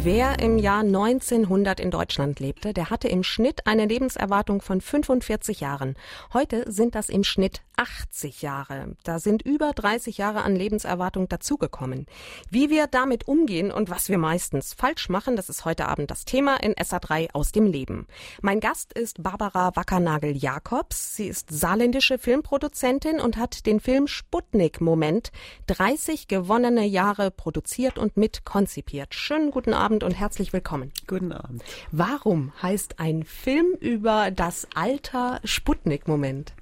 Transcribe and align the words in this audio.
Wer 0.00 0.38
im 0.38 0.58
Jahr 0.58 0.80
1900 0.80 1.80
in 1.80 1.90
Deutschland 1.90 2.38
lebte, 2.38 2.72
der 2.72 2.88
hatte 2.88 3.08
im 3.08 3.24
Schnitt 3.24 3.66
eine 3.66 3.86
Lebenserwartung 3.86 4.62
von 4.62 4.80
45 4.80 5.58
Jahren. 5.58 5.96
Heute 6.32 6.70
sind 6.70 6.94
das 6.94 7.08
im 7.08 7.24
Schnitt 7.24 7.62
80 7.76 8.42
Jahre. 8.42 8.96
Da 9.04 9.18
sind 9.18 9.42
über 9.42 9.72
30 9.72 10.18
Jahre 10.18 10.42
an 10.42 10.54
Lebenserwartung 10.54 11.28
dazugekommen. 11.28 12.06
Wie 12.48 12.70
wir 12.70 12.86
damit 12.86 13.26
umgehen 13.26 13.70
und 13.70 13.90
was 13.90 14.08
wir 14.08 14.18
meistens 14.18 14.72
falsch 14.72 15.08
machen, 15.08 15.36
das 15.36 15.48
ist 15.48 15.64
heute 15.64 15.86
Abend 15.86 16.10
das 16.10 16.24
Thema 16.24 16.56
in 16.56 16.74
SA3 16.74 17.32
aus 17.32 17.52
dem 17.52 17.66
Leben. 17.66 18.06
Mein 18.40 18.60
Gast 18.60 18.92
ist 18.92 19.22
Barbara 19.22 19.74
Wackernagel-Jakobs. 19.74 21.16
Sie 21.16 21.26
ist 21.26 21.50
saarländische 21.50 22.18
Filmproduzentin 22.18 23.20
und 23.20 23.36
hat 23.36 23.66
den 23.66 23.80
Film 23.80 24.06
Sputnik-Moment 24.06 25.32
30 25.66 26.28
gewonnene 26.28 26.84
Jahre 26.84 27.30
produziert 27.30 27.98
und 27.98 28.16
mit 28.16 28.44
konzipiert. 28.44 29.14
Schönen 29.14 29.50
guten 29.50 29.72
Abend 29.72 29.87
und 29.88 30.12
herzlich 30.12 30.52
willkommen. 30.52 30.92
Guten 31.06 31.32
Abend. 31.32 31.64
Warum 31.90 32.52
heißt 32.62 33.00
ein 33.00 33.24
Film 33.24 33.74
über 33.80 34.30
das 34.30 34.68
Alter 34.74 35.40
Sputnik-Moment? 35.44 36.52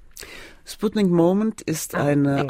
Sputnik 0.65 1.07
Moment 1.07 1.61
ist 1.61 1.95
ah, 1.95 2.03
eine 2.03 2.45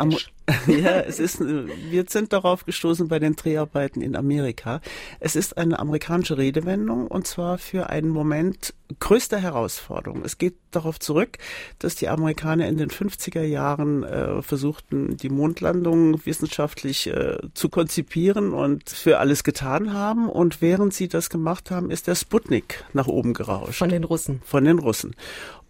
ja, 0.68 1.02
es 1.02 1.20
ist 1.20 1.42
wir 1.42 2.06
sind 2.08 2.32
darauf 2.32 2.66
gestoßen 2.66 3.10
bei 3.10 3.20
den 3.20 3.36
Dreharbeiten 3.36 4.02
in 4.02 4.16
Amerika. 4.16 4.80
Es 5.20 5.36
ist 5.36 5.58
eine 5.58 5.78
amerikanische 5.78 6.38
Redewendung 6.38 7.08
und 7.08 7.28
zwar 7.28 7.58
für 7.58 7.90
einen 7.90 8.10
Moment 8.10 8.74
größter 9.00 9.40
Herausforderung. 9.40 10.24
Es 10.24 10.38
geht 10.38 10.56
darauf 10.72 11.00
zurück, 11.00 11.38
dass 11.80 11.96
die 11.96 12.08
Amerikaner 12.08 12.68
in 12.68 12.78
den 12.78 12.90
50er 12.90 13.44
Jahren 13.44 14.04
äh, 14.04 14.42
versuchten, 14.42 15.18
die 15.18 15.30
Mondlandung 15.30 16.26
wissenschaftlich 16.26 17.08
äh, 17.08 17.38
zu 17.54 17.68
konzipieren 17.68 18.54
und 18.54 18.90
für 18.90 19.20
alles 19.20 19.44
getan 19.44 19.94
haben 19.94 20.30
und 20.30 20.62
während 20.62 20.94
sie 20.94 21.10
das 21.10 21.30
gemacht 21.30 21.72
haben, 21.72 21.92
ist 21.92 22.08
der 22.08 22.16
Sputnik 22.16 22.86
nach 22.94 23.08
oben 23.08 23.34
gerauscht. 23.34 23.80
Von 23.80 23.90
den 23.90 24.06
Russen. 24.06 24.42
Von 24.46 24.64
den 24.64 24.80
Russen. 24.80 25.14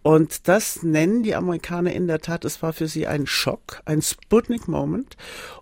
Und 0.08 0.48
das 0.48 0.82
nennen 0.82 1.22
die 1.22 1.34
Amerikaner 1.34 1.92
in 1.92 2.06
der 2.06 2.22
Tat, 2.22 2.46
es 2.46 2.62
war 2.62 2.72
für 2.72 2.88
sie 2.88 3.06
ein 3.06 3.26
Schock, 3.26 3.82
ein 3.84 4.00
Sputnik-Moment. 4.00 5.18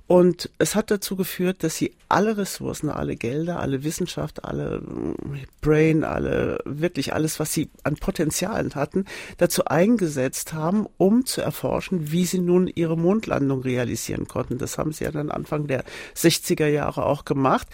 Und 0.06 0.50
es 0.58 0.76
hat 0.76 0.92
dazu 0.92 1.16
geführt, 1.16 1.64
dass 1.64 1.76
sie 1.76 1.96
alle 2.08 2.36
Ressourcen, 2.36 2.90
alle 2.90 3.16
Gelder, 3.16 3.58
alle 3.58 3.82
Wissenschaft, 3.82 4.44
alle 4.44 4.78
mm, 4.78 5.16
Brain, 5.60 6.04
alle, 6.04 6.60
wirklich 6.64 7.12
alles, 7.12 7.40
was 7.40 7.52
sie 7.52 7.70
an 7.82 7.96
Potenzialen 7.96 8.76
hatten, 8.76 9.04
dazu 9.38 9.64
eingesetzt 9.64 10.52
haben, 10.52 10.86
um 10.96 11.26
zu 11.26 11.40
erforschen, 11.40 12.12
wie 12.12 12.24
sie 12.24 12.38
nun 12.38 12.68
ihre 12.68 12.96
Mondlandung 12.96 13.62
realisieren 13.62 14.28
konnten. 14.28 14.58
Das 14.58 14.78
haben 14.78 14.92
sie 14.92 15.02
ja 15.02 15.10
dann 15.10 15.32
Anfang 15.32 15.66
der 15.66 15.82
60er 16.14 16.68
Jahre 16.68 17.04
auch 17.04 17.24
gemacht. 17.24 17.66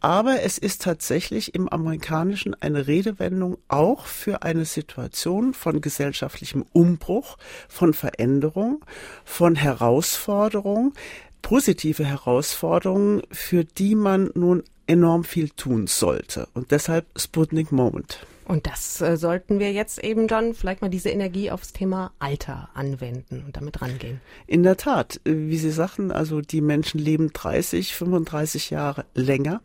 Aber 0.00 0.42
es 0.42 0.58
ist 0.58 0.82
tatsächlich 0.82 1.54
im 1.54 1.68
Amerikanischen 1.68 2.54
eine 2.60 2.88
Redewendung 2.88 3.58
auch 3.68 4.06
für 4.06 4.42
eine 4.42 4.64
Situation 4.64 5.54
von 5.54 5.80
gesellschaftlichem 6.16 6.64
Umbruch, 6.72 7.36
von 7.68 7.92
Veränderung, 7.92 8.84
von 9.24 9.54
Herausforderung, 9.54 10.94
positive 11.42 12.04
Herausforderungen, 12.04 13.22
für 13.30 13.64
die 13.64 13.94
man 13.94 14.30
nun 14.34 14.62
enorm 14.86 15.24
viel 15.24 15.50
tun 15.50 15.86
sollte. 15.86 16.48
Und 16.54 16.70
deshalb 16.70 17.06
Sputnik 17.16 17.70
Moment. 17.70 18.26
Und 18.46 18.68
das 18.68 19.00
äh, 19.00 19.16
sollten 19.16 19.58
wir 19.58 19.72
jetzt 19.72 20.02
eben 20.04 20.28
dann 20.28 20.54
vielleicht 20.54 20.80
mal 20.80 20.88
diese 20.88 21.10
Energie 21.10 21.50
aufs 21.50 21.72
Thema 21.72 22.12
Alter 22.20 22.68
anwenden 22.74 23.42
und 23.44 23.56
damit 23.56 23.82
rangehen. 23.82 24.20
In 24.46 24.62
der 24.62 24.76
Tat, 24.76 25.20
äh, 25.24 25.32
wie 25.34 25.58
Sie 25.58 25.72
sagten, 25.72 26.12
also 26.12 26.40
die 26.40 26.60
Menschen 26.60 27.00
leben 27.00 27.32
30, 27.32 27.94
35 27.94 28.70
Jahre 28.70 29.04
länger. 29.14 29.62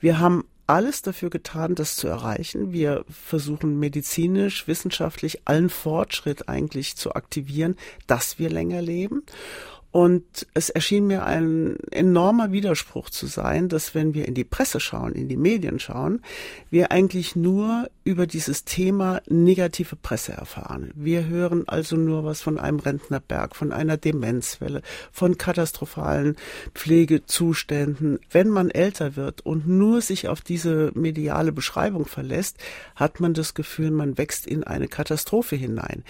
Wir 0.00 0.18
haben 0.18 0.44
alles 0.66 1.02
dafür 1.02 1.30
getan, 1.30 1.74
das 1.74 1.96
zu 1.96 2.08
erreichen. 2.08 2.72
Wir 2.72 3.04
versuchen 3.08 3.78
medizinisch, 3.78 4.66
wissenschaftlich 4.66 5.42
allen 5.44 5.70
Fortschritt 5.70 6.48
eigentlich 6.48 6.96
zu 6.96 7.14
aktivieren, 7.14 7.76
dass 8.06 8.38
wir 8.38 8.50
länger 8.50 8.82
leben. 8.82 9.22
Und 9.94 10.48
es 10.54 10.70
erschien 10.70 11.06
mir 11.06 11.24
ein 11.24 11.76
enormer 11.92 12.50
Widerspruch 12.50 13.10
zu 13.10 13.28
sein, 13.28 13.68
dass 13.68 13.94
wenn 13.94 14.12
wir 14.12 14.26
in 14.26 14.34
die 14.34 14.42
Presse 14.42 14.80
schauen, 14.80 15.12
in 15.12 15.28
die 15.28 15.36
Medien 15.36 15.78
schauen, 15.78 16.20
wir 16.68 16.90
eigentlich 16.90 17.36
nur 17.36 17.88
über 18.02 18.26
dieses 18.26 18.64
Thema 18.64 19.22
negative 19.28 19.94
Presse 19.94 20.32
erfahren. 20.32 20.90
Wir 20.96 21.28
hören 21.28 21.68
also 21.68 21.94
nur 21.94 22.24
was 22.24 22.42
von 22.42 22.58
einem 22.58 22.80
Rentnerberg, 22.80 23.54
von 23.54 23.70
einer 23.70 23.96
Demenzwelle, 23.96 24.82
von 25.12 25.38
katastrophalen 25.38 26.34
Pflegezuständen. 26.74 28.18
Wenn 28.32 28.48
man 28.48 28.70
älter 28.70 29.14
wird 29.14 29.46
und 29.46 29.68
nur 29.68 30.00
sich 30.00 30.26
auf 30.26 30.40
diese 30.40 30.90
mediale 30.96 31.52
Beschreibung 31.52 32.06
verlässt, 32.06 32.58
hat 32.96 33.20
man 33.20 33.32
das 33.32 33.54
Gefühl, 33.54 33.92
man 33.92 34.18
wächst 34.18 34.48
in 34.48 34.64
eine 34.64 34.88
Katastrophe 34.88 35.54
hinein. 35.54 36.02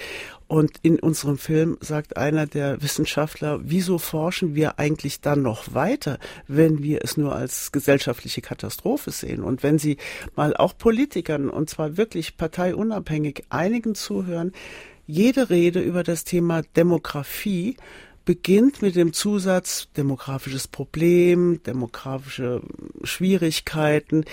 Und 0.54 0.78
in 0.82 1.00
unserem 1.00 1.36
Film 1.36 1.78
sagt 1.80 2.16
einer 2.16 2.46
der 2.46 2.80
Wissenschaftler, 2.80 3.58
wieso 3.64 3.98
forschen 3.98 4.54
wir 4.54 4.78
eigentlich 4.78 5.20
dann 5.20 5.42
noch 5.42 5.74
weiter, 5.74 6.20
wenn 6.46 6.80
wir 6.80 7.00
es 7.02 7.16
nur 7.16 7.34
als 7.34 7.72
gesellschaftliche 7.72 8.40
Katastrophe 8.40 9.10
sehen? 9.10 9.42
Und 9.42 9.64
wenn 9.64 9.80
Sie 9.80 9.96
mal 10.36 10.56
auch 10.56 10.78
Politikern, 10.78 11.50
und 11.50 11.70
zwar 11.70 11.96
wirklich 11.96 12.36
parteiunabhängig, 12.36 13.42
einigen 13.48 13.96
zuhören, 13.96 14.52
jede 15.08 15.50
Rede 15.50 15.80
über 15.80 16.04
das 16.04 16.22
Thema 16.22 16.62
Demografie 16.62 17.76
beginnt 18.24 18.80
mit 18.80 18.94
dem 18.94 19.12
Zusatz 19.12 19.88
demografisches 19.96 20.68
Problem, 20.68 21.62
demografische 21.64 22.62
Schwierigkeiten. 23.02 24.24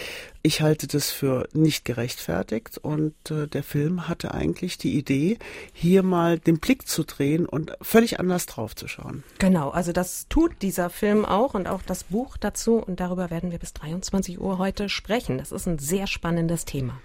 Ich 0.44 0.62
halte 0.62 0.88
das 0.88 1.12
für 1.12 1.47
nicht 1.53 1.85
gerechtfertigt 1.85 2.79
und 2.79 3.13
äh, 3.29 3.46
der 3.46 3.62
Film 3.62 4.07
hatte 4.07 4.34
eigentlich 4.34 4.79
die 4.79 4.97
Idee, 4.97 5.38
hier 5.72 6.02
mal 6.02 6.40
den 6.40 6.57
Blick 6.57 6.88
zu 6.88 7.03
drehen 7.03 7.46
und 7.46 7.74
völlig 7.79 8.19
anders 8.19 8.47
drauf 8.47 8.75
zu 8.75 8.88
schauen. 8.88 9.24
Genau, 9.38 9.69
also 9.69 9.91
das 9.91 10.28
tut 10.30 10.63
dieser 10.63 10.90
Film 10.90 11.25
auch 11.25 11.53
und 11.53 11.68
auch 11.68 11.84
das 11.84 12.06
Buch 12.06 12.38
dazu 12.38 12.78
und 12.78 13.00
darüber 13.00 13.30
werden 13.30 13.51
wir 13.51 13.59
bis 13.59 13.74
23 13.74 14.41
Uhr 14.41 14.57
heute 14.57 14.90
sprechen. 14.90 15.38
Das 15.38 15.51
ist 15.51 15.68
ein 15.68 15.78
sehr 15.78 16.07
spannendes 16.07 16.66
Thema. 16.66 17.00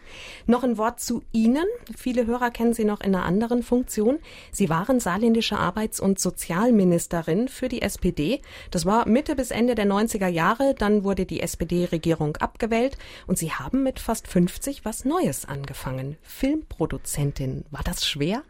Noch 0.47 0.65
ein 0.65 0.79
Wort 0.79 1.01
zu 1.01 1.23
Ihnen. 1.33 1.67
Viele 1.95 2.25
Hörer 2.25 2.51
kennen 2.51 2.73
Sie 2.73 2.85
noch 2.85 3.03
in 3.03 3.15
einer 3.15 3.27
anderen 3.27 3.63
Funktion. 3.63 4.19
Sie 4.51 4.71
waren 4.71 4.99
saarländische 4.99 5.59
Arbeits- 5.59 6.01
und 6.01 6.19
Sozialministerin 6.19 7.49
für 7.49 7.69
die 7.69 7.83
SPD. 7.83 8.41
Das 8.71 8.87
war 8.87 9.07
Mitte 9.07 9.37
bis 9.37 9.51
Ende 9.51 9.75
der 9.75 9.87
90er 9.87 10.29
Jahre. 10.29 10.75
Dann 10.79 11.05
wurde 11.05 11.27
die 11.27 11.43
SPD-Regierung 11.43 12.37
abgewählt 12.39 12.97
und 13.27 13.39
Sie 13.39 13.53
haben 13.53 13.83
mit 13.83 14.01
fast 14.01 14.29
50 14.29 14.85
was 14.85 15.05
Neues 15.05 15.45
angefangen. 15.45 16.17
Filmproduzentin. 16.23 17.65
War 17.71 17.83
das 17.83 18.07
schwer? 18.07 18.43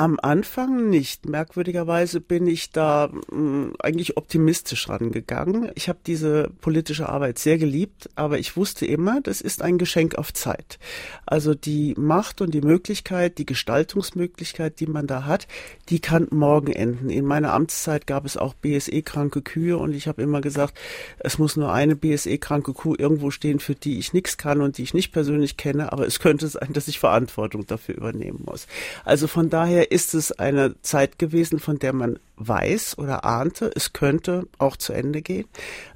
Am 0.00 0.16
Anfang 0.22 0.90
nicht. 0.90 1.28
Merkwürdigerweise 1.28 2.20
bin 2.20 2.46
ich 2.46 2.70
da 2.70 3.08
mh, 3.08 3.18
hm, 3.30 3.74
eigentlich 3.80 4.16
optimistisch 4.16 4.88
rangegangen. 4.88 5.72
Ich 5.74 5.88
habe 5.88 5.98
diese 6.06 6.50
politische 6.60 7.08
Arbeit 7.08 7.40
sehr 7.40 7.58
geliebt, 7.58 8.08
aber 8.14 8.38
ich 8.38 8.56
wusste 8.56 8.86
immer, 8.86 9.20
das 9.20 9.40
ist 9.40 9.60
ein 9.60 9.76
Geschenk 9.76 10.14
auf 10.14 10.32
Zeit. 10.32 10.78
Also 11.26 11.52
die 11.52 11.96
Macht 11.98 12.40
und 12.40 12.54
die 12.54 12.60
Möglichkeit, 12.60 13.38
die 13.38 13.44
Gestaltungsmöglichkeit, 13.44 14.78
die 14.78 14.86
man 14.86 15.08
da 15.08 15.24
hat, 15.24 15.48
die 15.88 15.98
kann 15.98 16.28
morgen 16.30 16.70
enden. 16.70 17.10
In 17.10 17.24
meiner 17.24 17.52
Amtszeit 17.52 18.06
gab 18.06 18.24
es 18.24 18.36
auch 18.36 18.54
BSE-kranke 18.54 19.42
Kühe 19.42 19.78
und 19.78 19.92
ich 19.96 20.06
habe 20.06 20.22
immer 20.22 20.40
gesagt, 20.40 20.78
es 21.18 21.38
muss 21.38 21.56
nur 21.56 21.72
eine 21.72 21.96
BSE-kranke 21.96 22.72
Kuh 22.72 22.94
irgendwo 22.96 23.32
stehen, 23.32 23.58
für 23.58 23.74
die 23.74 23.98
ich 23.98 24.12
nichts 24.12 24.38
kann 24.38 24.60
und 24.60 24.78
die 24.78 24.84
ich 24.84 24.94
nicht 24.94 25.10
persönlich 25.10 25.56
kenne, 25.56 25.90
aber 25.92 26.06
es 26.06 26.20
könnte 26.20 26.46
sein, 26.46 26.72
dass 26.72 26.86
ich 26.86 27.00
Verantwortung 27.00 27.66
dafür 27.66 27.96
übernehmen 27.96 28.44
muss. 28.46 28.68
Also 29.04 29.26
von 29.26 29.50
daher 29.50 29.87
ist 29.90 30.14
es 30.14 30.32
eine 30.32 30.80
Zeit 30.82 31.18
gewesen, 31.18 31.58
von 31.58 31.78
der 31.78 31.92
man 31.92 32.18
weiß 32.36 32.98
oder 32.98 33.24
ahnte, 33.24 33.70
es 33.74 33.92
könnte 33.92 34.46
auch 34.58 34.76
zu 34.76 34.92
Ende 34.92 35.22
gehen. 35.22 35.46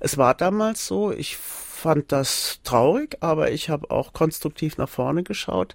Es 0.01 0.19
war 0.19 0.35
damals 0.35 0.87
so, 0.87 1.13
ich 1.13 1.39
fand 1.83 2.13
das 2.13 2.61
traurig, 2.63 3.17
aber 3.21 3.51
ich 3.51 3.69
habe 3.69 3.91
auch 3.91 4.13
konstruktiv 4.13 4.79
nach 4.79 4.89
vorne 4.89 5.25
geschaut. 5.25 5.75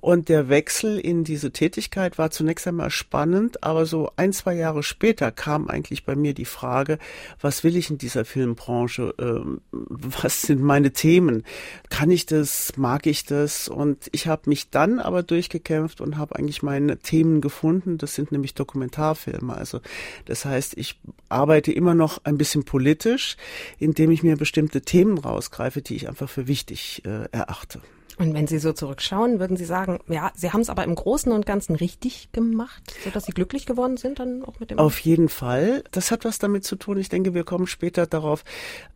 Und 0.00 0.28
der 0.28 0.50
Wechsel 0.50 0.98
in 0.98 1.24
diese 1.24 1.50
Tätigkeit 1.50 2.18
war 2.18 2.30
zunächst 2.30 2.66
einmal 2.66 2.90
spannend, 2.90 3.64
aber 3.64 3.86
so 3.86 4.10
ein, 4.16 4.34
zwei 4.34 4.54
Jahre 4.54 4.82
später 4.82 5.30
kam 5.30 5.66
eigentlich 5.68 6.04
bei 6.04 6.14
mir 6.14 6.34
die 6.34 6.44
Frage, 6.44 6.98
was 7.40 7.64
will 7.64 7.74
ich 7.74 7.88
in 7.88 7.96
dieser 7.96 8.26
Filmbranche? 8.26 9.14
Ähm, 9.18 9.62
was 9.70 10.42
sind 10.42 10.60
meine 10.60 10.92
Themen? 10.92 11.42
Kann 11.88 12.10
ich 12.10 12.26
das? 12.26 12.72
Mag 12.76 13.06
ich 13.06 13.24
das? 13.24 13.68
Und 13.68 14.10
ich 14.12 14.26
habe 14.26 14.50
mich 14.50 14.68
dann 14.68 14.98
aber 14.98 15.22
durchgekämpft 15.22 16.02
und 16.02 16.18
habe 16.18 16.36
eigentlich 16.36 16.62
meine 16.62 16.98
Themen 16.98 17.40
gefunden. 17.40 17.96
Das 17.96 18.14
sind 18.14 18.30
nämlich 18.30 18.52
Dokumentarfilme. 18.54 19.56
Also 19.56 19.80
das 20.26 20.44
heißt, 20.44 20.76
ich 20.76 21.00
arbeite 21.30 21.72
immer 21.72 21.94
noch 21.94 22.22
ein 22.24 22.36
bisschen 22.36 22.64
politisch, 22.64 23.38
indem 23.78 24.10
ich 24.10 24.22
mir 24.22 24.36
bestimmte 24.36 24.82
Themen 24.82 25.16
raus 25.16 25.43
herausgreife, 25.44 25.82
die 25.82 25.96
ich 25.96 26.08
einfach 26.08 26.28
für 26.28 26.46
wichtig 26.46 27.02
äh, 27.04 27.28
erachte. 27.32 27.80
Und 28.16 28.32
wenn 28.32 28.46
Sie 28.46 28.60
so 28.60 28.72
zurückschauen, 28.72 29.40
würden 29.40 29.56
Sie 29.56 29.64
sagen, 29.64 29.98
ja, 30.08 30.30
Sie 30.36 30.52
haben 30.52 30.60
es 30.60 30.70
aber 30.70 30.84
im 30.84 30.94
Großen 30.94 31.32
und 31.32 31.46
Ganzen 31.46 31.74
richtig 31.74 32.30
gemacht, 32.30 32.94
sodass 33.02 33.24
Sie 33.24 33.32
glücklich 33.32 33.66
geworden 33.66 33.96
sind 33.96 34.20
dann 34.20 34.44
auch 34.44 34.60
mit 34.60 34.70
dem? 34.70 34.78
Auf 34.78 35.00
jeden 35.00 35.28
Fall. 35.28 35.82
Das 35.90 36.12
hat 36.12 36.24
was 36.24 36.38
damit 36.38 36.64
zu 36.64 36.76
tun. 36.76 36.96
Ich 36.98 37.08
denke, 37.08 37.34
wir 37.34 37.42
kommen 37.42 37.66
später 37.66 38.06
darauf. 38.06 38.44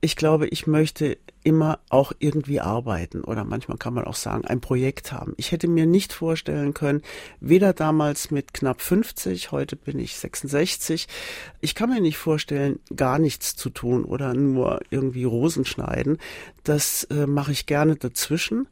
Ich 0.00 0.14
glaube, 0.14 0.46
ich 0.46 0.68
möchte 0.68 1.18
immer 1.44 1.78
auch 1.88 2.12
irgendwie 2.18 2.60
arbeiten 2.60 3.22
oder 3.22 3.44
manchmal 3.44 3.78
kann 3.78 3.94
man 3.94 4.04
auch 4.04 4.14
sagen, 4.14 4.44
ein 4.44 4.60
Projekt 4.60 5.12
haben. 5.12 5.34
Ich 5.36 5.52
hätte 5.52 5.68
mir 5.68 5.86
nicht 5.86 6.12
vorstellen 6.12 6.74
können, 6.74 7.02
weder 7.40 7.72
damals 7.72 8.30
mit 8.30 8.52
knapp 8.54 8.80
50, 8.80 9.52
heute 9.52 9.76
bin 9.76 9.98
ich 9.98 10.16
66, 10.16 11.08
ich 11.60 11.74
kann 11.74 11.90
mir 11.90 12.00
nicht 12.00 12.18
vorstellen, 12.18 12.80
gar 12.94 13.18
nichts 13.18 13.56
zu 13.56 13.70
tun 13.70 14.04
oder 14.04 14.34
nur 14.34 14.80
irgendwie 14.90 15.24
Rosen 15.24 15.64
schneiden. 15.64 16.18
Das 16.64 17.04
äh, 17.04 17.26
mache 17.26 17.52
ich 17.52 17.66
gerne 17.66 17.96
dazwischen. 17.96 18.68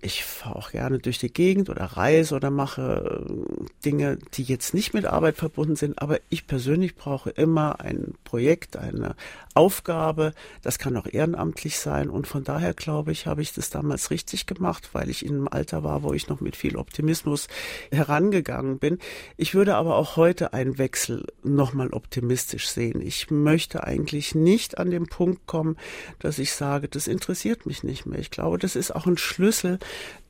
Ich 0.00 0.24
fahre 0.24 0.56
auch 0.56 0.70
gerne 0.70 0.98
durch 0.98 1.18
die 1.18 1.32
Gegend 1.32 1.70
oder 1.70 1.84
reise 1.84 2.34
oder 2.34 2.50
mache 2.50 3.26
äh, 3.28 3.64
Dinge, 3.84 4.18
die 4.34 4.42
jetzt 4.42 4.74
nicht 4.74 4.94
mit 4.94 5.06
Arbeit 5.06 5.36
verbunden 5.36 5.76
sind. 5.76 6.00
Aber 6.00 6.20
ich 6.28 6.46
persönlich 6.46 6.94
brauche 6.94 7.30
immer 7.30 7.80
ein 7.80 8.14
Projekt, 8.24 8.76
eine 8.76 9.16
Aufgabe. 9.54 10.34
Das 10.62 10.78
kann 10.78 10.96
auch 10.96 11.06
ehrenamtlich 11.10 11.78
sein. 11.78 12.10
Und 12.10 12.26
von 12.26 12.44
daher 12.44 12.74
glaube 12.74 13.10
ich, 13.10 13.26
habe 13.26 13.42
ich 13.42 13.52
das 13.52 13.70
damals 13.70 14.10
richtig 14.10 14.46
gemacht, 14.46 14.90
weil 14.92 15.10
ich 15.10 15.24
in 15.24 15.34
einem 15.34 15.48
Alter 15.48 15.82
war, 15.82 16.02
wo 16.02 16.12
ich 16.12 16.28
noch 16.28 16.40
mit 16.40 16.54
viel 16.54 16.76
Optimismus 16.76 17.48
herangegangen 17.90 18.78
bin. 18.78 18.98
Ich 19.36 19.54
würde 19.54 19.74
aber 19.74 19.96
auch 19.96 20.16
heute 20.16 20.52
einen 20.52 20.78
Wechsel 20.78 21.26
nochmal 21.42 21.88
optimistisch 21.88 22.68
sehen. 22.68 23.00
Ich 23.00 23.30
möchte 23.30 23.84
eigentlich 23.84 24.34
nicht 24.34 24.78
an 24.78 24.90
den 24.90 25.06
Punkt 25.06 25.46
kommen, 25.46 25.76
dass 26.20 26.38
ich 26.38 26.52
sage, 26.52 26.88
das 26.88 27.08
interessiert 27.08 27.66
mich 27.66 27.82
nicht 27.82 28.06
mehr. 28.06 28.20
Ich 28.20 28.30
glaube, 28.30 28.58
das 28.58 28.76
ist 28.76 28.94
auch 28.94 29.06
ein 29.06 29.18
Schlüssel 29.18 29.78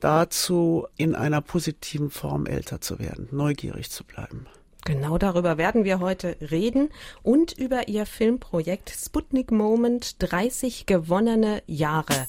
dazu, 0.01 0.87
in 0.97 1.15
einer 1.15 1.41
positiven 1.41 2.11
Form 2.11 2.47
älter 2.47 2.81
zu 2.81 2.99
werden, 2.99 3.29
neugierig 3.31 3.91
zu 3.91 4.05
bleiben. 4.05 4.47
Genau 4.85 5.19
darüber 5.19 5.59
werden 5.59 5.85
wir 5.85 6.01
heute 6.01 6.37
reden 6.41 6.89
und 7.23 7.53
über 7.53 7.89
Ihr 7.89 8.07
Filmprojekt 8.07 8.91
Sputnik 8.91 9.51
Moment 9.51 10.17
30 10.21 10.87
gewonnene 10.87 11.63
Jahre. 11.67 12.27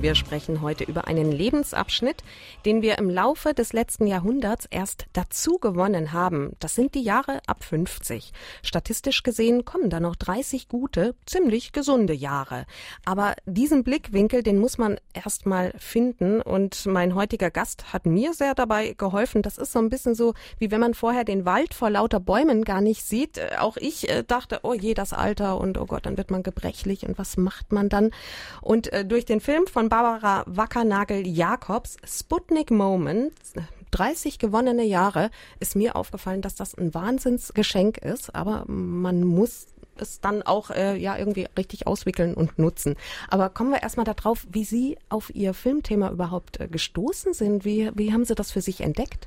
Wir 0.00 0.14
sprechen 0.14 0.62
heute 0.62 0.84
über 0.84 1.08
einen 1.08 1.32
Lebensabschnitt, 1.32 2.22
den 2.64 2.82
wir 2.82 2.98
im 2.98 3.10
Laufe 3.10 3.52
des 3.52 3.72
letzten 3.72 4.06
Jahrhunderts 4.06 4.66
erst 4.70 5.06
dazu 5.12 5.58
gewonnen 5.58 6.12
haben. 6.12 6.52
Das 6.60 6.76
sind 6.76 6.94
die 6.94 7.02
Jahre 7.02 7.40
ab 7.48 7.64
50. 7.64 8.32
Statistisch 8.62 9.24
gesehen 9.24 9.64
kommen 9.64 9.90
da 9.90 9.98
noch 9.98 10.14
30 10.14 10.68
gute, 10.68 11.16
ziemlich 11.26 11.72
gesunde 11.72 12.14
Jahre. 12.14 12.64
Aber 13.04 13.34
diesen 13.44 13.82
Blickwinkel, 13.82 14.44
den 14.44 14.58
muss 14.58 14.78
man 14.78 14.98
erst 15.14 15.46
mal 15.46 15.74
finden. 15.78 16.42
Und 16.42 16.86
mein 16.86 17.16
heutiger 17.16 17.50
Gast 17.50 17.92
hat 17.92 18.06
mir 18.06 18.34
sehr 18.34 18.54
dabei 18.54 18.94
geholfen. 18.96 19.42
Das 19.42 19.58
ist 19.58 19.72
so 19.72 19.80
ein 19.80 19.88
bisschen 19.88 20.14
so, 20.14 20.34
wie 20.60 20.70
wenn 20.70 20.80
man 20.80 20.94
vorher 20.94 21.24
den 21.24 21.44
Wald 21.44 21.74
vor 21.74 21.90
lauter 21.90 22.20
Bäumen 22.20 22.62
gar 22.62 22.80
nicht 22.80 23.02
sieht. 23.02 23.40
Auch 23.58 23.76
ich 23.76 24.08
äh, 24.08 24.22
dachte, 24.22 24.60
oh 24.62 24.74
je, 24.74 24.94
das 24.94 25.12
Alter 25.12 25.58
und 25.58 25.76
oh 25.76 25.86
Gott, 25.86 26.06
dann 26.06 26.16
wird 26.16 26.30
man 26.30 26.44
gebrechlich 26.44 27.04
und 27.04 27.18
was 27.18 27.36
macht 27.36 27.72
man 27.72 27.88
dann? 27.88 28.12
Und 28.60 28.92
äh, 28.92 29.04
durch 29.04 29.24
den 29.24 29.40
Film 29.40 29.66
von 29.66 29.87
Barbara 29.88 30.44
Wackernagel-Jakobs, 30.46 31.96
Sputnik 32.04 32.70
Moment, 32.70 33.32
30 33.90 34.38
gewonnene 34.38 34.84
Jahre, 34.84 35.30
ist 35.60 35.76
mir 35.76 35.96
aufgefallen, 35.96 36.42
dass 36.42 36.54
das 36.54 36.74
ein 36.74 36.94
Wahnsinnsgeschenk 36.94 37.98
ist, 37.98 38.34
aber 38.34 38.64
man 38.66 39.24
muss 39.24 39.66
es 40.00 40.20
dann 40.20 40.42
auch 40.42 40.70
äh, 40.70 40.96
ja 40.96 41.16
irgendwie 41.16 41.46
richtig 41.56 41.86
auswickeln 41.86 42.34
und 42.34 42.58
nutzen. 42.58 42.96
Aber 43.28 43.48
kommen 43.50 43.70
wir 43.70 43.82
erstmal 43.82 44.06
darauf, 44.06 44.46
wie 44.50 44.64
Sie 44.64 44.98
auf 45.08 45.34
Ihr 45.34 45.54
Filmthema 45.54 46.10
überhaupt 46.10 46.60
äh, 46.60 46.68
gestoßen 46.68 47.32
sind. 47.34 47.64
Wie, 47.64 47.90
wie 47.94 48.12
haben 48.12 48.24
Sie 48.24 48.34
das 48.34 48.52
für 48.52 48.60
sich 48.60 48.80
entdeckt? 48.80 49.26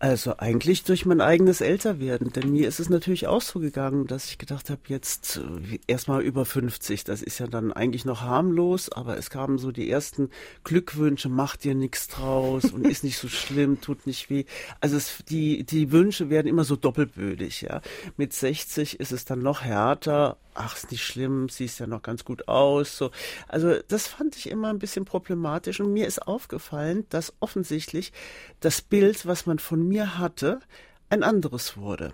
Also 0.00 0.38
eigentlich 0.38 0.82
durch 0.84 1.04
mein 1.04 1.20
eigenes 1.20 1.60
Älterwerden, 1.60 2.32
denn 2.32 2.52
mir 2.52 2.66
ist 2.66 2.80
es 2.80 2.88
natürlich 2.88 3.26
auch 3.26 3.42
so 3.42 3.60
gegangen, 3.60 4.06
dass 4.06 4.30
ich 4.30 4.38
gedacht 4.38 4.70
habe, 4.70 4.80
jetzt 4.86 5.36
äh, 5.36 5.78
erstmal 5.86 6.22
über 6.22 6.46
50, 6.46 7.04
das 7.04 7.20
ist 7.20 7.38
ja 7.38 7.46
dann 7.46 7.70
eigentlich 7.70 8.06
noch 8.06 8.22
harmlos, 8.22 8.90
aber 8.90 9.18
es 9.18 9.28
kamen 9.28 9.58
so 9.58 9.72
die 9.72 9.90
ersten 9.90 10.30
Glückwünsche, 10.64 11.28
mach 11.28 11.56
dir 11.56 11.74
nichts 11.74 12.08
draus 12.08 12.72
und 12.72 12.86
ist 12.86 13.04
nicht 13.04 13.18
so 13.18 13.28
schlimm, 13.28 13.82
tut 13.82 14.06
nicht 14.06 14.30
weh. 14.30 14.46
Also 14.80 14.96
es, 14.96 15.18
die, 15.28 15.64
die 15.64 15.92
Wünsche 15.92 16.30
werden 16.30 16.48
immer 16.48 16.64
so 16.64 16.76
doppelbödig, 16.76 17.60
ja. 17.60 17.82
Mit 18.16 18.32
60 18.32 19.00
ist 19.00 19.12
es 19.12 19.26
dann 19.26 19.40
noch 19.40 19.60
härter, 19.60 20.38
ach, 20.54 20.76
ist 20.76 20.90
nicht 20.90 21.04
schlimm, 21.04 21.48
siehst 21.48 21.80
ja 21.80 21.86
noch 21.86 22.02
ganz 22.02 22.24
gut 22.24 22.48
aus. 22.48 22.96
So. 22.96 23.10
Also 23.48 23.76
das 23.88 24.06
fand 24.06 24.36
ich 24.36 24.50
immer 24.50 24.68
ein 24.68 24.78
bisschen 24.78 25.04
problematisch 25.04 25.80
und 25.80 25.92
mir 25.92 26.06
ist 26.06 26.26
aufgefallen, 26.26 27.06
dass 27.10 27.32
offensichtlich 27.40 28.12
das 28.60 28.80
Bild, 28.82 29.26
was 29.26 29.46
man 29.46 29.58
von 29.58 29.86
mir 29.86 30.18
hatte, 30.18 30.60
ein 31.08 31.22
anderes 31.22 31.76
wurde. 31.76 32.12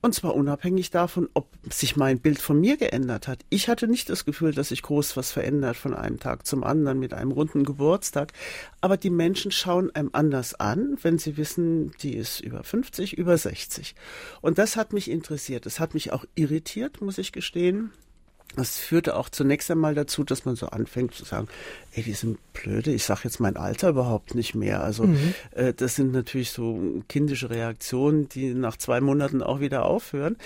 Und 0.00 0.14
zwar 0.14 0.36
unabhängig 0.36 0.90
davon, 0.90 1.28
ob 1.34 1.48
sich 1.68 1.96
mein 1.96 2.20
Bild 2.20 2.40
von 2.40 2.60
mir 2.60 2.76
geändert 2.76 3.26
hat. 3.26 3.44
Ich 3.50 3.68
hatte 3.68 3.88
nicht 3.88 4.08
das 4.08 4.24
Gefühl, 4.24 4.52
dass 4.52 4.68
sich 4.68 4.82
groß 4.82 5.16
was 5.16 5.32
verändert 5.32 5.76
von 5.76 5.92
einem 5.92 6.20
Tag 6.20 6.46
zum 6.46 6.62
anderen 6.62 7.00
mit 7.00 7.14
einem 7.14 7.32
runden 7.32 7.64
Geburtstag. 7.64 8.32
Aber 8.80 8.96
die 8.96 9.10
Menschen 9.10 9.50
schauen 9.50 9.90
einem 9.94 10.10
anders 10.12 10.54
an, 10.54 10.96
wenn 11.02 11.18
sie 11.18 11.36
wissen, 11.36 11.92
die 12.00 12.14
ist 12.14 12.38
über 12.40 12.62
50, 12.62 13.18
über 13.18 13.36
60. 13.36 13.96
Und 14.40 14.58
das 14.58 14.76
hat 14.76 14.92
mich 14.92 15.10
interessiert. 15.10 15.66
Es 15.66 15.80
hat 15.80 15.94
mich 15.94 16.12
auch 16.12 16.24
irritiert, 16.36 17.00
muss 17.00 17.18
ich 17.18 17.32
gestehen. 17.32 17.90
Das 18.56 18.78
führte 18.78 19.16
auch 19.16 19.28
zunächst 19.28 19.70
einmal 19.70 19.94
dazu, 19.94 20.24
dass 20.24 20.44
man 20.44 20.56
so 20.56 20.66
anfängt 20.68 21.14
zu 21.14 21.24
sagen, 21.24 21.48
ey, 21.92 22.02
die 22.02 22.14
sind 22.14 22.38
blöde, 22.54 22.92
ich 22.92 23.04
sage 23.04 23.20
jetzt 23.24 23.40
mein 23.40 23.56
Alter 23.56 23.90
überhaupt 23.90 24.34
nicht 24.34 24.54
mehr. 24.54 24.82
Also 24.82 25.04
mhm. 25.04 25.34
äh, 25.52 25.72
das 25.74 25.96
sind 25.96 26.12
natürlich 26.12 26.50
so 26.50 27.02
kindische 27.08 27.50
Reaktionen, 27.50 28.28
die 28.28 28.54
nach 28.54 28.76
zwei 28.76 29.00
Monaten 29.00 29.42
auch 29.42 29.60
wieder 29.60 29.84
aufhören. 29.84 30.36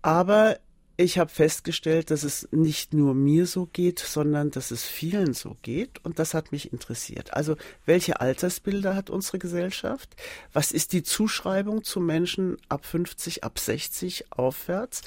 Aber 0.00 0.56
ich 0.96 1.18
habe 1.18 1.30
festgestellt, 1.30 2.10
dass 2.10 2.22
es 2.22 2.48
nicht 2.52 2.92
nur 2.92 3.14
mir 3.14 3.46
so 3.46 3.66
geht, 3.66 3.98
sondern 3.98 4.50
dass 4.50 4.70
es 4.70 4.84
vielen 4.84 5.32
so 5.32 5.56
geht. 5.62 6.04
Und 6.04 6.18
das 6.18 6.34
hat 6.34 6.52
mich 6.52 6.72
interessiert. 6.72 7.32
Also, 7.32 7.56
welche 7.86 8.20
Altersbilder 8.20 8.94
hat 8.94 9.08
unsere 9.08 9.38
Gesellschaft? 9.38 10.14
Was 10.52 10.70
ist 10.70 10.92
die 10.92 11.02
Zuschreibung 11.02 11.82
zu 11.82 11.98
Menschen 11.98 12.58
ab 12.68 12.84
50, 12.84 13.42
ab 13.42 13.58
60 13.58 14.32
aufwärts? 14.32 15.02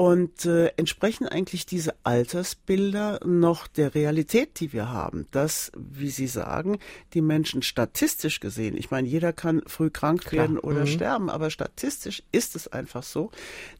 Und 0.00 0.46
äh, 0.46 0.68
entsprechen 0.78 1.28
eigentlich 1.28 1.66
diese 1.66 1.94
Altersbilder 2.04 3.20
noch 3.26 3.66
der 3.66 3.94
Realität, 3.94 4.58
die 4.58 4.72
wir 4.72 4.88
haben, 4.88 5.26
dass, 5.30 5.72
wie 5.76 6.08
Sie 6.08 6.26
sagen, 6.26 6.78
die 7.12 7.20
Menschen 7.20 7.60
statistisch 7.60 8.40
gesehen, 8.40 8.78
ich 8.78 8.90
meine, 8.90 9.06
jeder 9.06 9.34
kann 9.34 9.60
früh 9.66 9.90
krank 9.90 10.22
Klar. 10.22 10.44
werden 10.44 10.58
oder 10.58 10.80
mhm. 10.80 10.86
sterben, 10.86 11.28
aber 11.28 11.50
statistisch 11.50 12.22
ist 12.32 12.56
es 12.56 12.66
einfach 12.66 13.02
so, 13.02 13.30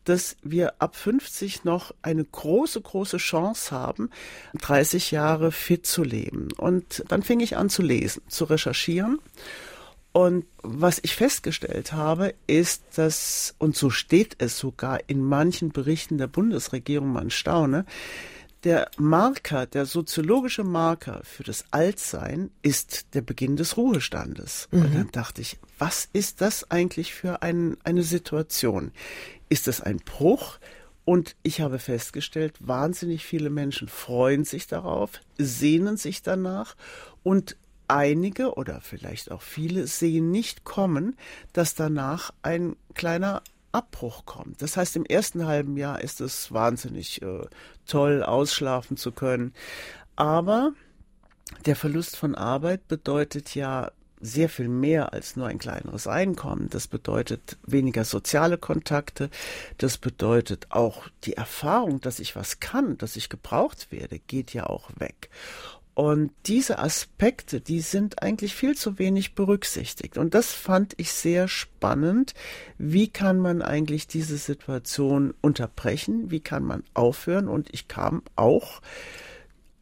dass 0.05 0.37
wir 0.43 0.75
ab 0.79 0.95
50 0.95 1.65
noch 1.65 1.95
eine 2.03 2.27
große, 2.27 2.83
große 2.83 3.17
Chance 3.17 3.71
haben, 3.71 4.11
30 4.61 5.13
Jahre 5.13 5.53
fit 5.53 5.87
zu 5.87 6.05
leben. 6.05 6.49
Und 6.59 7.03
dann 7.09 7.23
fing 7.23 7.41
ich 7.41 7.57
an 7.57 7.71
zu 7.71 7.81
lesen, 7.81 8.21
zu 8.29 8.45
recherchieren. 8.45 9.21
Und 10.13 10.45
was 10.63 10.99
ich 11.03 11.15
festgestellt 11.15 11.93
habe, 11.93 12.35
ist, 12.47 12.83
dass, 12.97 13.55
und 13.59 13.77
so 13.77 13.91
steht 13.91 14.37
es 14.39 14.59
sogar 14.59 14.99
in 15.07 15.23
manchen 15.23 15.71
Berichten 15.71 16.19
der 16.19 16.27
Bundesregierung, 16.27 17.13
man 17.13 17.31
staune, 17.31 17.85
der 18.65 18.91
Marker, 18.99 19.67
der 19.67 19.87
soziologische 19.87 20.65
Marker 20.65 21.23
für 21.25 21.45
das 21.45 21.65
Altsein 21.71 22.51
ist 22.63 23.15
der 23.15 23.23
Beginn 23.23 23.57
des 23.57 23.77
Ruhestandes. 23.77 24.69
Mhm. 24.71 24.83
Und 24.83 24.95
dann 24.95 25.11
dachte 25.13 25.41
ich, 25.41 25.59
was 25.79 26.09
ist 26.13 26.41
das 26.41 26.71
eigentlich 26.71 27.15
für 27.15 27.43
ein, 27.43 27.77
eine 27.85 28.03
Situation? 28.03 28.93
Ist 29.49 29.67
das 29.67 29.81
ein 29.81 29.99
Bruch? 29.99 30.59
Und 31.05 31.37
ich 31.43 31.61
habe 31.61 31.79
festgestellt, 31.79 32.55
wahnsinnig 32.61 33.25
viele 33.25 33.51
Menschen 33.51 33.89
freuen 33.89 34.45
sich 34.45 34.67
darauf, 34.67 35.13
sehnen 35.39 35.97
sich 35.97 36.23
danach 36.23 36.77
und 37.23 37.57
einige 37.91 38.55
oder 38.55 38.81
vielleicht 38.81 39.31
auch 39.31 39.43
viele 39.43 39.87
sehen 39.87 40.31
nicht 40.31 40.65
kommen, 40.65 41.17
dass 41.53 41.75
danach 41.75 42.33
ein 42.43 42.77
kleiner 42.95 43.43
Abbruch 43.73 44.25
kommt. 44.25 44.63
Das 44.63 44.77
heißt, 44.77 44.97
im 44.97 45.05
ersten 45.05 45.47
halben 45.47 45.77
Jahr 45.77 46.01
ist 46.01 46.21
es 46.21 46.53
wahnsinnig 46.53 47.23
äh, 47.23 47.43
toll, 47.87 48.23
ausschlafen 48.23 48.97
zu 48.97 49.13
können. 49.13 49.55
Aber 50.17 50.73
der 51.67 51.77
Verlust 51.77 52.17
von 52.17 52.35
Arbeit 52.35 52.89
bedeutet 52.89 53.55
ja 53.55 53.91
sehr 54.21 54.49
viel 54.49 54.69
mehr 54.69 55.13
als 55.13 55.37
nur 55.37 55.47
ein 55.47 55.59
kleineres 55.59 56.07
Einkommen. 56.07 56.69
Das 56.71 56.89
bedeutet 56.89 57.57
weniger 57.67 58.05
soziale 58.05 58.59
Kontakte. 58.59 59.31
Das 59.79 59.97
bedeutet 59.97 60.67
auch 60.71 61.09
die 61.25 61.35
Erfahrung, 61.35 62.01
dass 62.01 62.21
ich 62.21 62.37
was 62.37 62.61
kann, 62.61 62.99
dass 62.99 63.17
ich 63.17 63.31
gebraucht 63.31 63.91
werde, 63.91 64.19
geht 64.19 64.53
ja 64.53 64.67
auch 64.67 64.91
weg. 64.99 65.31
Und 66.01 66.33
diese 66.47 66.79
Aspekte, 66.79 67.61
die 67.61 67.81
sind 67.81 68.23
eigentlich 68.23 68.55
viel 68.55 68.75
zu 68.75 68.99
wenig 68.99 69.35
berücksichtigt. 69.35 70.17
Und 70.17 70.33
das 70.33 70.51
fand 70.51 70.95
ich 70.97 71.13
sehr 71.13 71.47
spannend. 71.47 72.33
Wie 72.79 73.09
kann 73.09 73.39
man 73.39 73.61
eigentlich 73.61 74.07
diese 74.07 74.39
Situation 74.39 75.35
unterbrechen? 75.43 76.31
Wie 76.31 76.41
kann 76.41 76.65
man 76.65 76.85
aufhören? 76.95 77.49
Und 77.49 77.69
ich 77.73 77.87
kam 77.87 78.23
auch 78.35 78.81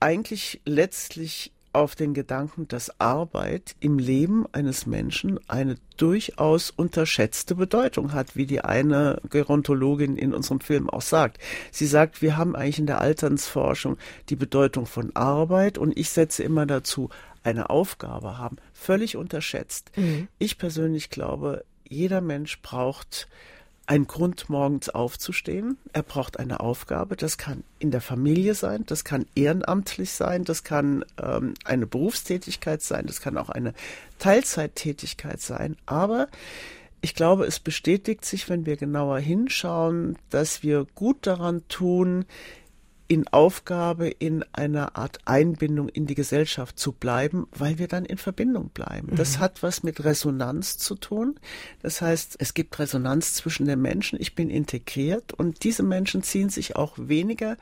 eigentlich 0.00 0.60
letztlich 0.64 1.52
auf 1.72 1.94
den 1.94 2.14
Gedanken, 2.14 2.66
dass 2.68 3.00
Arbeit 3.00 3.76
im 3.80 3.98
Leben 3.98 4.46
eines 4.52 4.86
Menschen 4.86 5.38
eine 5.48 5.76
durchaus 5.96 6.70
unterschätzte 6.70 7.54
Bedeutung 7.54 8.12
hat, 8.12 8.36
wie 8.36 8.46
die 8.46 8.60
eine 8.60 9.20
Gerontologin 9.28 10.16
in 10.16 10.34
unserem 10.34 10.60
Film 10.60 10.88
auch 10.88 11.02
sagt. 11.02 11.38
Sie 11.70 11.86
sagt, 11.86 12.22
wir 12.22 12.36
haben 12.36 12.56
eigentlich 12.56 12.78
in 12.78 12.86
der 12.86 13.00
Alternsforschung 13.00 13.98
die 14.28 14.36
Bedeutung 14.36 14.86
von 14.86 15.14
Arbeit 15.14 15.78
und 15.78 15.96
ich 15.96 16.10
setze 16.10 16.42
immer 16.42 16.66
dazu, 16.66 17.10
eine 17.42 17.70
Aufgabe 17.70 18.38
haben, 18.38 18.56
völlig 18.72 19.16
unterschätzt. 19.16 19.90
Mhm. 19.96 20.28
Ich 20.38 20.58
persönlich 20.58 21.10
glaube, 21.10 21.64
jeder 21.88 22.20
Mensch 22.20 22.60
braucht 22.60 23.28
einen 23.88 24.06
Grund, 24.06 24.50
morgens 24.50 24.90
aufzustehen. 24.90 25.78
Er 25.94 26.02
braucht 26.02 26.38
eine 26.38 26.60
Aufgabe. 26.60 27.16
Das 27.16 27.38
kann 27.38 27.64
in 27.78 27.90
der 27.90 28.02
Familie 28.02 28.54
sein, 28.54 28.84
das 28.86 29.02
kann 29.02 29.24
ehrenamtlich 29.34 30.12
sein, 30.12 30.44
das 30.44 30.62
kann 30.62 31.06
ähm, 31.20 31.54
eine 31.64 31.86
Berufstätigkeit 31.86 32.82
sein, 32.82 33.06
das 33.06 33.22
kann 33.22 33.38
auch 33.38 33.48
eine 33.48 33.72
Teilzeittätigkeit 34.18 35.40
sein. 35.40 35.76
Aber 35.86 36.28
ich 37.00 37.14
glaube, 37.14 37.46
es 37.46 37.60
bestätigt 37.60 38.26
sich, 38.26 38.50
wenn 38.50 38.66
wir 38.66 38.76
genauer 38.76 39.20
hinschauen, 39.20 40.18
dass 40.28 40.62
wir 40.62 40.86
gut 40.94 41.26
daran 41.26 41.66
tun, 41.68 42.26
in 43.08 43.26
Aufgabe, 43.28 44.08
in 44.08 44.44
einer 44.52 44.96
Art 44.96 45.20
Einbindung 45.24 45.88
in 45.88 46.06
die 46.06 46.14
Gesellschaft 46.14 46.78
zu 46.78 46.92
bleiben, 46.92 47.48
weil 47.52 47.78
wir 47.78 47.88
dann 47.88 48.04
in 48.04 48.18
Verbindung 48.18 48.68
bleiben. 48.68 49.16
Das 49.16 49.38
mhm. 49.38 49.40
hat 49.40 49.62
was 49.62 49.82
mit 49.82 50.04
Resonanz 50.04 50.76
zu 50.76 50.94
tun. 50.94 51.40
Das 51.80 52.02
heißt, 52.02 52.36
es 52.38 52.52
gibt 52.52 52.78
Resonanz 52.78 53.32
zwischen 53.32 53.66
den 53.66 53.80
Menschen. 53.80 54.20
Ich 54.20 54.34
bin 54.34 54.50
integriert 54.50 55.32
und 55.32 55.64
diese 55.64 55.82
Menschen 55.82 56.22
ziehen 56.22 56.50
sich 56.50 56.76
auch 56.76 56.94
weniger 56.98 57.56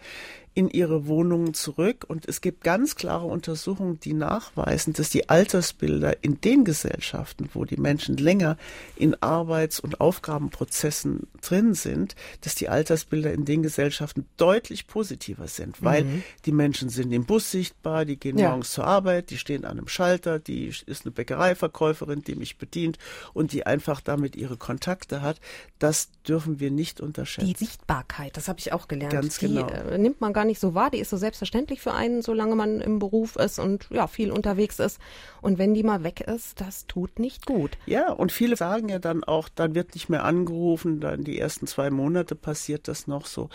in 0.57 0.71
ihre 0.71 1.07
Wohnungen 1.07 1.53
zurück. 1.53 2.07
Und 2.09 2.27
es 2.27 2.41
gibt 2.41 2.65
ganz 2.65 2.97
klare 2.97 3.27
Untersuchungen, 3.27 4.01
die 4.01 4.15
nachweisen, 4.15 4.95
dass 4.95 5.11
die 5.11 5.29
Altersbilder 5.29 6.25
in 6.25 6.41
den 6.41 6.65
Gesellschaften, 6.65 7.51
wo 7.53 7.67
die 7.67 7.77
Menschen 7.77 8.17
länger 8.17 8.57
in 8.97 9.23
Arbeits- 9.23 9.81
und 9.81 10.01
Aufgabenprozessen 10.01 11.27
drin 11.43 11.75
sind, 11.75 12.17
dass 12.41 12.55
die 12.55 12.71
Altersbilder 12.71 13.35
in 13.35 13.45
den 13.45 13.63
Gesellschaften 13.63 14.25
deutlich 14.39 14.87
positiver 14.87 15.36
sind, 15.47 15.83
weil 15.83 16.05
mhm. 16.05 16.23
die 16.45 16.53
Menschen 16.53 16.89
sind 16.89 17.13
im 17.13 17.25
Bus 17.25 17.51
sichtbar, 17.51 18.05
die 18.05 18.19
gehen 18.19 18.39
ja. 18.39 18.51
morgens 18.51 18.73
zur 18.73 18.87
Arbeit, 18.87 19.31
die 19.31 19.39
stehen 19.39 19.65
an 19.65 19.79
einem 19.79 19.89
Schalter, 19.89 20.39
die 20.39 20.67
ist 20.67 21.05
eine 21.05 21.13
Bäckereiverkäuferin, 21.13 22.23
die 22.23 22.35
mich 22.35 22.59
bedient 22.59 22.99
und 23.35 23.53
die 23.53 23.67
einfach 23.67 24.01
damit 24.01 24.37
ihre 24.37 24.57
Kontakte 24.57 25.23
hat. 25.23 25.41
Das 25.79 26.11
dürfen 26.27 26.61
wir 26.61 26.71
nicht 26.71 27.01
unterschätzen. 27.01 27.47
Die 27.47 27.65
Sichtbarkeit, 27.65 28.37
das 28.37 28.49
habe 28.49 28.59
ich 28.59 28.73
auch 28.73 28.89
gelernt. 28.89 29.13
Ganz 29.13 29.39
die 29.39 29.49
genau. 29.49 29.69
Äh, 29.69 29.99
nimmt 29.99 30.21
man 30.21 30.33
gar 30.33 30.45
nicht 30.45 30.61
so 30.61 30.75
wahr, 30.75 30.91
die 30.91 30.99
ist 30.99 31.11
so 31.11 31.17
selbstverständlich 31.17 31.81
für 31.81 31.93
einen, 31.93 32.23
solange 32.23 32.55
man 32.57 32.81
im 32.81 32.99
Beruf 32.99 33.37
ist 33.37 33.59
und 33.59 33.87
ja, 33.91 34.07
viel 34.07 34.31
unterwegs 34.31 34.79
ist. 34.79 34.99
Und 35.43 35.59
wenn 35.59 35.75
die 35.75 35.83
mal 35.83 36.03
weg 36.03 36.21
ist, 36.21 36.61
das 36.61 36.87
tut 36.87 37.19
nicht 37.19 37.47
gut. 37.47 37.79
Ja, 37.87 38.13
und 38.13 38.33
viele 38.33 38.57
sagen 38.57 38.89
ja 38.89 38.99
dann 38.99 39.23
auch, 39.25 39.49
dann 39.49 39.75
wird 39.75 39.95
nicht 39.95 40.09
mehr 40.09 40.25
angerufen, 40.25 41.01
dann 41.01 41.25
die 41.25 41.39
ersten 41.39 41.67
zwei 41.67 41.91
Monate 41.91 42.35
passiert 42.35 42.89
das 42.89 43.07
noch 43.07 43.27
so. 43.27 43.49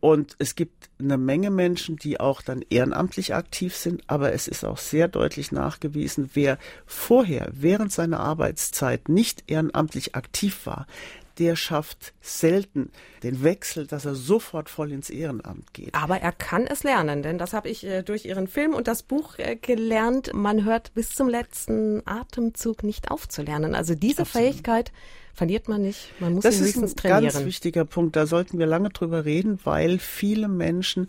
Und 0.00 0.36
es 0.38 0.54
gibt 0.54 0.90
eine 0.98 1.18
Menge 1.24 1.50
Menschen, 1.50 1.96
die 1.96 2.20
auch 2.20 2.42
dann 2.42 2.64
ehrenamtlich 2.70 3.34
aktiv 3.34 3.76
sind, 3.76 4.02
aber 4.06 4.32
es 4.32 4.48
ist 4.48 4.64
auch 4.64 4.78
sehr 4.78 5.08
deutlich 5.08 5.52
nachgewiesen, 5.52 6.30
wer 6.34 6.58
vorher 6.86 7.48
während 7.52 7.92
seiner 7.92 8.20
Arbeitszeit 8.20 9.08
nicht 9.08 9.44
ehrenamtlich 9.46 10.14
aktiv 10.14 10.66
war, 10.66 10.86
der 11.38 11.56
schafft 11.56 12.14
selten 12.20 12.90
den 13.22 13.42
Wechsel, 13.42 13.86
dass 13.86 14.04
er 14.04 14.14
sofort 14.14 14.68
voll 14.68 14.92
ins 14.92 15.10
Ehrenamt 15.10 15.74
geht. 15.74 15.94
Aber 15.94 16.20
er 16.20 16.32
kann 16.32 16.66
es 16.66 16.84
lernen, 16.84 17.22
denn 17.22 17.38
das 17.38 17.52
habe 17.52 17.68
ich 17.68 17.84
äh, 17.84 18.02
durch 18.02 18.24
Ihren 18.24 18.46
Film 18.46 18.74
und 18.74 18.86
das 18.86 19.02
Buch 19.02 19.38
äh, 19.38 19.56
gelernt. 19.56 20.32
Man 20.32 20.64
hört 20.64 20.94
bis 20.94 21.10
zum 21.10 21.28
letzten 21.28 22.02
Atemzug 22.06 22.84
nicht 22.84 23.10
aufzulernen. 23.10 23.74
Also 23.74 23.94
diese 23.94 24.22
Absolut. 24.22 24.48
Fähigkeit 24.48 24.92
verliert 25.34 25.68
man 25.68 25.82
nicht. 25.82 26.12
Man 26.20 26.34
muss 26.34 26.44
das 26.44 26.58
sie 26.58 26.64
höchstens 26.64 26.94
trainieren. 26.94 27.24
Das 27.24 27.34
ist 27.34 27.38
ein 27.38 27.42
ganz 27.42 27.54
wichtiger 27.54 27.84
Punkt. 27.84 28.16
Da 28.16 28.26
sollten 28.26 28.58
wir 28.58 28.66
lange 28.66 28.90
drüber 28.90 29.24
reden, 29.24 29.58
weil 29.64 29.98
viele 29.98 30.48
Menschen 30.48 31.08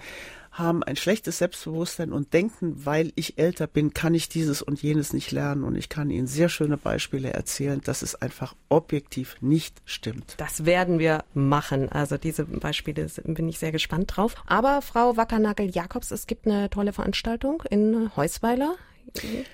haben 0.57 0.83
ein 0.83 0.95
schlechtes 0.95 1.39
Selbstbewusstsein 1.39 2.13
und 2.13 2.33
denken, 2.33 2.85
weil 2.85 3.11
ich 3.15 3.37
älter 3.37 3.67
bin, 3.67 3.93
kann 3.93 4.13
ich 4.13 4.29
dieses 4.29 4.61
und 4.61 4.81
jenes 4.81 5.11
nicht 5.11 5.31
lernen. 5.31 5.65
Und 5.65 5.75
ich 5.75 5.89
kann 5.89 6.09
Ihnen 6.09 6.27
sehr 6.27 6.47
schöne 6.47 6.77
Beispiele 6.77 7.33
erzählen, 7.33 7.81
dass 7.83 8.01
es 8.01 8.15
einfach 8.15 8.55
objektiv 8.69 9.35
nicht 9.41 9.81
stimmt. 9.83 10.35
Das 10.37 10.65
werden 10.65 10.97
wir 10.97 11.25
machen. 11.33 11.89
Also 11.89 12.17
diese 12.17 12.45
Beispiele 12.45 13.07
bin 13.25 13.49
ich 13.49 13.59
sehr 13.59 13.73
gespannt 13.73 14.15
drauf. 14.15 14.35
Aber 14.47 14.81
Frau 14.81 15.17
Wackernagel-Jakobs, 15.17 16.11
es 16.11 16.25
gibt 16.25 16.47
eine 16.47 16.69
tolle 16.69 16.93
Veranstaltung 16.93 17.61
in 17.69 18.15
Heusweiler 18.15 18.75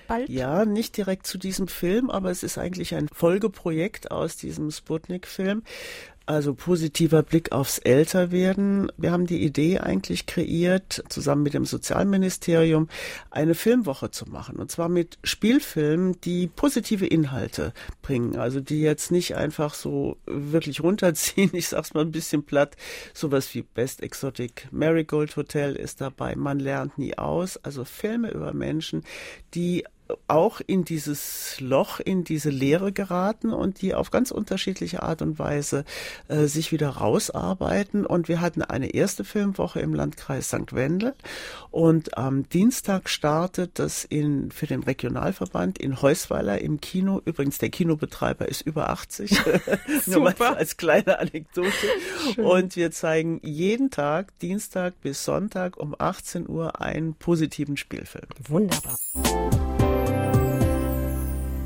bald? 0.08 0.28
Ja, 0.28 0.64
nicht 0.64 0.96
direkt 0.96 1.26
zu 1.26 1.38
diesem 1.38 1.68
Film, 1.68 2.10
aber 2.10 2.30
es 2.30 2.42
ist 2.42 2.58
eigentlich 2.58 2.94
ein 2.94 3.08
Folgeprojekt 3.08 4.10
aus 4.10 4.36
diesem 4.36 4.70
Sputnik-Film. 4.70 5.62
Also 6.32 6.54
positiver 6.54 7.22
Blick 7.22 7.52
aufs 7.52 7.76
Älterwerden. 7.76 8.90
Wir 8.96 9.12
haben 9.12 9.26
die 9.26 9.44
Idee 9.44 9.80
eigentlich 9.80 10.24
kreiert, 10.24 11.04
zusammen 11.10 11.42
mit 11.42 11.52
dem 11.52 11.66
Sozialministerium 11.66 12.88
eine 13.30 13.54
Filmwoche 13.54 14.10
zu 14.10 14.26
machen. 14.30 14.56
Und 14.56 14.70
zwar 14.70 14.88
mit 14.88 15.18
Spielfilmen, 15.24 16.18
die 16.22 16.46
positive 16.46 17.06
Inhalte 17.06 17.74
bringen. 18.00 18.36
Also 18.36 18.60
die 18.60 18.80
jetzt 18.80 19.12
nicht 19.12 19.36
einfach 19.36 19.74
so 19.74 20.16
wirklich 20.24 20.82
runterziehen. 20.82 21.50
Ich 21.62 21.68
sag's 21.68 21.92
mal 21.92 22.00
ein 22.00 22.12
bisschen 22.12 22.44
platt. 22.44 22.76
Sowas 23.12 23.54
wie 23.54 23.60
Best 23.60 24.02
Exotic 24.02 24.68
Marigold 24.70 25.36
Hotel 25.36 25.76
ist 25.76 26.00
dabei. 26.00 26.34
Man 26.34 26.58
lernt 26.58 26.96
nie 26.96 27.18
aus. 27.18 27.58
Also 27.58 27.84
Filme 27.84 28.30
über 28.30 28.54
Menschen, 28.54 29.04
die 29.52 29.84
auch 30.28 30.60
in 30.66 30.84
dieses 30.84 31.60
Loch, 31.60 32.00
in 32.00 32.24
diese 32.24 32.50
Leere 32.50 32.92
geraten 32.92 33.52
und 33.52 33.82
die 33.82 33.94
auf 33.94 34.10
ganz 34.10 34.30
unterschiedliche 34.30 35.02
Art 35.02 35.22
und 35.22 35.38
Weise 35.38 35.84
äh, 36.28 36.46
sich 36.46 36.72
wieder 36.72 36.88
rausarbeiten. 36.88 38.06
Und 38.06 38.28
wir 38.28 38.40
hatten 38.40 38.62
eine 38.62 38.94
erste 38.94 39.24
Filmwoche 39.24 39.80
im 39.80 39.94
Landkreis 39.94 40.48
St. 40.48 40.72
Wendel 40.72 41.14
und 41.70 42.18
am 42.18 42.48
Dienstag 42.48 43.08
startet 43.08 43.78
das 43.78 44.04
in, 44.04 44.50
für 44.50 44.66
den 44.66 44.82
Regionalverband 44.82 45.78
in 45.78 46.02
Heusweiler 46.02 46.60
im 46.60 46.80
Kino. 46.80 47.20
Übrigens, 47.24 47.58
der 47.58 47.70
Kinobetreiber 47.70 48.48
ist 48.48 48.62
über 48.62 48.90
80. 48.90 49.30
Nur 50.06 50.20
mal 50.20 50.34
als 50.38 50.76
kleine 50.76 51.18
Anekdote. 51.18 51.70
Schön. 52.34 52.44
Und 52.44 52.76
wir 52.76 52.90
zeigen 52.90 53.40
jeden 53.42 53.90
Tag, 53.90 54.38
Dienstag 54.40 55.00
bis 55.00 55.24
Sonntag 55.24 55.76
um 55.76 55.94
18 55.98 56.48
Uhr 56.48 56.80
einen 56.80 57.14
positiven 57.14 57.76
Spielfilm. 57.76 58.26
Wunderbar. 58.48 58.96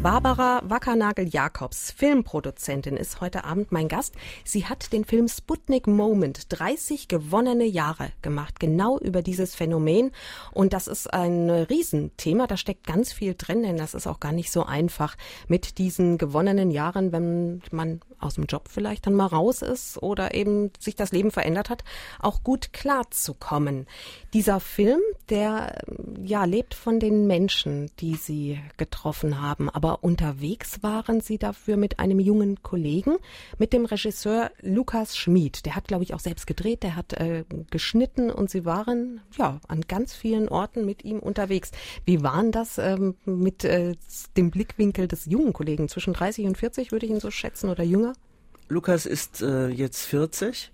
Barbara 0.02 0.62
Wackernagel-Jakobs, 0.64 1.90
Filmproduzentin, 1.90 2.96
ist 2.96 3.20
heute 3.20 3.44
Abend 3.44 3.72
mein 3.72 3.88
Gast. 3.88 4.14
Sie 4.44 4.66
hat 4.66 4.92
den 4.92 5.04
Film 5.04 5.26
Sputnik 5.26 5.86
Moment 5.86 6.46
30 6.50 7.08
gewonnene 7.08 7.64
Jahre 7.64 8.10
gemacht, 8.22 8.60
genau 8.60 8.98
über 8.98 9.22
dieses 9.22 9.54
Phänomen. 9.54 10.12
Und 10.52 10.72
das 10.72 10.86
ist 10.86 11.12
ein 11.12 11.50
Riesenthema. 11.50 12.46
Da 12.46 12.56
steckt 12.56 12.86
ganz 12.86 13.12
viel 13.12 13.34
drin, 13.36 13.62
denn 13.62 13.76
das 13.76 13.94
ist 13.94 14.06
auch 14.06 14.20
gar 14.20 14.32
nicht 14.32 14.52
so 14.52 14.64
einfach 14.64 15.16
mit 15.48 15.78
diesen 15.78 16.18
gewonnenen 16.18 16.70
Jahren, 16.70 17.10
wenn 17.10 17.62
man 17.72 18.00
aus 18.26 18.34
dem 18.34 18.44
Job 18.44 18.68
vielleicht 18.68 19.06
dann 19.06 19.14
mal 19.14 19.26
raus 19.26 19.62
ist 19.62 20.02
oder 20.02 20.34
eben 20.34 20.70
sich 20.78 20.96
das 20.96 21.12
Leben 21.12 21.30
verändert 21.30 21.70
hat, 21.70 21.84
auch 22.20 22.42
gut 22.42 22.72
klarzukommen. 22.72 23.86
Dieser 24.34 24.60
Film, 24.60 25.00
der 25.30 25.78
ja 26.22 26.44
lebt 26.44 26.74
von 26.74 27.00
den 27.00 27.26
Menschen, 27.26 27.90
die 28.00 28.16
sie 28.16 28.58
getroffen 28.76 29.40
haben, 29.40 29.70
aber 29.70 30.04
unterwegs 30.04 30.82
waren 30.82 31.20
Sie 31.20 31.38
dafür 31.38 31.76
mit 31.76 31.98
einem 31.98 32.20
jungen 32.20 32.62
Kollegen, 32.62 33.16
mit 33.58 33.72
dem 33.72 33.84
Regisseur 33.84 34.50
Lukas 34.60 35.16
Schmid. 35.16 35.64
Der 35.66 35.76
hat, 35.76 35.88
glaube 35.88 36.04
ich, 36.04 36.14
auch 36.14 36.20
selbst 36.20 36.46
gedreht, 36.46 36.82
der 36.82 36.96
hat 36.96 37.12
äh, 37.14 37.44
geschnitten 37.70 38.30
und 38.30 38.50
Sie 38.50 38.64
waren 38.64 39.20
ja 39.38 39.60
an 39.68 39.82
ganz 39.82 40.14
vielen 40.14 40.48
Orten 40.48 40.84
mit 40.84 41.04
ihm 41.04 41.18
unterwegs. 41.18 41.70
Wie 42.04 42.22
waren 42.22 42.52
das 42.52 42.78
ähm, 42.78 43.14
mit 43.24 43.64
äh, 43.64 43.94
dem 44.36 44.50
Blickwinkel 44.50 45.08
des 45.08 45.26
jungen 45.26 45.52
Kollegen? 45.52 45.88
Zwischen 45.88 46.12
30 46.12 46.46
und 46.46 46.58
40 46.58 46.92
würde 46.92 47.06
ich 47.06 47.12
ihn 47.12 47.20
so 47.20 47.30
schätzen 47.30 47.70
oder 47.70 47.84
jünger? 47.84 48.14
Lukas 48.68 49.06
ist 49.06 49.42
äh, 49.42 49.68
jetzt 49.68 50.04
40 50.06 50.72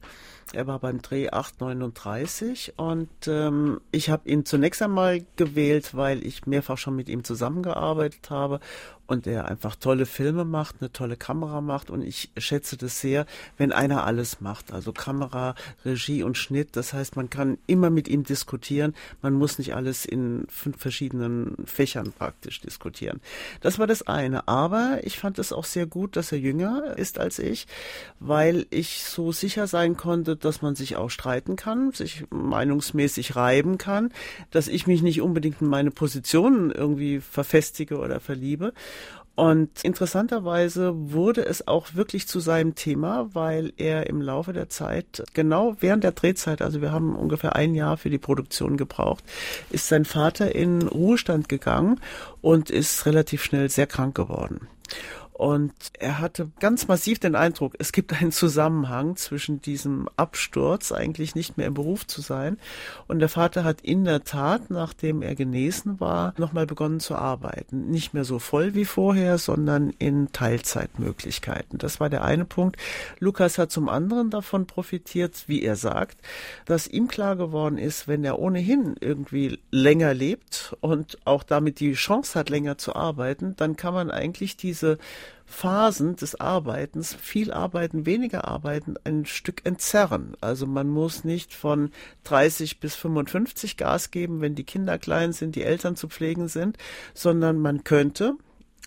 er 0.52 0.66
war 0.66 0.78
beim 0.80 1.00
Dreh 1.00 1.30
839 1.30 2.74
und 2.76 3.08
ähm, 3.26 3.80
ich 3.90 4.10
habe 4.10 4.28
ihn 4.28 4.44
zunächst 4.44 4.82
einmal 4.82 5.24
gewählt, 5.36 5.94
weil 5.94 6.26
ich 6.26 6.46
mehrfach 6.46 6.76
schon 6.76 6.94
mit 6.94 7.08
ihm 7.08 7.24
zusammengearbeitet 7.24 8.28
habe 8.28 8.60
und 9.06 9.26
der 9.26 9.46
einfach 9.46 9.76
tolle 9.76 10.06
Filme 10.06 10.44
macht, 10.44 10.76
eine 10.80 10.92
tolle 10.92 11.16
Kamera 11.16 11.60
macht 11.60 11.90
und 11.90 12.02
ich 12.02 12.30
schätze 12.36 12.76
das 12.76 13.00
sehr, 13.00 13.26
wenn 13.56 13.72
einer 13.72 14.04
alles 14.04 14.40
macht, 14.40 14.72
also 14.72 14.92
Kamera, 14.92 15.54
Regie 15.84 16.22
und 16.22 16.38
Schnitt. 16.38 16.76
Das 16.76 16.92
heißt, 16.92 17.16
man 17.16 17.28
kann 17.28 17.58
immer 17.66 17.90
mit 17.90 18.08
ihm 18.08 18.24
diskutieren. 18.24 18.94
Man 19.20 19.34
muss 19.34 19.58
nicht 19.58 19.74
alles 19.74 20.04
in 20.04 20.46
fünf 20.48 20.78
verschiedenen 20.78 21.56
Fächern 21.66 22.12
praktisch 22.12 22.60
diskutieren. 22.60 23.20
Das 23.60 23.78
war 23.78 23.86
das 23.86 24.06
eine. 24.06 24.48
Aber 24.48 25.00
ich 25.02 25.18
fand 25.18 25.38
es 25.38 25.52
auch 25.52 25.64
sehr 25.64 25.86
gut, 25.86 26.16
dass 26.16 26.32
er 26.32 26.38
jünger 26.38 26.96
ist 26.96 27.18
als 27.18 27.38
ich, 27.38 27.66
weil 28.20 28.66
ich 28.70 29.04
so 29.04 29.32
sicher 29.32 29.66
sein 29.66 29.96
konnte, 29.96 30.36
dass 30.36 30.62
man 30.62 30.74
sich 30.74 30.96
auch 30.96 31.10
streiten 31.10 31.56
kann, 31.56 31.92
sich 31.92 32.24
meinungsmäßig 32.30 33.36
reiben 33.36 33.78
kann, 33.78 34.12
dass 34.50 34.68
ich 34.68 34.86
mich 34.86 35.02
nicht 35.02 35.20
unbedingt 35.20 35.60
in 35.60 35.68
meine 35.68 35.90
Positionen 35.90 36.70
irgendwie 36.70 37.20
verfestige 37.20 37.98
oder 37.98 38.20
verliebe. 38.20 38.72
Und 39.34 39.82
interessanterweise 39.82 40.92
wurde 40.94 41.44
es 41.44 41.66
auch 41.66 41.94
wirklich 41.94 42.28
zu 42.28 42.38
seinem 42.38 42.74
Thema, 42.74 43.30
weil 43.32 43.72
er 43.78 44.06
im 44.06 44.20
Laufe 44.20 44.52
der 44.52 44.68
Zeit, 44.68 45.24
genau 45.32 45.76
während 45.80 46.04
der 46.04 46.12
Drehzeit, 46.12 46.60
also 46.60 46.82
wir 46.82 46.92
haben 46.92 47.16
ungefähr 47.16 47.56
ein 47.56 47.74
Jahr 47.74 47.96
für 47.96 48.10
die 48.10 48.18
Produktion 48.18 48.76
gebraucht, 48.76 49.24
ist 49.70 49.88
sein 49.88 50.04
Vater 50.04 50.54
in 50.54 50.82
Ruhestand 50.82 51.48
gegangen 51.48 51.98
und 52.42 52.68
ist 52.68 53.06
relativ 53.06 53.42
schnell 53.42 53.70
sehr 53.70 53.86
krank 53.86 54.14
geworden. 54.14 54.68
Und 55.42 55.72
er 55.98 56.20
hatte 56.20 56.52
ganz 56.60 56.86
massiv 56.86 57.18
den 57.18 57.34
Eindruck, 57.34 57.74
es 57.80 57.90
gibt 57.90 58.12
einen 58.12 58.30
Zusammenhang 58.30 59.16
zwischen 59.16 59.60
diesem 59.60 60.08
Absturz, 60.16 60.92
eigentlich 60.92 61.34
nicht 61.34 61.56
mehr 61.56 61.66
im 61.66 61.74
Beruf 61.74 62.06
zu 62.06 62.20
sein. 62.20 62.60
Und 63.08 63.18
der 63.18 63.28
Vater 63.28 63.64
hat 63.64 63.80
in 63.80 64.04
der 64.04 64.22
Tat, 64.22 64.70
nachdem 64.70 65.20
er 65.20 65.34
genesen 65.34 65.98
war, 65.98 66.32
nochmal 66.38 66.66
begonnen 66.66 67.00
zu 67.00 67.16
arbeiten. 67.16 67.90
Nicht 67.90 68.14
mehr 68.14 68.22
so 68.22 68.38
voll 68.38 68.76
wie 68.76 68.84
vorher, 68.84 69.36
sondern 69.36 69.90
in 69.98 70.30
Teilzeitmöglichkeiten. 70.30 71.76
Das 71.76 71.98
war 71.98 72.08
der 72.08 72.22
eine 72.22 72.44
Punkt. 72.44 72.76
Lukas 73.18 73.58
hat 73.58 73.72
zum 73.72 73.88
anderen 73.88 74.30
davon 74.30 74.68
profitiert, 74.68 75.42
wie 75.48 75.64
er 75.64 75.74
sagt, 75.74 76.18
dass 76.66 76.86
ihm 76.86 77.08
klar 77.08 77.34
geworden 77.34 77.78
ist, 77.78 78.06
wenn 78.06 78.22
er 78.22 78.38
ohnehin 78.38 78.94
irgendwie 79.00 79.58
länger 79.72 80.14
lebt 80.14 80.76
und 80.80 81.18
auch 81.24 81.42
damit 81.42 81.80
die 81.80 81.94
Chance 81.94 82.38
hat, 82.38 82.48
länger 82.48 82.78
zu 82.78 82.94
arbeiten, 82.94 83.56
dann 83.56 83.74
kann 83.74 83.92
man 83.92 84.12
eigentlich 84.12 84.56
diese 84.56 84.98
Phasen 85.44 86.16
des 86.16 86.40
Arbeitens, 86.40 87.14
viel 87.14 87.52
arbeiten, 87.52 88.06
weniger 88.06 88.48
arbeiten, 88.48 88.94
ein 89.04 89.26
Stück 89.26 89.66
entzerren. 89.66 90.34
Also 90.40 90.66
man 90.66 90.88
muss 90.88 91.24
nicht 91.24 91.52
von 91.54 91.90
30 92.24 92.80
bis 92.80 92.94
55 92.94 93.76
Gas 93.76 94.10
geben, 94.10 94.40
wenn 94.40 94.54
die 94.54 94.64
Kinder 94.64 94.98
klein 94.98 95.32
sind, 95.32 95.54
die 95.56 95.62
Eltern 95.62 95.96
zu 95.96 96.08
pflegen 96.08 96.48
sind, 96.48 96.78
sondern 97.14 97.58
man 97.58 97.84
könnte, 97.84 98.36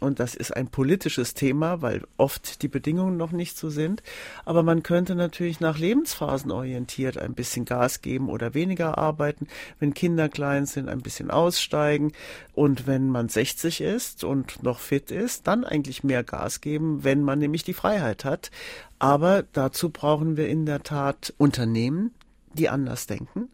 und 0.01 0.19
das 0.19 0.35
ist 0.35 0.55
ein 0.55 0.67
politisches 0.67 1.35
Thema, 1.35 1.81
weil 1.81 2.01
oft 2.17 2.61
die 2.61 2.67
Bedingungen 2.67 3.15
noch 3.15 3.31
nicht 3.31 3.57
so 3.57 3.69
sind. 3.69 4.03
Aber 4.43 4.61
man 4.61 4.83
könnte 4.83 5.15
natürlich 5.15 5.61
nach 5.61 5.77
Lebensphasen 5.77 6.51
orientiert 6.51 7.17
ein 7.17 7.33
bisschen 7.33 7.63
Gas 7.63 8.01
geben 8.01 8.29
oder 8.29 8.53
weniger 8.53 8.97
arbeiten. 8.97 9.47
Wenn 9.79 9.93
Kinder 9.93 10.27
klein 10.27 10.65
sind, 10.65 10.89
ein 10.89 11.01
bisschen 11.01 11.31
aussteigen. 11.31 12.11
Und 12.53 12.87
wenn 12.87 13.09
man 13.09 13.29
60 13.29 13.79
ist 13.79 14.25
und 14.25 14.63
noch 14.63 14.79
fit 14.79 15.11
ist, 15.11 15.47
dann 15.47 15.63
eigentlich 15.63 16.03
mehr 16.03 16.23
Gas 16.23 16.59
geben, 16.59 17.05
wenn 17.05 17.21
man 17.21 17.39
nämlich 17.39 17.63
die 17.63 17.73
Freiheit 17.73 18.25
hat. 18.25 18.51
Aber 18.99 19.43
dazu 19.53 19.89
brauchen 19.89 20.35
wir 20.35 20.49
in 20.49 20.65
der 20.65 20.83
Tat 20.83 21.33
Unternehmen, 21.37 22.11
die 22.53 22.67
anders 22.67 23.07
denken 23.07 23.49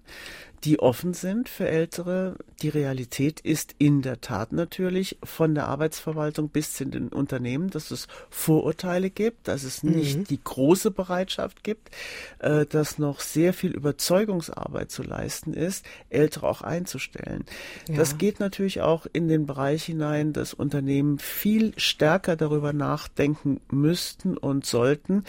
die 0.63 0.79
offen 0.79 1.13
sind 1.13 1.49
für 1.49 1.67
Ältere. 1.67 2.35
Die 2.61 2.69
Realität 2.69 3.39
ist 3.39 3.73
in 3.79 4.01
der 4.01 4.21
Tat 4.21 4.51
natürlich 4.51 5.17
von 5.23 5.55
der 5.55 5.67
Arbeitsverwaltung 5.67 6.49
bis 6.49 6.73
zu 6.73 6.85
den 6.85 7.09
Unternehmen, 7.09 7.69
dass 7.69 7.89
es 7.89 8.07
Vorurteile 8.29 9.09
gibt, 9.09 9.47
dass 9.47 9.63
es 9.63 9.83
nicht 9.83 10.17
mhm. 10.17 10.23
die 10.25 10.39
große 10.43 10.91
Bereitschaft 10.91 11.63
gibt, 11.63 11.89
äh, 12.39 12.65
dass 12.67 12.99
noch 12.99 13.19
sehr 13.19 13.53
viel 13.53 13.71
Überzeugungsarbeit 13.71 14.91
zu 14.91 15.01
leisten 15.01 15.53
ist, 15.53 15.85
Ältere 16.09 16.47
auch 16.47 16.61
einzustellen. 16.61 17.45
Ja. 17.87 17.95
Das 17.95 18.19
geht 18.19 18.39
natürlich 18.39 18.81
auch 18.81 19.07
in 19.11 19.27
den 19.27 19.47
Bereich 19.47 19.83
hinein, 19.85 20.33
dass 20.33 20.53
Unternehmen 20.53 21.17
viel 21.17 21.73
stärker 21.77 22.35
darüber 22.35 22.73
nachdenken 22.73 23.61
müssten 23.71 24.37
und 24.37 24.65
sollten, 24.65 25.23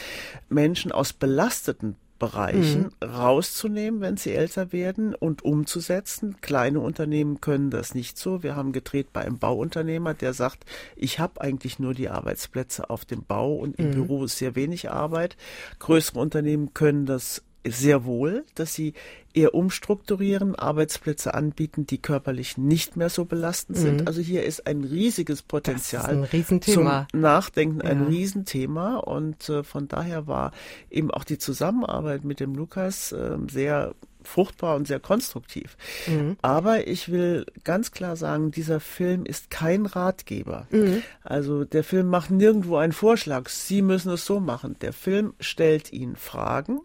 Menschen 0.51 0.93
aus 0.93 1.15
belasteten 1.15 1.97
Bereichen 2.23 2.93
mhm. 3.03 3.09
rauszunehmen, 3.09 4.01
wenn 4.01 4.17
sie 4.17 4.31
älter 4.31 4.71
werden 4.71 5.13
und 5.13 5.45
umzusetzen. 5.45 6.37
Kleine 6.41 6.79
Unternehmen 6.79 7.41
können 7.41 7.71
das 7.71 7.97
nicht 7.97 8.17
so. 8.17 8.45
Wir 8.45 8.55
haben 8.55 8.71
gedreht 8.71 9.13
bei 9.13 9.23
einem 9.23 9.41
Bauunternehmer, 9.41 10.15
der 10.15 10.33
sagt, 10.33 10.65
ich 10.95 11.19
habe 11.19 11.41
eigentlich 11.41 11.81
nur 11.81 11.95
die 11.95 12.09
Arbeitsplätze 12.09 12.91
auf 12.91 13.05
dem 13.05 13.25
Bau 13.25 13.57
und 13.57 13.77
im 13.77 13.89
mhm. 13.89 13.95
Büro 13.95 14.25
ist 14.25 14.39
sehr 14.39 14.55
wenig 14.55 14.89
Arbeit. 14.89 15.37
Größere 15.81 16.21
Unternehmen 16.21 16.73
können 16.75 17.07
das 17.07 17.43
sehr 17.65 18.05
wohl, 18.05 18.45
dass 18.55 18.75
sie 18.75 18.95
eher 19.35 19.55
umstrukturieren, 19.55 20.55
Arbeitsplätze 20.55 21.35
anbieten, 21.35 21.87
die 21.87 21.99
körperlich 21.99 22.59
nicht 22.59 22.97
mehr 22.97 23.09
so 23.09 23.25
belastend 23.25 23.79
sind. 23.79 24.01
Mhm. 24.03 24.07
Also 24.07 24.21
hier 24.21 24.45
ist 24.45 24.67
ein 24.67 24.85
riesiges 24.85 25.43
Potenzial 25.43 26.27
ein 26.31 26.61
zum 26.61 26.91
Nachdenken, 27.13 27.81
ja. 27.83 27.91
ein 27.91 28.03
Riesenthema. 28.03 28.97
Und 28.97 29.49
äh, 29.49 29.63
von 29.63 29.89
daher 29.89 30.27
war 30.27 30.53
eben 30.91 31.11
auch 31.11 31.25
die 31.25 31.39
Zusammenarbeit 31.39 32.25
mit 32.25 32.41
dem 32.41 32.55
Lukas 32.55 33.13
äh, 33.13 33.39
sehr 33.51 33.95
fruchtbar 34.25 34.77
und 34.77 34.87
sehr 34.87 35.01
konstruktiv. 35.01 35.77
Mhm. 36.07 36.37
Aber 36.43 36.87
ich 36.87 37.11
will 37.11 37.47
ganz 37.65 37.91
klar 37.91 38.17
sagen, 38.17 38.51
dieser 38.51 38.81
Film 38.81 39.25
ist 39.25 39.51
kein 39.51 39.87
Ratgeber. 39.87 40.67
Mhm. 40.71 41.03
Also 41.25 41.65
der 41.65 41.85
Film 41.85 42.07
macht 42.07 42.31
nirgendwo 42.31 42.77
einen 42.77 42.93
Vorschlag. 42.93 43.49
Sie 43.49 43.83
müssen 43.83 44.13
es 44.13 44.25
so 44.25 44.41
machen. 44.41 44.77
Der 44.81 44.93
Film 44.93 45.35
stellt 45.41 45.93
Ihnen 45.93 46.17
Fragen 46.17 46.81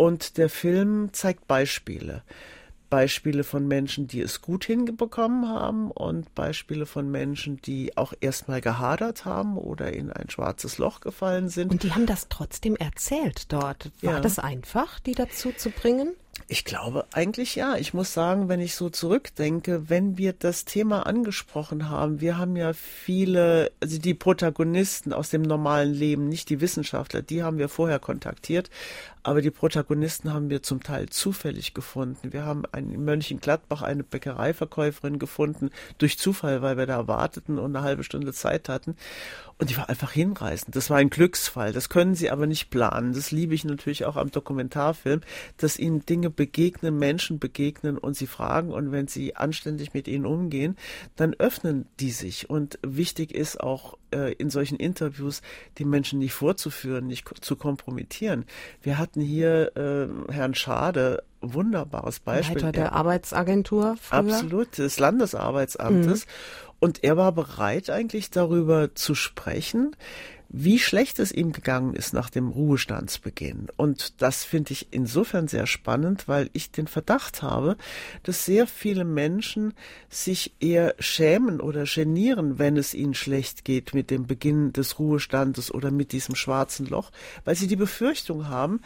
und 0.00 0.38
der 0.38 0.48
Film 0.48 1.12
zeigt 1.12 1.46
Beispiele. 1.46 2.22
Beispiele 2.88 3.44
von 3.44 3.68
Menschen, 3.68 4.08
die 4.08 4.22
es 4.22 4.40
gut 4.40 4.64
hinbekommen 4.64 5.46
haben 5.46 5.90
und 5.90 6.34
Beispiele 6.34 6.86
von 6.86 7.10
Menschen, 7.10 7.58
die 7.58 7.98
auch 7.98 8.14
erstmal 8.18 8.62
gehadert 8.62 9.26
haben 9.26 9.58
oder 9.58 9.92
in 9.92 10.10
ein 10.10 10.30
schwarzes 10.30 10.78
Loch 10.78 11.00
gefallen 11.00 11.50
sind. 11.50 11.70
Und 11.70 11.82
die 11.82 11.92
haben 11.92 12.06
das 12.06 12.28
trotzdem 12.30 12.76
erzählt 12.76 13.52
dort. 13.52 13.90
War 14.00 14.14
ja. 14.14 14.20
das 14.20 14.38
einfach, 14.38 15.00
die 15.00 15.12
dazu 15.12 15.52
zu 15.52 15.68
bringen? 15.68 16.14
Ich 16.48 16.64
glaube 16.64 17.06
eigentlich 17.12 17.54
ja. 17.54 17.76
Ich 17.76 17.94
muss 17.94 18.12
sagen, 18.12 18.48
wenn 18.48 18.60
ich 18.60 18.74
so 18.74 18.88
zurückdenke, 18.88 19.88
wenn 19.88 20.18
wir 20.18 20.32
das 20.32 20.64
Thema 20.64 21.06
angesprochen 21.06 21.88
haben, 21.88 22.20
wir 22.20 22.38
haben 22.38 22.56
ja 22.56 22.72
viele, 22.72 23.70
also 23.80 23.98
die 23.98 24.14
Protagonisten 24.14 25.12
aus 25.12 25.30
dem 25.30 25.42
normalen 25.42 25.92
Leben, 25.92 26.28
nicht 26.28 26.48
die 26.48 26.60
Wissenschaftler, 26.60 27.22
die 27.22 27.42
haben 27.42 27.58
wir 27.58 27.68
vorher 27.68 28.00
kontaktiert, 28.00 28.70
aber 29.22 29.42
die 29.42 29.50
Protagonisten 29.50 30.32
haben 30.32 30.50
wir 30.50 30.62
zum 30.62 30.82
Teil 30.82 31.08
zufällig 31.08 31.74
gefunden. 31.74 32.32
Wir 32.32 32.44
haben 32.44 32.62
in 32.76 33.04
Mönchengladbach 33.04 33.82
eine 33.82 34.02
Bäckereiverkäuferin 34.02 35.18
gefunden, 35.18 35.70
durch 35.98 36.18
Zufall, 36.18 36.62
weil 36.62 36.76
wir 36.76 36.86
da 36.86 37.06
warteten 37.06 37.58
und 37.58 37.76
eine 37.76 37.84
halbe 37.84 38.04
Stunde 38.04 38.32
Zeit 38.32 38.68
hatten. 38.68 38.96
Und 39.60 39.68
die 39.68 39.76
war 39.76 39.90
einfach 39.90 40.12
hinreißend. 40.12 40.74
Das 40.74 40.88
war 40.88 40.96
ein 40.96 41.10
Glücksfall. 41.10 41.72
Das 41.72 41.90
können 41.90 42.14
Sie 42.14 42.30
aber 42.30 42.46
nicht 42.46 42.70
planen. 42.70 43.12
Das 43.12 43.30
liebe 43.30 43.54
ich 43.54 43.66
natürlich 43.66 44.06
auch 44.06 44.16
am 44.16 44.30
Dokumentarfilm, 44.30 45.20
dass 45.58 45.78
Ihnen 45.78 46.06
Dinge 46.06 46.30
begegnen, 46.30 46.98
Menschen 46.98 47.38
begegnen 47.38 47.98
und 47.98 48.16
Sie 48.16 48.26
fragen. 48.26 48.72
Und 48.72 48.90
wenn 48.90 49.06
Sie 49.06 49.36
anständig 49.36 49.92
mit 49.92 50.08
ihnen 50.08 50.24
umgehen, 50.24 50.78
dann 51.16 51.34
öffnen 51.34 51.84
die 52.00 52.10
sich. 52.10 52.48
Und 52.48 52.78
wichtig 52.82 53.34
ist 53.34 53.60
auch 53.60 53.98
äh, 54.12 54.32
in 54.32 54.48
solchen 54.48 54.76
Interviews, 54.76 55.42
die 55.76 55.84
Menschen 55.84 56.20
nicht 56.20 56.32
vorzuführen, 56.32 57.06
nicht 57.06 57.28
zu 57.44 57.54
kompromittieren. 57.56 58.46
Wir 58.80 58.96
hatten 58.96 59.09
hier 59.14 59.72
äh, 59.76 60.32
Herrn 60.32 60.54
Schade, 60.54 61.22
wunderbares 61.40 62.20
Beispiel. 62.20 62.56
Leiter 62.56 62.72
der 62.72 62.92
Arbeitsagentur. 62.92 63.96
Früher. 64.00 64.18
Absolut, 64.18 64.78
des 64.78 64.98
Landesarbeitsamtes. 64.98 66.26
Mhm. 66.26 66.30
Und 66.80 67.04
er 67.04 67.16
war 67.16 67.32
bereit 67.32 67.90
eigentlich 67.90 68.30
darüber 68.30 68.94
zu 68.94 69.14
sprechen, 69.14 69.94
wie 70.52 70.80
schlecht 70.80 71.20
es 71.20 71.30
ihm 71.30 71.52
gegangen 71.52 71.94
ist 71.94 72.12
nach 72.12 72.28
dem 72.28 72.48
Ruhestandsbeginn. 72.48 73.68
Und 73.76 74.20
das 74.20 74.44
finde 74.44 74.72
ich 74.72 74.88
insofern 74.90 75.46
sehr 75.46 75.66
spannend, 75.66 76.26
weil 76.26 76.50
ich 76.52 76.72
den 76.72 76.88
Verdacht 76.88 77.40
habe, 77.42 77.76
dass 78.24 78.44
sehr 78.44 78.66
viele 78.66 79.04
Menschen 79.04 79.74
sich 80.08 80.52
eher 80.58 80.96
schämen 80.98 81.60
oder 81.60 81.84
genieren, 81.84 82.58
wenn 82.58 82.76
es 82.76 82.94
ihnen 82.94 83.14
schlecht 83.14 83.64
geht 83.64 83.94
mit 83.94 84.10
dem 84.10 84.26
Beginn 84.26 84.72
des 84.72 84.98
Ruhestandes 84.98 85.72
oder 85.72 85.92
mit 85.92 86.10
diesem 86.10 86.34
schwarzen 86.34 86.86
Loch, 86.86 87.12
weil 87.44 87.54
sie 87.54 87.68
die 87.68 87.76
Befürchtung 87.76 88.48
haben, 88.48 88.80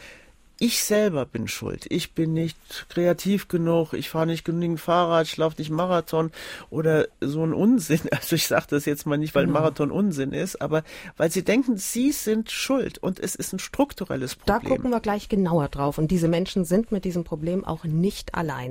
ich 0.59 0.83
selber 0.83 1.27
bin 1.27 1.49
schuld. 1.49 1.87
Ich 1.89 2.13
bin 2.13 2.33
nicht 2.33 2.57
kreativ 2.89 3.49
genug, 3.49 3.93
ich 3.93 4.09
fahre 4.09 4.27
nicht 4.27 4.45
genügend 4.45 4.81
Fahrrad, 4.81 5.27
ich 5.27 5.37
laufe 5.37 5.57
nicht 5.59 5.71
Marathon 5.71 6.31
oder 6.71 7.09
so 7.21 7.45
ein 7.45 7.53
Unsinn. 7.53 8.01
Also 8.15 8.37
ich 8.37 8.47
sage 8.47 8.67
das 8.71 8.85
jetzt 8.85 9.07
mal 9.07 9.19
nicht, 9.19 9.35
weil 9.35 9.47
genau. 9.47 9.59
Marathon 9.59 9.91
Unsinn 9.91 10.33
ist, 10.33 10.63
aber 10.63 10.85
weil 11.17 11.31
sie 11.31 11.43
denken, 11.43 11.77
sie 11.77 12.13
sind 12.13 12.51
schuld 12.51 12.99
und 12.99 13.19
es 13.19 13.35
ist 13.35 13.53
ein 13.53 13.59
strukturelles 13.59 14.37
Problem. 14.37 14.61
Da 14.63 14.69
gucken 14.69 14.91
wir 14.91 15.01
gleich 15.01 15.29
genauer 15.29 15.69
drauf 15.69 15.99
und 15.99 16.11
diese 16.11 16.29
Menschen 16.29 16.65
sind 16.65 16.93
mit 16.93 17.05
diesem 17.05 17.25
Problem 17.25 17.65
auch 17.65 17.85
nicht 17.85 18.35
allein. 18.35 18.71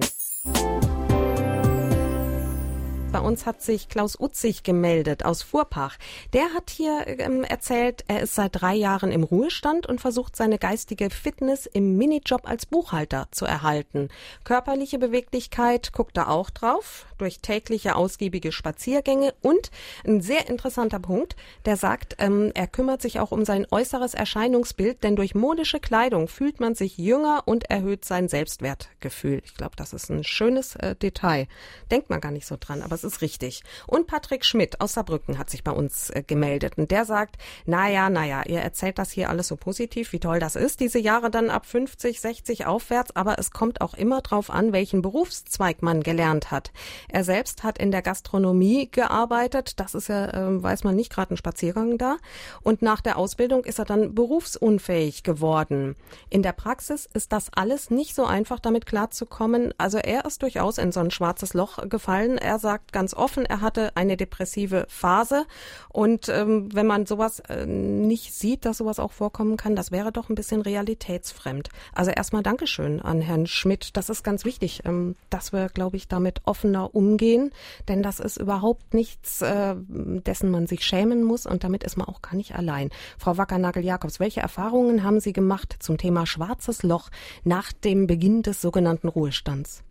Bei 3.13 3.19
uns 3.19 3.45
hat 3.45 3.61
sich 3.61 3.89
Klaus 3.89 4.19
Utzig 4.19 4.63
gemeldet 4.63 5.23
aus 5.23 5.43
Furpach. 5.43 5.97
Der 6.33 6.51
hat 6.55 6.71
hier 6.71 7.05
ähm, 7.05 7.43
erzählt, 7.43 8.03
er 8.07 8.23
ist 8.23 8.33
seit 8.33 8.59
drei 8.59 8.73
Jahren 8.73 9.11
im 9.11 9.21
Ruhestand 9.21 9.85
und 9.85 10.01
versucht 10.01 10.35
seine 10.35 10.57
geistige 10.57 11.11
Fitness 11.11 11.67
im 11.67 11.95
Minijob 11.95 12.49
als 12.49 12.65
Buchhalter 12.65 13.27
zu 13.29 13.45
erhalten. 13.45 14.09
Körperliche 14.45 14.97
Beweglichkeit 14.97 15.93
guckt 15.93 16.17
er 16.17 16.31
auch 16.31 16.49
drauf 16.49 17.05
durch 17.19 17.39
tägliche 17.39 17.95
ausgiebige 17.95 18.51
Spaziergänge 18.51 19.35
und 19.41 19.69
ein 20.07 20.21
sehr 20.21 20.49
interessanter 20.49 20.99
Punkt, 20.99 21.35
der 21.65 21.77
sagt, 21.77 22.15
ähm, 22.17 22.51
er 22.55 22.65
kümmert 22.65 23.03
sich 23.03 23.19
auch 23.19 23.31
um 23.31 23.45
sein 23.45 23.67
äußeres 23.69 24.15
Erscheinungsbild, 24.15 25.03
denn 25.03 25.15
durch 25.15 25.35
modische 25.35 25.79
Kleidung 25.79 26.27
fühlt 26.27 26.59
man 26.59 26.73
sich 26.73 26.97
jünger 26.97 27.43
und 27.45 27.69
erhöht 27.69 28.05
sein 28.05 28.27
Selbstwertgefühl. 28.27 29.43
Ich 29.45 29.53
glaube, 29.53 29.75
das 29.75 29.93
ist 29.93 30.09
ein 30.09 30.23
schönes 30.23 30.75
äh, 30.77 30.95
Detail. 30.95 31.47
Denkt 31.91 32.09
man 32.09 32.19
gar 32.19 32.31
nicht 32.31 32.47
so 32.47 32.57
dran, 32.59 32.81
aber 32.81 33.02
es 33.03 33.13
ist 33.13 33.21
richtig. 33.21 33.63
Und 33.87 34.07
Patrick 34.07 34.45
Schmidt 34.45 34.81
aus 34.81 34.93
Saarbrücken 34.93 35.37
hat 35.37 35.49
sich 35.49 35.63
bei 35.63 35.71
uns 35.71 36.09
äh, 36.09 36.23
gemeldet 36.25 36.77
und 36.77 36.91
der 36.91 37.05
sagt, 37.05 37.37
naja, 37.65 38.09
naja, 38.09 38.43
ihr 38.45 38.61
erzählt 38.61 38.97
das 38.97 39.11
hier 39.11 39.29
alles 39.29 39.47
so 39.47 39.55
positiv, 39.55 40.13
wie 40.13 40.19
toll 40.19 40.39
das 40.39 40.55
ist, 40.55 40.79
diese 40.79 40.99
Jahre 40.99 41.29
dann 41.29 41.49
ab 41.49 41.65
50, 41.65 42.21
60 42.21 42.65
aufwärts, 42.65 43.15
aber 43.15 43.39
es 43.39 43.51
kommt 43.51 43.81
auch 43.81 43.93
immer 43.93 44.21
drauf 44.21 44.49
an, 44.49 44.73
welchen 44.73 45.01
Berufszweig 45.01 45.81
man 45.81 46.01
gelernt 46.01 46.51
hat. 46.51 46.71
Er 47.09 47.23
selbst 47.23 47.63
hat 47.63 47.77
in 47.77 47.91
der 47.91 48.01
Gastronomie 48.01 48.89
gearbeitet. 48.91 49.79
Das 49.79 49.93
ist 49.95 50.07
ja, 50.07 50.27
äh, 50.27 50.63
weiß 50.63 50.83
man 50.83 50.95
nicht, 50.95 51.11
gerade 51.11 51.33
ein 51.33 51.37
Spaziergang 51.37 51.97
da. 51.97 52.17
Und 52.61 52.81
nach 52.81 53.01
der 53.01 53.17
Ausbildung 53.17 53.65
ist 53.65 53.79
er 53.79 53.85
dann 53.85 54.15
berufsunfähig 54.15 55.23
geworden. 55.23 55.95
In 56.29 56.43
der 56.43 56.53
Praxis 56.53 57.09
ist 57.13 57.33
das 57.33 57.51
alles 57.53 57.89
nicht 57.89 58.15
so 58.15 58.25
einfach, 58.25 58.59
damit 58.59 58.85
klarzukommen. 58.85 59.73
Also 59.77 59.97
er 59.97 60.25
ist 60.25 60.41
durchaus 60.41 60.77
in 60.77 60.91
so 60.91 60.99
ein 60.99 61.11
schwarzes 61.11 61.53
Loch 61.53 61.89
gefallen. 61.89 62.37
Er 62.37 62.59
sagt 62.59 62.92
ganz 62.93 63.13
offen, 63.13 63.45
er 63.45 63.59
hatte 63.59 63.91
eine 63.95 64.15
depressive 64.15 64.85
Phase. 64.87 65.45
Und 65.89 66.29
ähm, 66.29 66.73
wenn 66.73 66.87
man 66.87 67.05
sowas 67.05 67.41
äh, 67.41 67.65
nicht 67.65 68.33
sieht, 68.33 68.63
dass 68.63 68.77
sowas 68.77 68.99
auch 68.99 69.11
vorkommen 69.11 69.57
kann, 69.57 69.75
das 69.75 69.91
wäre 69.91 70.13
doch 70.13 70.29
ein 70.29 70.35
bisschen 70.35 70.61
realitätsfremd. 70.61 71.67
Also 71.93 72.11
erstmal 72.11 72.43
Dankeschön 72.43 73.01
an 73.01 73.19
Herrn 73.19 73.47
Schmidt. 73.47 73.97
Das 73.97 74.07
ist 74.07 74.23
ganz 74.23 74.45
wichtig, 74.45 74.83
ähm, 74.85 75.15
dass 75.29 75.51
wir, 75.51 75.67
glaube 75.67 75.97
ich, 75.97 76.07
damit 76.07 76.39
offener 76.45 76.95
umgehen 76.95 77.51
denn 77.87 78.03
das 78.03 78.19
ist 78.19 78.37
überhaupt 78.37 78.93
nichts, 78.93 79.41
äh, 79.41 79.75
dessen 79.77 80.51
man 80.51 80.67
sich 80.67 80.85
schämen 80.85 81.23
muss 81.23 81.45
und 81.45 81.63
damit 81.63 81.83
ist 81.83 81.97
man 81.97 82.07
auch 82.07 82.21
gar 82.21 82.35
nicht 82.35 82.55
allein. 82.55 82.89
Frau 83.17 83.37
Wackernagel-Jakobs, 83.37 84.19
welche 84.19 84.41
Erfahrungen 84.41 85.03
haben 85.03 85.19
Sie 85.19 85.33
gemacht 85.33 85.75
zum 85.79 85.97
Thema 85.97 86.25
schwarzes 86.25 86.83
Loch 86.83 87.09
nach 87.43 87.71
dem 87.71 88.07
Beginn 88.07 88.43
des 88.43 88.61
sogenannten 88.61 89.07
Ruhestands? 89.07 89.83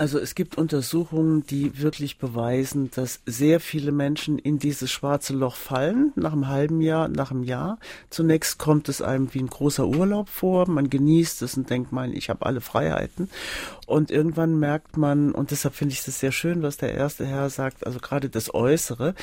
Also 0.00 0.18
es 0.18 0.34
gibt 0.34 0.56
Untersuchungen, 0.56 1.44
die 1.46 1.78
wirklich 1.78 2.16
beweisen, 2.16 2.90
dass 2.94 3.20
sehr 3.26 3.60
viele 3.60 3.92
Menschen 3.92 4.38
in 4.38 4.58
dieses 4.58 4.90
schwarze 4.90 5.34
Loch 5.34 5.56
fallen, 5.56 6.14
nach 6.16 6.32
einem 6.32 6.48
halben 6.48 6.80
Jahr, 6.80 7.08
nach 7.08 7.30
einem 7.30 7.44
Jahr. 7.44 7.78
Zunächst 8.08 8.56
kommt 8.56 8.88
es 8.88 9.02
einem 9.02 9.34
wie 9.34 9.40
ein 9.40 9.48
großer 9.48 9.86
Urlaub 9.86 10.30
vor, 10.30 10.66
man 10.70 10.88
genießt 10.88 11.42
es 11.42 11.54
und 11.58 11.68
denkt, 11.68 11.92
man, 11.92 12.14
ich 12.14 12.30
habe 12.30 12.46
alle 12.46 12.62
Freiheiten. 12.62 13.28
Und 13.84 14.10
irgendwann 14.10 14.58
merkt 14.58 14.96
man, 14.96 15.32
und 15.32 15.50
deshalb 15.50 15.74
finde 15.74 15.92
ich 15.92 16.02
das 16.02 16.18
sehr 16.18 16.32
schön, 16.32 16.62
was 16.62 16.78
der 16.78 16.94
erste 16.94 17.26
Herr 17.26 17.50
sagt, 17.50 17.86
also 17.86 17.98
gerade 17.98 18.30
das 18.30 18.54
Äußere, 18.54 19.14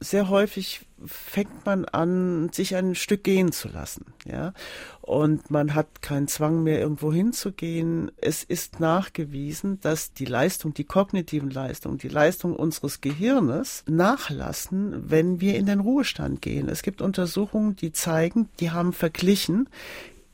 sehr 0.00 0.28
häufig 0.30 0.80
fängt 1.06 1.64
man 1.66 1.84
an, 1.84 2.50
sich 2.52 2.76
ein 2.76 2.94
Stück 2.94 3.24
gehen 3.24 3.52
zu 3.52 3.68
lassen, 3.68 4.06
ja. 4.24 4.52
Und 5.00 5.50
man 5.50 5.74
hat 5.74 6.00
keinen 6.00 6.28
Zwang 6.28 6.62
mehr, 6.62 6.80
irgendwo 6.80 7.12
hinzugehen. 7.12 8.10
Es 8.16 8.42
ist 8.42 8.80
nachgewiesen, 8.80 9.78
dass 9.80 10.14
die 10.14 10.24
Leistung, 10.24 10.72
die 10.72 10.84
kognitiven 10.84 11.50
Leistungen, 11.50 11.98
die 11.98 12.08
Leistung 12.08 12.56
unseres 12.56 13.02
Gehirnes 13.02 13.84
nachlassen, 13.86 15.10
wenn 15.10 15.40
wir 15.40 15.56
in 15.56 15.66
den 15.66 15.80
Ruhestand 15.80 16.40
gehen. 16.40 16.68
Es 16.68 16.82
gibt 16.82 17.02
Untersuchungen, 17.02 17.76
die 17.76 17.92
zeigen, 17.92 18.48
die 18.60 18.70
haben 18.70 18.94
verglichen, 18.94 19.68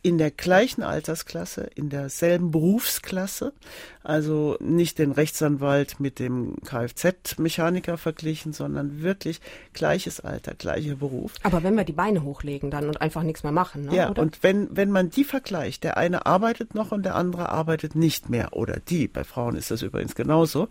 in 0.02 0.16
der 0.16 0.30
gleichen 0.30 0.82
Altersklasse, 0.82 1.68
in 1.74 1.90
derselben 1.90 2.50
Berufsklasse, 2.50 3.52
also 4.02 4.56
nicht 4.60 4.98
den 4.98 5.12
Rechtsanwalt 5.12 6.00
mit 6.00 6.18
dem 6.18 6.56
Kfz-Mechaniker 6.64 7.98
verglichen, 7.98 8.54
sondern 8.54 9.02
wirklich 9.02 9.40
gleiches 9.74 10.20
Alter, 10.20 10.54
gleicher 10.54 10.96
Beruf. 10.96 11.34
Aber 11.42 11.62
wenn 11.62 11.76
wir 11.76 11.84
die 11.84 11.92
Beine 11.92 12.22
hochlegen 12.22 12.70
dann 12.70 12.86
und 12.86 13.00
einfach 13.02 13.22
nichts 13.22 13.42
mehr 13.42 13.52
machen, 13.52 13.86
ne, 13.86 13.94
ja, 13.94 14.10
oder? 14.10 14.22
und 14.22 14.42
wenn, 14.42 14.74
wenn 14.74 14.90
man 14.90 15.10
die 15.10 15.24
vergleicht, 15.24 15.84
der 15.84 15.98
eine 15.98 16.24
arbeitet 16.24 16.74
noch 16.74 16.92
und 16.92 17.04
der 17.04 17.14
andere 17.14 17.50
arbeitet 17.50 17.94
nicht 17.94 18.30
mehr, 18.30 18.54
oder 18.54 18.78
die, 18.80 19.06
bei 19.06 19.24
Frauen 19.24 19.56
ist 19.56 19.70
das 19.70 19.82
übrigens 19.82 20.14
genauso, 20.14 20.68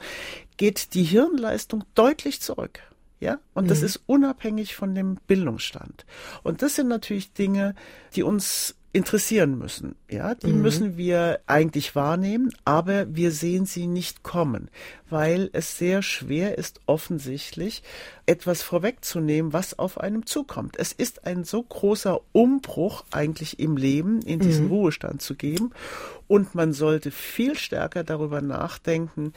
geht 0.58 0.96
die 0.96 1.04
Hirnleistung 1.04 1.84
deutlich 1.94 2.42
zurück. 2.42 2.80
Ja, 3.22 3.40
und 3.54 3.66
mhm. 3.66 3.68
das 3.68 3.82
ist 3.82 4.02
unabhängig 4.06 4.76
von 4.76 4.96
dem 4.96 5.18
Bildungsstand. 5.28 6.06
Und 6.42 6.62
das 6.62 6.76
sind 6.76 6.88
natürlich 6.88 7.34
Dinge, 7.34 7.76
die 8.16 8.24
uns 8.24 8.76
interessieren 8.92 9.58
müssen. 9.58 9.96
Ja, 10.10 10.34
die 10.34 10.52
mhm. 10.52 10.62
müssen 10.62 10.98
wir 10.98 11.40
eigentlich 11.46 11.96
wahrnehmen, 11.96 12.52
aber 12.66 13.14
wir 13.16 13.32
sehen 13.32 13.66
sie 13.66 13.86
nicht 13.86 14.24
kommen, 14.24 14.70
weil 15.10 15.50
es 15.54 15.78
sehr 15.78 16.02
schwer 16.02 16.58
ist, 16.58 16.82
offensichtlich 16.88 17.84
etwas 18.26 18.64
vorwegzunehmen, 18.64 19.54
was 19.54 19.78
auf 19.78 20.00
einem 20.00 20.26
zukommt. 20.26 20.76
Es 20.78 20.92
ist 20.92 21.28
ein 21.28 21.44
so 21.44 21.62
großer 21.62 22.20
Umbruch 22.32 23.06
eigentlich 23.12 23.60
im 23.60 23.78
Leben, 23.78 24.22
in 24.24 24.40
diesen 24.40 24.66
mhm. 24.66 24.72
Ruhestand 24.72 25.22
zu 25.22 25.36
geben. 25.36 25.72
Und 26.28 26.56
man 26.56 26.74
sollte 26.74 27.12
viel 27.12 27.56
stärker 27.56 28.04
darüber 28.04 28.42
nachdenken, 28.42 29.34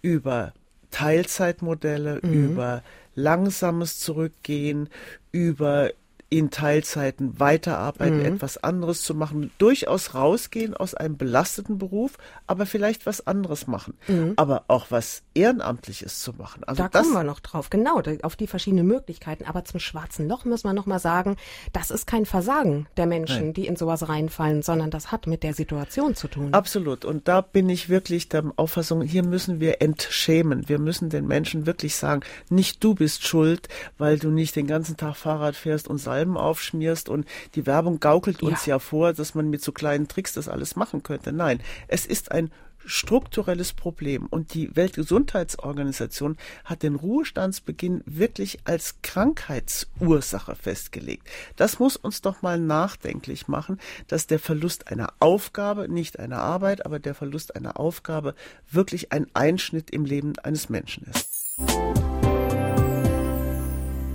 über 0.00 0.54
Teilzeitmodelle, 0.90 2.20
mhm. 2.22 2.32
über 2.32 2.82
langsames 3.14 3.98
Zurückgehen, 3.98 4.88
über 5.30 5.90
in 6.38 6.50
Teilzeiten 6.50 7.38
weiterarbeiten, 7.38 8.18
mhm. 8.18 8.24
etwas 8.24 8.58
anderes 8.58 9.02
zu 9.02 9.14
machen, 9.14 9.52
durchaus 9.58 10.14
rausgehen 10.14 10.74
aus 10.74 10.94
einem 10.94 11.16
belasteten 11.16 11.78
Beruf, 11.78 12.18
aber 12.48 12.66
vielleicht 12.66 13.06
was 13.06 13.24
anderes 13.24 13.68
machen, 13.68 13.94
mhm. 14.08 14.32
aber 14.34 14.64
auch 14.66 14.86
was 14.90 15.22
Ehrenamtliches 15.34 16.20
zu 16.20 16.32
machen. 16.32 16.64
Also 16.64 16.82
da 16.82 16.88
kommen 16.88 17.12
wir 17.12 17.22
noch 17.22 17.38
drauf, 17.38 17.70
genau, 17.70 18.02
auf 18.22 18.34
die 18.34 18.48
verschiedenen 18.48 18.86
Möglichkeiten. 18.86 19.44
Aber 19.44 19.64
zum 19.64 19.78
schwarzen 19.78 20.28
Loch 20.28 20.44
müssen 20.44 20.68
wir 20.68 20.72
noch 20.72 20.86
mal 20.86 20.98
sagen, 20.98 21.36
das 21.72 21.92
ist 21.92 22.08
kein 22.08 22.26
Versagen 22.26 22.88
der 22.96 23.06
Menschen, 23.06 23.44
Nein. 23.44 23.54
die 23.54 23.66
in 23.68 23.76
sowas 23.76 24.08
reinfallen, 24.08 24.62
sondern 24.62 24.90
das 24.90 25.12
hat 25.12 25.28
mit 25.28 25.44
der 25.44 25.54
Situation 25.54 26.16
zu 26.16 26.26
tun. 26.26 26.52
Absolut. 26.52 27.04
Und 27.04 27.28
da 27.28 27.42
bin 27.42 27.68
ich 27.68 27.88
wirklich 27.88 28.28
der 28.28 28.44
Auffassung, 28.56 29.02
hier 29.02 29.22
müssen 29.22 29.60
wir 29.60 29.80
entschämen. 29.80 30.68
Wir 30.68 30.80
müssen 30.80 31.10
den 31.10 31.28
Menschen 31.28 31.66
wirklich 31.66 31.94
sagen, 31.94 32.22
nicht 32.50 32.82
du 32.82 32.94
bist 32.94 33.24
schuld, 33.24 33.68
weil 33.98 34.18
du 34.18 34.30
nicht 34.30 34.56
den 34.56 34.66
ganzen 34.66 34.96
Tag 34.96 35.16
Fahrrad 35.16 35.54
fährst 35.54 35.86
und 35.86 35.98
Salben 35.98 36.23
Salben 36.24 36.36
aufschmierst 36.36 37.08
und 37.08 37.26
die 37.54 37.66
Werbung 37.66 38.00
gaukelt 38.00 38.42
uns 38.42 38.66
ja. 38.66 38.74
ja 38.74 38.78
vor, 38.78 39.12
dass 39.12 39.34
man 39.34 39.50
mit 39.50 39.62
so 39.62 39.72
kleinen 39.72 40.08
Tricks 40.08 40.32
das 40.32 40.48
alles 40.48 40.74
machen 40.74 41.02
könnte. 41.02 41.32
Nein, 41.32 41.60
es 41.86 42.06
ist 42.06 42.32
ein 42.32 42.50
strukturelles 42.86 43.72
Problem. 43.72 44.26
Und 44.26 44.52
die 44.52 44.74
Weltgesundheitsorganisation 44.76 46.36
hat 46.64 46.82
den 46.82 46.96
Ruhestandsbeginn 46.96 48.02
wirklich 48.04 48.58
als 48.64 48.96
Krankheitsursache 49.02 50.54
festgelegt. 50.54 51.26
Das 51.56 51.78
muss 51.78 51.96
uns 51.96 52.20
doch 52.20 52.42
mal 52.42 52.58
nachdenklich 52.58 53.48
machen, 53.48 53.78
dass 54.08 54.26
der 54.26 54.38
Verlust 54.38 54.88
einer 54.88 55.14
Aufgabe, 55.18 55.88
nicht 55.88 56.18
einer 56.18 56.40
Arbeit, 56.40 56.84
aber 56.84 56.98
der 56.98 57.14
Verlust 57.14 57.56
einer 57.56 57.80
Aufgabe 57.80 58.34
wirklich 58.70 59.12
ein 59.12 59.26
Einschnitt 59.32 59.90
im 59.90 60.04
Leben 60.04 60.34
eines 60.42 60.68
Menschen 60.68 61.06
ist 61.06 62.03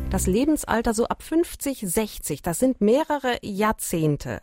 das 0.10 0.26
Lebensalter 0.26 0.94
so 0.94 1.06
ab 1.06 1.22
50, 1.22 1.82
60. 1.82 2.42
Das 2.42 2.58
sind 2.58 2.82
mehrere 2.82 3.38
Jahrzehnte. 3.44 4.42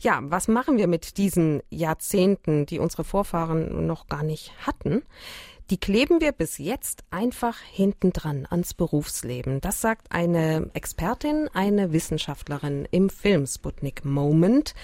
Ja, 0.00 0.20
was 0.22 0.46
machen 0.46 0.76
wir 0.76 0.88
mit 0.88 1.16
diesen 1.16 1.62
Jahrzehnten, 1.70 2.66
die 2.66 2.78
unsere 2.78 3.04
Vorfahren 3.04 3.86
noch 3.86 4.08
gar 4.08 4.22
nicht 4.22 4.52
hatten? 4.66 5.02
Die 5.70 5.78
kleben 5.80 6.20
wir 6.20 6.32
bis 6.32 6.58
jetzt 6.58 7.02
einfach 7.10 7.58
hintendran 7.58 8.46
ans 8.48 8.74
Berufsleben. 8.74 9.60
Das 9.60 9.80
sagt 9.80 10.12
eine 10.12 10.70
Expertin, 10.74 11.48
eine 11.52 11.92
Wissenschaftlerin 11.92 12.86
im 12.90 13.10
Film 13.10 13.46
Sputnik 13.46 14.04
Moment. 14.04 14.74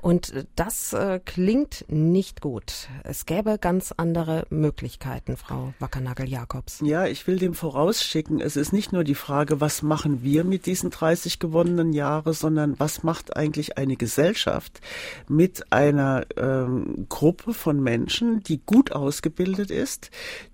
Und 0.00 0.46
das 0.56 0.92
äh, 0.92 1.20
klingt 1.24 1.84
nicht 1.88 2.40
gut. 2.40 2.88
Es 3.04 3.26
gäbe 3.26 3.58
ganz 3.58 3.92
andere 3.96 4.46
Möglichkeiten, 4.50 5.36
Frau 5.36 5.74
Wackernagel-Jakobs. 5.78 6.80
Ja, 6.84 7.06
ich 7.06 7.26
will 7.26 7.38
dem 7.38 7.54
vorausschicken, 7.54 8.40
es 8.40 8.56
ist 8.56 8.72
nicht 8.72 8.92
nur 8.92 9.04
die 9.04 9.14
Frage, 9.14 9.60
was 9.60 9.82
machen 9.82 10.22
wir 10.22 10.44
mit 10.44 10.66
diesen 10.66 10.90
30 10.90 11.38
gewonnenen 11.38 11.92
Jahren, 11.92 12.32
sondern 12.32 12.78
was 12.78 13.02
macht 13.02 13.36
eigentlich 13.36 13.78
eine 13.78 13.96
Gesellschaft 13.96 14.80
mit 15.28 15.72
einer 15.72 16.26
ähm, 16.36 17.06
Gruppe 17.08 17.54
von 17.54 17.82
Menschen, 17.82 18.42
die 18.42 18.60
gut 18.64 18.92
ausgebildet 18.92 19.70
ist, 19.70 20.10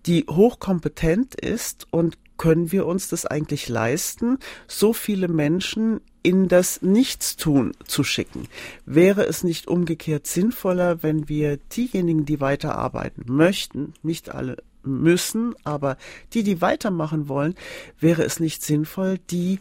die 0.07 0.25
hochkompetent 0.29 1.35
ist 1.35 1.87
und 1.91 2.19
können 2.37 2.73
wir 2.73 2.87
uns 2.87 3.09
das 3.09 3.27
eigentlich 3.27 3.69
leisten, 3.69 4.39
so 4.67 4.93
viele 4.93 5.29
Menschen 5.29 6.01
in 6.25 6.49
das 6.49 6.83
Nichtstun 6.83 7.73
zu 7.85 8.03
schicken. 8.03 8.49
Wäre 8.87 9.27
es 9.27 9.45
nicht 9.45 9.69
umgekehrt 9.69 10.27
sinnvoller, 10.27 11.03
wenn 11.03 11.29
wir 11.29 11.59
diejenigen, 11.59 12.25
die 12.25 12.41
weiterarbeiten 12.41 13.25
möchten, 13.27 13.93
nicht 14.03 14.35
alle 14.35 14.57
müssen, 14.83 15.55
aber 15.65 15.97
die, 16.33 16.43
die 16.43 16.61
weitermachen 16.61 17.29
wollen, 17.29 17.55
wäre 18.01 18.25
es 18.25 18.41
nicht 18.41 18.63
sinnvoll, 18.63 19.19
die 19.31 19.59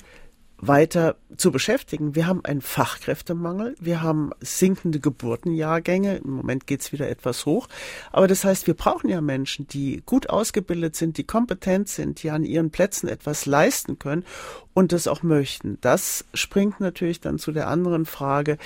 weiter 0.68 1.16
zu 1.38 1.52
beschäftigen. 1.52 2.16
Wir 2.16 2.28
haben 2.28 2.44
einen 2.46 2.62
Fachkräftemangel, 2.62 3.76
wir 3.80 4.02
haben 4.02 4.32
sinkende 4.40 5.00
Geburtenjahrgänge, 5.00 6.18
im 6.18 6.32
Moment 6.32 6.68
geht's 6.68 6.92
wieder 6.92 7.10
etwas 7.10 7.46
hoch, 7.46 7.68
aber 8.12 8.28
das 8.28 8.44
heißt, 8.44 8.68
wir 8.68 8.74
brauchen 8.74 9.10
ja 9.10 9.22
Menschen, 9.22 9.68
die 9.68 10.04
gut 10.06 10.30
ausgebildet 10.30 10.96
sind, 10.96 11.18
die 11.18 11.24
kompetent 11.24 11.90
sind, 11.90 12.24
die 12.24 12.30
an 12.30 12.44
ihren 12.44 12.72
Plätzen 12.72 13.08
etwas 13.08 13.46
leisten 13.46 14.00
können 14.00 14.26
und 14.74 14.92
das 14.92 15.08
auch 15.08 15.24
möchten. 15.24 15.78
Das 15.82 16.26
springt 16.34 16.80
natürlich 16.80 17.20
dann 17.20 17.40
zu 17.40 17.52
der 17.52 17.68
anderen 17.68 18.06
Frage, 18.06 18.58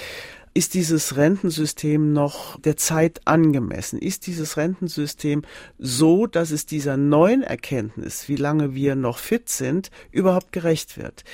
ist 0.58 0.74
dieses 0.74 1.18
Rentensystem 1.18 2.14
noch 2.14 2.60
der 2.60 2.78
Zeit 2.78 3.22
angemessen? 3.26 4.00
Ist 4.00 4.26
dieses 4.26 4.58
Rentensystem 4.58 5.44
so, 5.78 6.26
dass 6.26 6.50
es 6.50 6.66
dieser 6.66 6.98
neuen 6.98 7.44
Erkenntnis, 7.44 8.28
wie 8.28 8.38
lange 8.38 8.74
wir 8.74 8.96
noch 8.96 9.20
fit 9.20 9.50
sind, 9.50 9.92
überhaupt 10.10 10.52
gerecht 10.52 10.98
wird? 10.98 11.26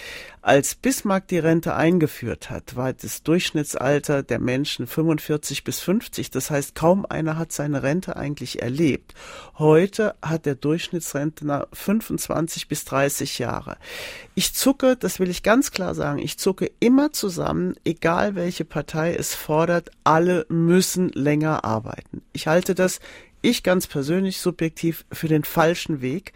Als 0.45 0.75
Bismarck 0.75 1.29
die 1.29 1.39
Rente 1.39 1.73
eingeführt 1.73 2.49
hat, 2.49 2.75
war 2.75 2.91
das 2.91 3.23
Durchschnittsalter 3.23 4.23
der 4.23 4.39
Menschen 4.39 4.87
45 4.87 5.63
bis 5.63 5.79
50. 5.79 6.31
Das 6.31 6.51
heißt, 6.51 6.75
kaum 6.75 7.05
einer 7.05 7.37
hat 7.37 7.53
seine 7.53 7.81
Rente 7.81 8.17
eigentlich 8.17 8.61
erlebt. 8.61 9.13
Heute 9.57 10.15
hat 10.21 10.45
der 10.45 10.55
Durchschnittsrentner 10.55 11.69
25 11.71 12.67
bis 12.67 12.83
30 12.83 13.39
Jahre. 13.39 13.77
Ich 14.35 14.53
zucke, 14.53 14.97
das 14.97 15.21
will 15.21 15.29
ich 15.29 15.43
ganz 15.43 15.71
klar 15.71 15.95
sagen, 15.95 16.19
ich 16.19 16.37
zucke 16.37 16.69
immer 16.81 17.13
zusammen, 17.13 17.75
egal 17.85 18.35
welche 18.35 18.65
Partei 18.65 19.15
es 19.15 19.33
fordert, 19.33 19.91
alle 20.03 20.45
müssen 20.49 21.07
länger 21.13 21.63
arbeiten. 21.63 22.21
Ich 22.33 22.47
halte 22.47 22.75
das 22.75 22.99
ich 23.45 23.61
ganz 23.61 23.87
persönlich 23.87 24.39
subjektiv 24.39 25.05
für 25.11 25.27
den 25.27 25.43
falschen 25.43 26.01
Weg 26.01 26.31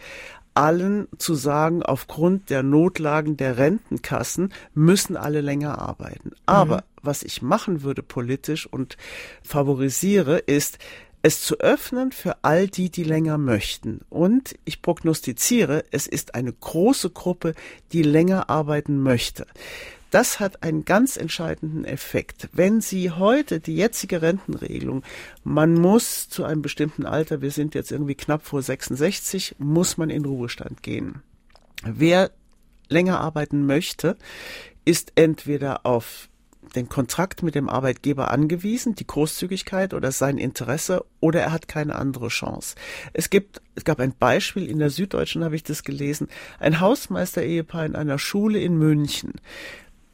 allen 0.58 1.08
zu 1.20 1.36
sagen, 1.36 1.84
aufgrund 1.84 2.50
der 2.50 2.64
Notlagen 2.64 3.38
der 3.38 3.58
Rentenkassen 3.58 4.54
müssen 4.74 5.16
alle 5.16 5.42
länger 5.42 5.80
arbeiten. 5.80 6.32
Aber 6.48 6.78
mhm. 6.78 6.82
was 7.04 7.22
ich 7.22 7.44
machen 7.44 7.84
würde 7.84 8.02
politisch 8.02 8.66
und 8.66 8.98
favorisiere, 9.44 10.40
ist, 10.40 10.80
es 11.22 11.42
zu 11.42 11.60
öffnen 11.60 12.12
für 12.12 12.38
all 12.44 12.68
die, 12.68 12.90
die 12.90 13.04
länger 13.04 13.38
möchten. 13.38 14.02
Und 14.10 14.56
ich 14.66 14.82
prognostiziere, 14.82 15.86
es 15.92 16.08
ist 16.08 16.34
eine 16.34 16.54
große 16.54 17.12
Gruppe, 17.12 17.54
die 17.92 18.02
länger 18.02 18.50
arbeiten 18.50 19.00
möchte. 19.00 19.46
Das 20.12 20.40
hat 20.40 20.64
einen 20.64 20.86
ganz 20.86 21.18
entscheidenden 21.18 21.84
Effekt. 21.84 22.50
Wenn 22.54 22.80
Sie 22.80 23.12
heute 23.12 23.60
die 23.60 23.76
jetzige 23.76 24.22
Rentenregelung, 24.22 25.04
man 25.44 25.74
muss 25.74 26.30
zu 26.30 26.46
einem 26.46 26.62
bestimmten 26.62 27.06
Alter, 27.06 27.42
wir 27.42 27.52
sind 27.52 27.76
jetzt 27.76 27.92
irgendwie 27.92 28.16
knapp 28.16 28.46
vor 28.46 28.62
66, 28.62 29.56
muss 29.60 29.98
man 29.98 30.10
in 30.10 30.26
Ruhestand 30.26 30.82
gehen. 30.82 31.22
Wer 31.84 32.32
länger 32.88 33.20
arbeiten 33.20 33.66
möchte, 33.66 34.18
ist 34.86 35.12
entweder 35.16 35.86
auf 35.86 36.30
den 36.76 36.90
Kontrakt 36.90 37.44
mit 37.44 37.56
dem 37.56 37.70
Arbeitgeber 37.70 38.32
angewiesen, 38.32 38.96
die 38.96 39.08
Großzügigkeit 39.08 39.94
oder 39.94 40.12
sein 40.12 40.38
Interesse, 40.38 41.06
oder 41.20 41.42
er 41.42 41.52
hat 41.52 41.68
keine 41.68 41.96
andere 41.96 42.28
Chance. 42.28 42.76
Es 43.14 43.30
gibt, 43.30 43.62
es 43.76 43.86
gab 43.86 44.00
ein 44.00 44.14
Beispiel 44.18 44.70
in 44.70 44.80
der 44.80 44.90
Süddeutschen, 44.90 45.44
habe 45.44 45.56
ich 45.56 45.64
das 45.64 45.84
gelesen, 45.84 46.28
ein 46.60 46.80
Hausmeister-Ehepaar 46.80 47.86
in 47.86 47.96
einer 47.96 48.20
Schule 48.20 48.60
in 48.60 48.78
München 48.78 49.34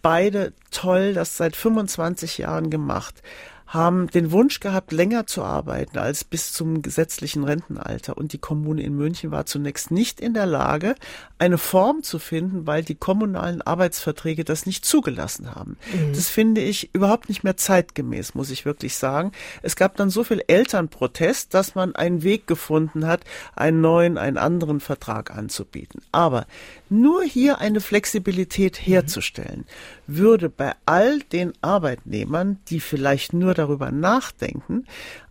beide 0.04 0.54
toll, 0.70 1.16
das 1.16 1.38
seit 1.38 1.56
25 1.56 2.38
Jahren 2.38 2.70
gemacht 2.70 3.24
haben 3.68 4.08
den 4.08 4.32
Wunsch 4.32 4.60
gehabt, 4.60 4.92
länger 4.92 5.26
zu 5.26 5.44
arbeiten 5.44 5.98
als 5.98 6.24
bis 6.24 6.54
zum 6.54 6.82
gesetzlichen 6.82 7.44
Rentenalter. 7.44 8.18
Und 8.18 8.34
die 8.34 8.38
Kommune 8.38 8.84
in 8.84 8.96
München 8.96 9.32
war 9.32 9.46
zunächst 9.46 9.92
nicht 9.92 10.20
in 10.20 10.34
der 10.34 10.46
Lage, 10.46 10.96
eine 11.40 11.58
Form 11.58 12.04
zu 12.04 12.20
finden, 12.20 12.68
weil 12.68 12.84
die 12.84 12.96
kommunalen 12.96 13.62
Arbeitsverträge 13.62 14.44
das 14.44 14.66
nicht 14.66 14.86
zugelassen 14.86 15.56
haben. 15.56 15.78
Mhm. 15.92 16.14
Das 16.14 16.30
finde 16.30 16.62
ich 16.62 16.94
überhaupt 16.94 17.30
nicht 17.30 17.44
mehr 17.44 17.58
zeitgemäß, 17.58 18.36
muss 18.36 18.52
ich 18.52 18.66
wirklich 18.66 18.96
sagen. 18.96 19.32
Es 19.62 19.76
gab 19.76 19.96
dann 19.96 20.10
so 20.10 20.24
viel 20.24 20.44
Elternprotest, 20.48 21.54
dass 21.54 21.76
man 21.76 21.96
einen 21.96 22.24
Weg 22.24 22.48
gefunden 22.48 23.08
hat, 23.08 23.22
einen 23.56 23.82
neuen, 23.82 24.18
einen 24.18 24.38
anderen 24.38 24.80
Vertrag 24.80 25.32
anzubieten. 25.36 26.02
Aber 26.12 26.46
nur 26.90 27.24
hier 27.24 27.60
eine 27.60 27.82
Flexibilität 27.82 28.78
herzustellen, 28.78 29.66
würde 30.08 30.50
bei 30.50 30.74
all 30.86 31.20
den 31.20 31.54
Arbeitnehmern, 31.62 32.60
die 32.68 32.80
vielleicht 32.80 33.34
nur 33.34 33.54
darüber 33.54 33.92
nachdenken, 33.92 34.86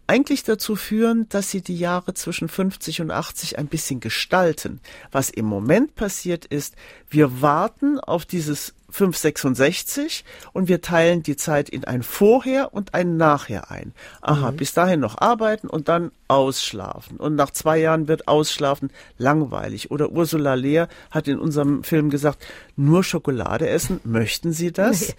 eigentlich 0.06 0.42
dazu 0.42 0.76
führen, 0.76 1.28
dass 1.30 1.50
sie 1.50 1.62
die 1.62 1.78
Jahre 1.78 2.12
zwischen 2.14 2.48
50 2.48 3.00
und 3.00 3.10
80 3.10 3.58
ein 3.58 3.66
bisschen 3.66 4.00
gestalten. 4.00 4.80
Was 5.10 5.30
im 5.30 5.46
Moment 5.46 5.94
passiert 5.94 6.44
ist, 6.44 6.74
wir 7.08 7.40
warten 7.40 7.98
auf 7.98 8.26
dieses 8.26 8.74
566 8.90 10.24
und 10.52 10.68
wir 10.68 10.82
teilen 10.82 11.22
die 11.22 11.36
Zeit 11.36 11.70
in 11.70 11.84
ein 11.84 12.02
Vorher 12.02 12.74
und 12.74 12.92
ein 12.92 13.16
Nachher 13.16 13.70
ein. 13.70 13.94
Aha, 14.20 14.50
mhm. 14.50 14.56
bis 14.56 14.74
dahin 14.74 15.00
noch 15.00 15.18
arbeiten 15.18 15.68
und 15.68 15.88
dann 15.88 16.10
ausschlafen. 16.28 17.16
Und 17.16 17.34
nach 17.34 17.50
zwei 17.50 17.78
Jahren 17.78 18.06
wird 18.06 18.28
Ausschlafen 18.28 18.90
langweilig. 19.16 19.90
Oder 19.90 20.10
Ursula 20.10 20.54
Lehr 20.54 20.88
hat 21.10 21.26
in 21.26 21.38
unserem 21.38 21.84
Film 21.84 22.10
gesagt, 22.10 22.44
nur 22.76 23.04
Schokolade 23.04 23.68
essen, 23.68 24.00
möchten 24.04 24.52
Sie 24.52 24.72
das? 24.72 25.14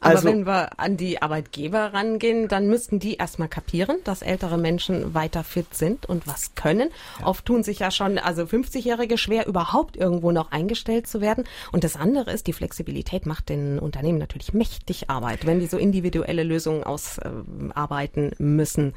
Aber 0.00 0.16
also, 0.16 0.28
wenn 0.28 0.46
wir 0.46 0.78
an 0.78 0.96
die 0.96 1.20
Arbeitgeber 1.20 1.92
rangehen, 1.92 2.48
dann 2.48 2.68
müssten 2.68 2.98
die 2.98 3.14
erstmal 3.14 3.48
kapieren, 3.48 3.98
dass 4.04 4.22
ältere 4.22 4.58
Menschen 4.58 5.14
weiter 5.14 5.44
fit 5.44 5.74
sind 5.74 6.06
und 6.06 6.26
was 6.26 6.54
können. 6.54 6.90
Ja. 7.20 7.26
Oft 7.26 7.44
tun 7.44 7.62
sich 7.62 7.80
ja 7.80 7.90
schon, 7.90 8.18
also 8.18 8.42
50-Jährige 8.42 9.18
schwer, 9.18 9.46
überhaupt 9.46 9.96
irgendwo 9.96 10.32
noch 10.32 10.50
eingestellt 10.50 11.06
zu 11.06 11.20
werden. 11.20 11.44
Und 11.72 11.84
das 11.84 11.96
andere 11.96 12.30
ist, 12.32 12.46
die 12.46 12.52
Flexibilität 12.52 13.26
macht 13.26 13.48
den 13.48 13.78
Unternehmen 13.78 14.18
natürlich 14.18 14.54
mächtig 14.54 15.10
Arbeit, 15.10 15.46
wenn 15.46 15.60
die 15.60 15.66
so 15.66 15.76
individuelle 15.76 16.42
Lösungen 16.42 16.84
ausarbeiten 16.84 18.32
müssen. 18.38 18.94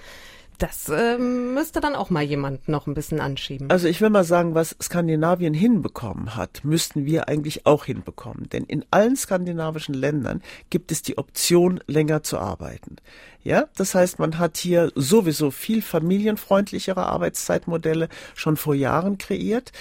Das 0.57 0.89
äh, 0.89 1.19
müsste 1.19 1.81
dann 1.81 1.95
auch 1.95 2.09
mal 2.09 2.23
jemand 2.23 2.67
noch 2.67 2.87
ein 2.87 2.95
bisschen 2.95 3.19
anschieben. 3.19 3.69
Also 3.69 3.87
ich 3.87 4.01
will 4.01 4.09
mal 4.09 4.23
sagen, 4.23 4.55
was 4.55 4.75
Skandinavien 4.81 5.53
hinbekommen 5.53 6.35
hat, 6.35 6.61
müssten 6.63 7.05
wir 7.05 7.27
eigentlich 7.27 7.67
auch 7.67 7.85
hinbekommen. 7.85 8.49
Denn 8.49 8.63
in 8.63 8.83
allen 8.89 9.15
skandinavischen 9.15 9.93
Ländern 9.93 10.41
gibt 10.71 10.91
es 10.91 11.03
die 11.03 11.17
Option, 11.19 11.79
länger 11.85 12.23
zu 12.23 12.39
arbeiten. 12.39 12.95
Ja, 13.43 13.67
das 13.77 13.93
heißt, 13.93 14.17
man 14.17 14.39
hat 14.39 14.57
hier 14.57 14.91
sowieso 14.95 15.51
viel 15.51 15.81
familienfreundlichere 15.81 17.05
Arbeitszeitmodelle 17.05 18.09
schon 18.33 18.57
vor 18.57 18.73
Jahren 18.73 19.17
kreiert, 19.17 19.71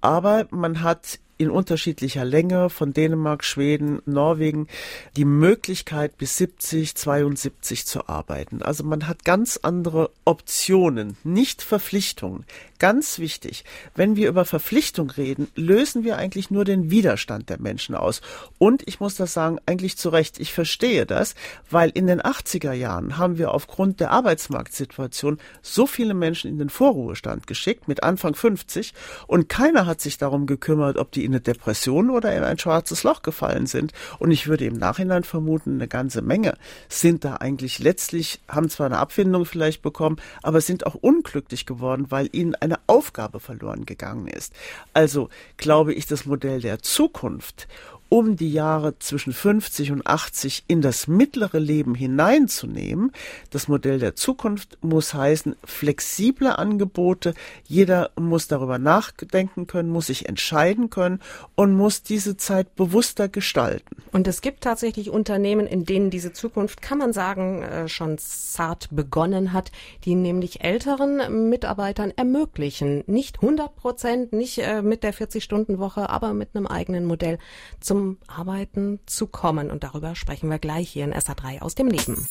aber 0.00 0.46
man 0.50 0.82
hat 0.82 1.18
in 1.38 1.50
unterschiedlicher 1.50 2.24
Länge 2.24 2.70
von 2.70 2.92
Dänemark, 2.92 3.44
Schweden, 3.44 4.00
Norwegen 4.06 4.68
die 5.16 5.24
Möglichkeit 5.24 6.16
bis 6.16 6.36
70, 6.36 6.94
72 6.94 7.86
zu 7.86 8.08
arbeiten. 8.08 8.62
Also 8.62 8.84
man 8.84 9.06
hat 9.06 9.24
ganz 9.24 9.58
andere 9.62 10.10
Optionen, 10.24 11.16
nicht 11.24 11.62
Verpflichtungen. 11.62 12.44
Ganz 12.78 13.18
wichtig, 13.18 13.64
wenn 13.94 14.16
wir 14.16 14.28
über 14.28 14.44
Verpflichtung 14.44 15.10
reden, 15.10 15.48
lösen 15.54 16.04
wir 16.04 16.18
eigentlich 16.18 16.50
nur 16.50 16.64
den 16.64 16.90
Widerstand 16.90 17.48
der 17.48 17.60
Menschen 17.60 17.94
aus. 17.94 18.20
Und 18.58 18.86
ich 18.86 19.00
muss 19.00 19.14
das 19.14 19.32
sagen, 19.32 19.58
eigentlich 19.64 19.96
zu 19.96 20.10
Recht, 20.10 20.38
ich 20.38 20.52
verstehe 20.52 21.06
das, 21.06 21.34
weil 21.70 21.90
in 21.90 22.06
den 22.06 22.20
80er 22.20 22.72
Jahren 22.72 23.16
haben 23.16 23.38
wir 23.38 23.52
aufgrund 23.52 24.00
der 24.00 24.10
Arbeitsmarktsituation 24.10 25.38
so 25.62 25.86
viele 25.86 26.12
Menschen 26.12 26.50
in 26.50 26.58
den 26.58 26.68
Vorruhestand 26.68 27.46
geschickt, 27.46 27.88
mit 27.88 28.02
Anfang 28.02 28.34
50, 28.34 28.92
und 29.26 29.48
keiner 29.48 29.86
hat 29.86 30.00
sich 30.02 30.18
darum 30.18 30.46
gekümmert, 30.46 30.98
ob 30.98 31.12
die 31.12 31.24
in 31.26 31.32
eine 31.32 31.40
Depression 31.40 32.10
oder 32.10 32.34
in 32.34 32.42
ein 32.42 32.58
schwarzes 32.58 33.02
Loch 33.02 33.22
gefallen 33.22 33.66
sind. 33.66 33.92
Und 34.18 34.30
ich 34.30 34.46
würde 34.46 34.64
im 34.64 34.78
Nachhinein 34.78 35.24
vermuten, 35.24 35.74
eine 35.74 35.88
ganze 35.88 36.22
Menge 36.22 36.56
sind 36.88 37.24
da 37.24 37.36
eigentlich 37.36 37.78
letztlich, 37.78 38.40
haben 38.48 38.70
zwar 38.70 38.86
eine 38.86 38.98
Abfindung 38.98 39.44
vielleicht 39.44 39.82
bekommen, 39.82 40.16
aber 40.42 40.60
sind 40.60 40.86
auch 40.86 40.94
unglücklich 40.94 41.66
geworden, 41.66 42.06
weil 42.08 42.28
ihnen 42.32 42.54
eine 42.54 42.78
Aufgabe 42.86 43.40
verloren 43.40 43.84
gegangen 43.84 44.28
ist. 44.28 44.54
Also 44.94 45.28
glaube 45.56 45.92
ich, 45.92 46.06
das 46.06 46.24
Modell 46.24 46.60
der 46.60 46.80
Zukunft 46.80 47.68
um 48.16 48.34
die 48.34 48.50
Jahre 48.50 48.98
zwischen 48.98 49.34
50 49.34 49.92
und 49.92 50.06
80 50.06 50.64
in 50.68 50.80
das 50.80 51.06
mittlere 51.06 51.58
Leben 51.58 51.94
hineinzunehmen. 51.94 53.12
Das 53.50 53.68
Modell 53.68 53.98
der 53.98 54.16
Zukunft 54.16 54.78
muss 54.80 55.12
heißen, 55.12 55.54
flexible 55.62 56.48
Angebote. 56.48 57.34
Jeder 57.64 58.12
muss 58.18 58.48
darüber 58.48 58.78
nachdenken 58.78 59.66
können, 59.66 59.90
muss 59.90 60.06
sich 60.06 60.30
entscheiden 60.30 60.88
können 60.88 61.20
und 61.56 61.76
muss 61.76 62.04
diese 62.04 62.38
Zeit 62.38 62.74
bewusster 62.74 63.28
gestalten. 63.28 63.96
Und 64.12 64.26
es 64.26 64.40
gibt 64.40 64.62
tatsächlich 64.62 65.10
Unternehmen, 65.10 65.66
in 65.66 65.84
denen 65.84 66.08
diese 66.08 66.32
Zukunft, 66.32 66.80
kann 66.80 66.96
man 66.96 67.12
sagen, 67.12 67.60
äh, 67.60 67.86
schon 67.86 68.16
zart 68.16 68.88
begonnen 68.92 69.52
hat, 69.52 69.72
die 70.06 70.14
nämlich 70.14 70.64
älteren 70.64 71.50
Mitarbeitern 71.50 72.14
ermöglichen, 72.16 73.04
nicht 73.06 73.42
100 73.42 73.76
Prozent, 73.76 74.32
nicht 74.32 74.56
äh, 74.56 74.80
mit 74.80 75.02
der 75.02 75.12
40-Stunden-Woche, 75.12 76.08
aber 76.08 76.32
mit 76.32 76.56
einem 76.56 76.66
eigenen 76.66 77.04
Modell 77.04 77.38
zum 77.78 78.05
zum 78.06 78.18
Arbeiten 78.28 79.00
zu 79.06 79.26
kommen. 79.26 79.70
Und 79.70 79.82
darüber 79.82 80.14
sprechen 80.14 80.48
wir 80.48 80.58
gleich 80.58 80.90
hier 80.90 81.04
in 81.04 81.12
SA3 81.12 81.60
aus 81.60 81.74
dem 81.74 81.88
Leben. 81.88 82.28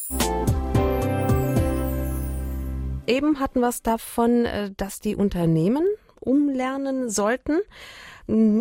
Eben 3.08 3.40
hatten 3.40 3.60
wir 3.60 3.70
es 3.70 3.84
davon, 3.84 4.46
äh, 4.46 4.72
dass 4.76 5.00
die 5.00 5.16
Unternehmen 5.16 5.86
umlernen 6.20 7.10
sollten 7.10 7.60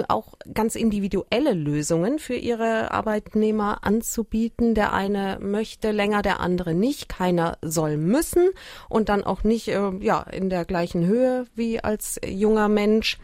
auch 0.08 0.34
ganz 0.52 0.74
individuelle 0.74 1.54
Lösungen 1.54 2.18
für 2.18 2.34
ihre 2.34 2.90
Arbeitnehmer 2.90 3.78
anzubieten. 3.82 4.74
Der 4.74 4.92
eine 4.92 5.38
möchte 5.40 5.90
länger, 5.90 6.20
der 6.20 6.40
andere 6.40 6.74
nicht. 6.74 7.08
Keiner 7.08 7.56
soll 7.62 7.96
müssen 7.96 8.50
und 8.90 9.08
dann 9.08 9.24
auch 9.24 9.42
nicht 9.42 9.68
äh, 9.68 9.90
ja 10.00 10.20
in 10.20 10.50
der 10.50 10.66
gleichen 10.66 11.06
Höhe 11.06 11.46
wie 11.54 11.80
als 11.80 12.20
junger 12.26 12.68
Mensch. 12.68 13.16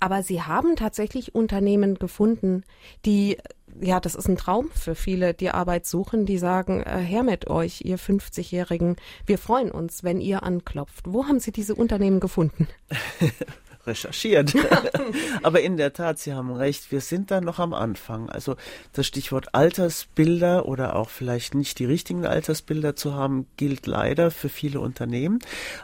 Aber 0.00 0.22
sie 0.22 0.42
haben 0.42 0.76
tatsächlich 0.76 1.34
Unternehmen 1.34 1.96
gefunden, 1.96 2.64
die 3.04 3.36
ja, 3.80 4.00
das 4.00 4.14
ist 4.14 4.28
ein 4.28 4.36
Traum 4.36 4.70
für 4.70 4.94
viele, 4.94 5.32
die 5.34 5.50
Arbeit 5.50 5.86
suchen, 5.86 6.26
die 6.26 6.38
sagen, 6.38 6.82
äh, 6.82 6.98
her 6.98 7.22
mit 7.22 7.48
euch, 7.48 7.82
ihr 7.84 7.98
50-Jährigen, 7.98 8.96
wir 9.26 9.38
freuen 9.38 9.70
uns, 9.70 10.02
wenn 10.02 10.20
ihr 10.20 10.42
anklopft. 10.42 11.04
Wo 11.06 11.26
haben 11.26 11.38
Sie 11.38 11.52
diese 11.52 11.74
Unternehmen 11.74 12.20
gefunden? 12.20 12.66
recherchiert. 13.86 14.54
Aber 15.42 15.60
in 15.60 15.76
der 15.76 15.92
Tat, 15.92 16.18
Sie 16.18 16.32
haben 16.32 16.52
recht, 16.52 16.92
wir 16.92 17.00
sind 17.00 17.30
da 17.30 17.40
noch 17.40 17.58
am 17.58 17.72
Anfang. 17.72 18.28
Also 18.28 18.56
das 18.92 19.06
Stichwort 19.06 19.54
Altersbilder 19.54 20.66
oder 20.66 20.96
auch 20.96 21.08
vielleicht 21.08 21.54
nicht 21.54 21.78
die 21.78 21.84
richtigen 21.84 22.26
Altersbilder 22.26 22.96
zu 22.96 23.14
haben, 23.14 23.46
gilt 23.56 23.86
leider 23.86 24.30
für 24.30 24.48
viele 24.48 24.80
Unternehmen. 24.80 25.38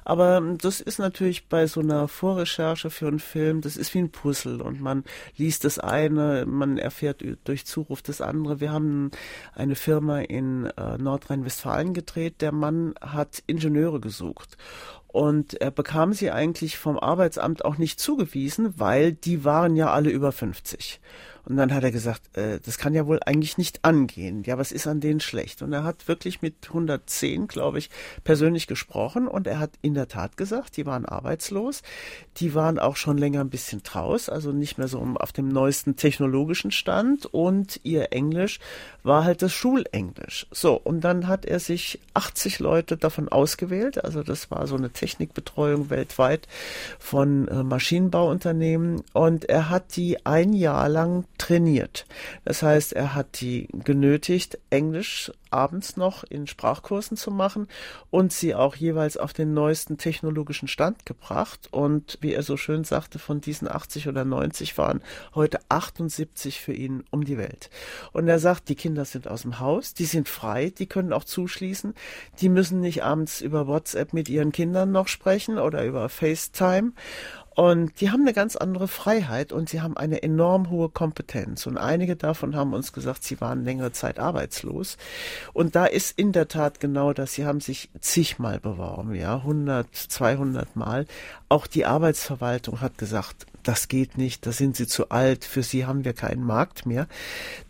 Aber 0.04 0.42
das 0.58 0.80
ist 0.80 0.98
natürlich 0.98 1.48
bei 1.48 1.66
so 1.66 1.80
einer 1.80 2.08
Vorrecherche 2.08 2.90
für 2.90 3.08
einen 3.08 3.20
Film, 3.20 3.60
das 3.60 3.76
ist 3.76 3.94
wie 3.94 3.98
ein 3.98 4.10
Puzzle 4.10 4.60
und 4.60 4.80
man 4.80 5.04
liest 5.36 5.64
das 5.64 5.78
eine, 5.78 6.44
man 6.46 6.78
erfährt 6.78 7.22
durch 7.44 7.66
Zuruf 7.66 8.02
das 8.02 8.20
andere. 8.20 8.60
Wir 8.60 8.72
haben 8.72 9.10
eine 9.54 9.74
Firma 9.74 10.20
in 10.20 10.66
äh, 10.66 10.98
Nordrhein-Westfalen 10.98 11.94
gedreht. 11.94 12.40
Der 12.40 12.52
Mann 12.52 12.94
hat 13.00 13.42
Ingenieure 13.46 14.00
gesucht 14.00 14.56
und 15.16 15.54
er 15.62 15.70
bekam 15.70 16.12
sie 16.12 16.30
eigentlich 16.30 16.76
vom 16.76 16.98
Arbeitsamt 16.98 17.64
auch 17.64 17.78
nicht 17.78 17.98
zugewiesen, 17.98 18.74
weil 18.76 19.12
die 19.12 19.46
waren 19.46 19.74
ja 19.74 19.90
alle 19.90 20.10
über 20.10 20.30
50. 20.30 21.00
Und 21.48 21.56
dann 21.56 21.72
hat 21.72 21.84
er 21.84 21.92
gesagt, 21.92 22.36
äh, 22.36 22.58
das 22.64 22.76
kann 22.76 22.92
ja 22.92 23.06
wohl 23.06 23.20
eigentlich 23.24 23.56
nicht 23.56 23.84
angehen. 23.84 24.42
Ja, 24.44 24.58
was 24.58 24.72
ist 24.72 24.88
an 24.88 25.00
denen 25.00 25.20
schlecht? 25.20 25.62
Und 25.62 25.72
er 25.72 25.84
hat 25.84 26.08
wirklich 26.08 26.42
mit 26.42 26.54
110, 26.68 27.46
glaube 27.46 27.78
ich, 27.78 27.88
persönlich 28.24 28.66
gesprochen 28.66 29.28
und 29.28 29.46
er 29.46 29.60
hat 29.60 29.70
in 29.80 29.94
der 29.94 30.08
Tat 30.08 30.36
gesagt, 30.36 30.76
die 30.76 30.86
waren 30.86 31.06
arbeitslos. 31.06 31.82
Die 32.38 32.54
waren 32.54 32.80
auch 32.80 32.96
schon 32.96 33.16
länger 33.16 33.40
ein 33.40 33.50
bisschen 33.50 33.84
draus, 33.84 34.28
also 34.28 34.50
nicht 34.50 34.76
mehr 34.76 34.88
so 34.88 34.98
auf 35.20 35.32
dem 35.32 35.48
neuesten 35.48 35.94
technologischen 35.94 36.72
Stand 36.72 37.26
und 37.26 37.80
ihr 37.84 38.12
Englisch 38.12 38.58
war 39.04 39.24
halt 39.24 39.40
das 39.40 39.52
Schulenglisch. 39.52 40.48
So, 40.50 40.74
und 40.74 41.02
dann 41.02 41.28
hat 41.28 41.44
er 41.44 41.60
sich 41.60 42.00
80 42.14 42.58
Leute 42.58 42.96
davon 42.96 43.28
ausgewählt, 43.28 44.04
also 44.04 44.24
das 44.24 44.50
war 44.50 44.66
so 44.66 44.74
eine 44.74 44.90
Technikbetreuung 44.90 45.90
weltweit 45.90 46.48
von 46.98 47.46
äh, 47.46 47.62
Maschinenbauunternehmen 47.62 49.02
und 49.12 49.44
er 49.44 49.70
hat 49.70 49.94
die 49.96 50.26
ein 50.26 50.52
Jahr 50.52 50.88
lang 50.88 51.24
trainiert. 51.38 52.06
Das 52.44 52.62
heißt, 52.62 52.92
er 52.92 53.14
hat 53.14 53.40
die 53.40 53.68
genötigt, 53.84 54.58
Englisch 54.70 55.32
abends 55.50 55.96
noch 55.96 56.24
in 56.24 56.46
Sprachkursen 56.46 57.16
zu 57.16 57.30
machen 57.30 57.68
und 58.10 58.32
sie 58.32 58.54
auch 58.54 58.76
jeweils 58.76 59.16
auf 59.16 59.32
den 59.32 59.54
neuesten 59.54 59.96
technologischen 59.96 60.68
Stand 60.68 61.06
gebracht. 61.06 61.68
Und 61.70 62.18
wie 62.20 62.32
er 62.32 62.42
so 62.42 62.56
schön 62.56 62.84
sagte, 62.84 63.18
von 63.18 63.40
diesen 63.40 63.70
80 63.70 64.08
oder 64.08 64.24
90 64.24 64.76
waren 64.76 65.02
heute 65.34 65.60
78 65.68 66.60
für 66.60 66.72
ihn 66.72 67.04
um 67.10 67.24
die 67.24 67.38
Welt. 67.38 67.70
Und 68.12 68.28
er 68.28 68.38
sagt, 68.38 68.68
die 68.68 68.74
Kinder 68.74 69.04
sind 69.04 69.28
aus 69.28 69.42
dem 69.42 69.58
Haus, 69.60 69.94
die 69.94 70.04
sind 70.04 70.28
frei, 70.28 70.70
die 70.70 70.86
können 70.86 71.12
auch 71.12 71.24
zuschließen, 71.24 71.94
die 72.40 72.48
müssen 72.48 72.80
nicht 72.80 73.02
abends 73.02 73.40
über 73.40 73.66
WhatsApp 73.66 74.12
mit 74.12 74.28
ihren 74.28 74.52
Kindern 74.52 74.92
noch 74.92 75.08
sprechen 75.08 75.58
oder 75.58 75.84
über 75.84 76.08
FaceTime. 76.08 76.92
Und 77.56 78.02
die 78.02 78.10
haben 78.10 78.20
eine 78.20 78.34
ganz 78.34 78.54
andere 78.54 78.86
Freiheit 78.86 79.50
und 79.50 79.70
sie 79.70 79.80
haben 79.80 79.96
eine 79.96 80.22
enorm 80.22 80.68
hohe 80.68 80.90
Kompetenz. 80.90 81.66
Und 81.66 81.78
einige 81.78 82.14
davon 82.14 82.54
haben 82.54 82.74
uns 82.74 82.92
gesagt, 82.92 83.24
sie 83.24 83.40
waren 83.40 83.64
längere 83.64 83.92
Zeit 83.92 84.18
arbeitslos. 84.18 84.98
Und 85.54 85.74
da 85.74 85.86
ist 85.86 86.18
in 86.18 86.32
der 86.32 86.48
Tat 86.48 86.80
genau 86.80 87.14
das. 87.14 87.32
Sie 87.32 87.46
haben 87.46 87.60
sich 87.60 87.88
zigmal 87.98 88.60
beworben, 88.60 89.14
ja, 89.14 89.36
100, 89.36 89.86
200 89.90 90.76
Mal. 90.76 91.06
Auch 91.48 91.66
die 91.66 91.86
Arbeitsverwaltung 91.86 92.82
hat 92.82 92.98
gesagt, 92.98 93.46
das 93.66 93.88
geht 93.88 94.16
nicht, 94.16 94.46
da 94.46 94.52
sind 94.52 94.76
sie 94.76 94.86
zu 94.86 95.08
alt, 95.08 95.44
für 95.44 95.62
sie 95.62 95.86
haben 95.86 96.04
wir 96.04 96.12
keinen 96.12 96.44
Markt 96.44 96.86
mehr. 96.86 97.08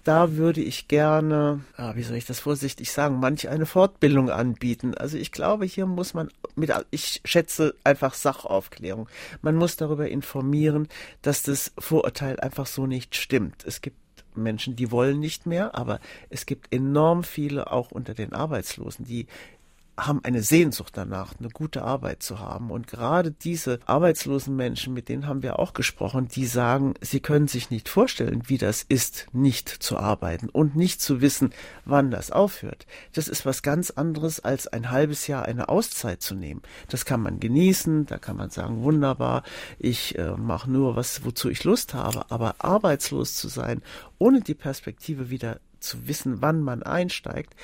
Da 0.04 0.36
würde 0.36 0.60
ich 0.60 0.88
gerne, 0.88 1.60
ah, 1.76 1.94
wie 1.96 2.02
soll 2.02 2.16
ich 2.16 2.26
das 2.26 2.38
vorsichtig 2.38 2.92
sagen, 2.92 3.18
manch 3.18 3.48
eine 3.48 3.64
Fortbildung 3.64 4.28
anbieten. 4.30 4.94
Also 4.94 5.16
ich 5.16 5.32
glaube, 5.32 5.64
hier 5.64 5.86
muss 5.86 6.12
man 6.12 6.28
mit, 6.54 6.70
ich 6.90 7.22
schätze 7.24 7.74
einfach 7.82 8.14
Sachaufklärung. 8.14 9.08
Man 9.40 9.56
muss 9.56 9.76
darüber 9.76 10.08
informieren, 10.08 10.88
dass 11.22 11.42
das 11.42 11.72
Vorurteil 11.78 12.38
einfach 12.40 12.66
so 12.66 12.86
nicht 12.86 13.16
stimmt. 13.16 13.64
Es 13.64 13.80
gibt 13.80 13.96
Menschen, 14.36 14.76
die 14.76 14.90
wollen 14.90 15.18
nicht 15.18 15.46
mehr, 15.46 15.74
aber 15.74 15.98
es 16.28 16.44
gibt 16.44 16.74
enorm 16.74 17.24
viele 17.24 17.72
auch 17.72 17.90
unter 17.90 18.12
den 18.12 18.34
Arbeitslosen, 18.34 19.06
die 19.06 19.26
haben 19.98 20.20
eine 20.24 20.42
Sehnsucht 20.42 20.96
danach, 20.96 21.34
eine 21.38 21.48
gute 21.48 21.82
Arbeit 21.82 22.22
zu 22.22 22.38
haben. 22.38 22.70
Und 22.70 22.86
gerade 22.86 23.30
diese 23.30 23.80
arbeitslosen 23.86 24.54
Menschen, 24.54 24.92
mit 24.92 25.08
denen 25.08 25.26
haben 25.26 25.42
wir 25.42 25.58
auch 25.58 25.72
gesprochen, 25.72 26.28
die 26.28 26.46
sagen, 26.46 26.94
sie 27.00 27.20
können 27.20 27.48
sich 27.48 27.70
nicht 27.70 27.88
vorstellen, 27.88 28.42
wie 28.46 28.58
das 28.58 28.82
ist, 28.82 29.26
nicht 29.32 29.68
zu 29.68 29.96
arbeiten 29.96 30.48
und 30.48 30.76
nicht 30.76 31.00
zu 31.00 31.20
wissen, 31.20 31.50
wann 31.84 32.10
das 32.10 32.30
aufhört. 32.30 32.86
Das 33.12 33.28
ist 33.28 33.46
was 33.46 33.62
ganz 33.62 33.90
anderes, 33.90 34.40
als 34.40 34.66
ein 34.66 34.90
halbes 34.90 35.26
Jahr 35.26 35.46
eine 35.46 35.68
Auszeit 35.68 36.22
zu 36.22 36.34
nehmen. 36.34 36.62
Das 36.88 37.04
kann 37.04 37.22
man 37.22 37.40
genießen, 37.40 38.06
da 38.06 38.18
kann 38.18 38.36
man 38.36 38.50
sagen, 38.50 38.82
wunderbar, 38.82 39.42
ich 39.78 40.18
äh, 40.18 40.36
mache 40.36 40.70
nur 40.70 40.96
was, 40.96 41.24
wozu 41.24 41.48
ich 41.48 41.64
Lust 41.64 41.94
habe. 41.94 42.30
Aber 42.30 42.56
arbeitslos 42.58 43.34
zu 43.34 43.48
sein, 43.48 43.82
ohne 44.18 44.40
die 44.40 44.54
Perspektive 44.54 45.30
wieder 45.30 45.60
zu 45.80 46.08
wissen, 46.08 46.42
wann 46.42 46.62
man 46.62 46.82
einsteigt, 46.82 47.54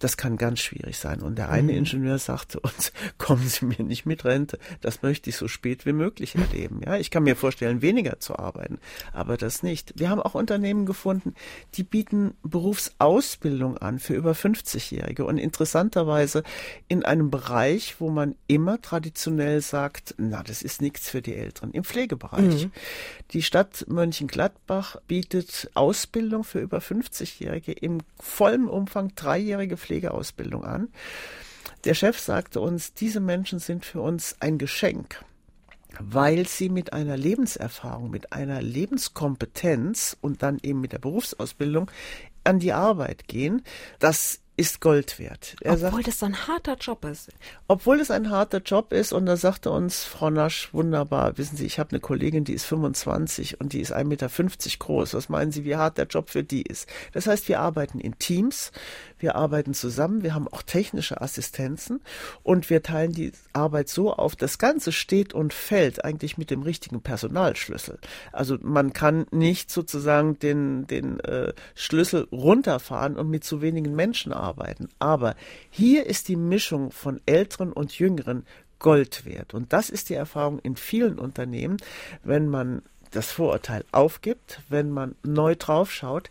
das 0.00 0.16
kann 0.16 0.38
ganz 0.38 0.60
schwierig 0.60 0.98
sein. 0.98 1.20
Und 1.20 1.36
der 1.36 1.50
eine 1.50 1.72
mhm. 1.72 1.78
Ingenieur 1.78 2.18
sagte 2.18 2.58
uns, 2.58 2.92
kommen 3.18 3.46
Sie 3.46 3.66
mir 3.66 3.84
nicht 3.84 4.06
mit 4.06 4.24
Rente. 4.24 4.58
Das 4.80 5.02
möchte 5.02 5.30
ich 5.30 5.36
so 5.36 5.46
spät 5.46 5.86
wie 5.86 5.92
möglich 5.92 6.34
erleben. 6.34 6.80
Ja, 6.84 6.96
ich 6.96 7.10
kann 7.10 7.22
mir 7.22 7.36
vorstellen, 7.36 7.82
weniger 7.82 8.18
zu 8.18 8.38
arbeiten, 8.38 8.78
aber 9.12 9.36
das 9.36 9.62
nicht. 9.62 9.92
Wir 9.98 10.08
haben 10.08 10.20
auch 10.20 10.34
Unternehmen 10.34 10.86
gefunden, 10.86 11.34
die 11.74 11.82
bieten 11.82 12.34
Berufsausbildung 12.42 13.76
an 13.76 13.98
für 13.98 14.14
über 14.14 14.32
50-Jährige 14.32 15.24
und 15.24 15.38
interessanterweise 15.38 16.42
in 16.88 17.04
einem 17.04 17.30
Bereich, 17.30 18.00
wo 18.00 18.08
man 18.08 18.34
immer 18.46 18.80
traditionell 18.80 19.60
sagt, 19.60 20.14
na, 20.16 20.42
das 20.42 20.62
ist 20.62 20.80
nichts 20.80 21.10
für 21.10 21.20
die 21.20 21.34
Älteren, 21.34 21.72
im 21.72 21.84
Pflegebereich. 21.84 22.64
Mhm. 22.64 22.72
Die 23.32 23.42
Stadt 23.42 23.84
Mönchengladbach 23.86 24.96
bietet 25.06 25.70
Ausbildung 25.74 26.42
für 26.42 26.60
über 26.60 26.78
50-Jährige 26.78 27.72
im 27.72 27.98
vollen 28.18 28.66
Umfang 28.66 29.14
dreijährige 29.14 29.76
Pflege 29.76 29.89
Pflegeausbildung 29.90 30.64
an. 30.64 30.88
Der 31.84 31.94
Chef 31.94 32.18
sagte 32.18 32.60
uns, 32.60 32.94
diese 32.94 33.18
Menschen 33.18 33.58
sind 33.58 33.84
für 33.84 34.00
uns 34.00 34.36
ein 34.38 34.56
Geschenk 34.58 35.24
weil 35.98 36.46
sie 36.46 36.68
mit 36.68 36.92
einer 36.92 37.16
Lebenserfahrung, 37.16 38.10
mit 38.10 38.32
einer 38.32 38.62
Lebenskompetenz 38.62 40.16
und 40.20 40.40
dann 40.40 40.60
eben 40.62 40.80
mit 40.80 40.92
der 40.92 41.00
Berufsausbildung 41.00 41.90
an 42.44 42.60
die 42.60 42.72
Arbeit 42.72 43.26
gehen. 43.26 43.62
Das 43.98 44.40
ist 44.60 44.82
Gold 44.82 45.18
wert. 45.18 45.56
Er 45.62 45.72
obwohl 45.72 45.90
sagt, 45.90 46.08
das 46.08 46.18
so 46.18 46.26
ein 46.26 46.46
harter 46.46 46.76
Job 46.76 47.06
ist. 47.06 47.30
Obwohl 47.66 47.98
es 47.98 48.10
ein 48.10 48.28
harter 48.28 48.58
Job 48.58 48.92
ist 48.92 49.14
und 49.14 49.24
da 49.24 49.38
sagte 49.38 49.70
uns 49.70 50.04
Frau 50.04 50.28
Nasch 50.28 50.74
wunderbar, 50.74 51.38
wissen 51.38 51.56
Sie, 51.56 51.64
ich 51.64 51.78
habe 51.78 51.92
eine 51.92 52.00
Kollegin, 52.00 52.44
die 52.44 52.52
ist 52.52 52.66
25 52.66 53.58
und 53.58 53.72
die 53.72 53.80
ist 53.80 53.96
1,50 53.96 54.04
Meter 54.04 54.28
groß. 54.78 55.14
Was 55.14 55.30
meinen 55.30 55.50
Sie, 55.50 55.64
wie 55.64 55.76
hart 55.76 55.96
der 55.96 56.06
Job 56.08 56.28
für 56.28 56.44
die 56.44 56.60
ist? 56.60 56.86
Das 57.12 57.26
heißt, 57.26 57.48
wir 57.48 57.58
arbeiten 57.58 58.00
in 58.00 58.18
Teams, 58.18 58.70
wir 59.18 59.34
arbeiten 59.34 59.72
zusammen, 59.72 60.22
wir 60.22 60.34
haben 60.34 60.46
auch 60.46 60.60
technische 60.60 61.22
Assistenzen 61.22 62.02
und 62.42 62.68
wir 62.68 62.82
teilen 62.82 63.12
die 63.12 63.32
Arbeit 63.54 63.88
so 63.88 64.12
auf, 64.12 64.36
das 64.36 64.58
Ganze 64.58 64.92
steht 64.92 65.32
und 65.32 65.54
fällt 65.54 66.04
eigentlich 66.04 66.36
mit 66.36 66.50
dem 66.50 66.60
richtigen 66.60 67.00
Personalschlüssel. 67.00 67.98
Also 68.30 68.58
man 68.60 68.92
kann 68.92 69.24
nicht 69.30 69.70
sozusagen 69.70 70.38
den, 70.38 70.86
den 70.86 71.18
äh, 71.20 71.54
Schlüssel 71.74 72.28
runterfahren 72.30 73.16
und 73.16 73.30
mit 73.30 73.42
zu 73.42 73.62
wenigen 73.62 73.94
Menschen 73.94 74.34
arbeiten 74.34 74.49
arbeiten. 74.50 74.88
Aber 74.98 75.34
hier 75.70 76.06
ist 76.06 76.28
die 76.28 76.36
Mischung 76.36 76.90
von 76.90 77.20
Älteren 77.26 77.72
und 77.72 77.98
Jüngeren 77.98 78.44
Gold 78.78 79.24
wert. 79.24 79.54
Und 79.54 79.72
das 79.72 79.90
ist 79.90 80.08
die 80.08 80.14
Erfahrung 80.14 80.58
in 80.58 80.76
vielen 80.76 81.18
Unternehmen, 81.18 81.76
wenn 82.24 82.48
man 82.48 82.82
das 83.10 83.30
Vorurteil 83.30 83.84
aufgibt, 83.92 84.60
wenn 84.68 84.90
man 84.90 85.14
neu 85.22 85.54
draufschaut, 85.56 86.30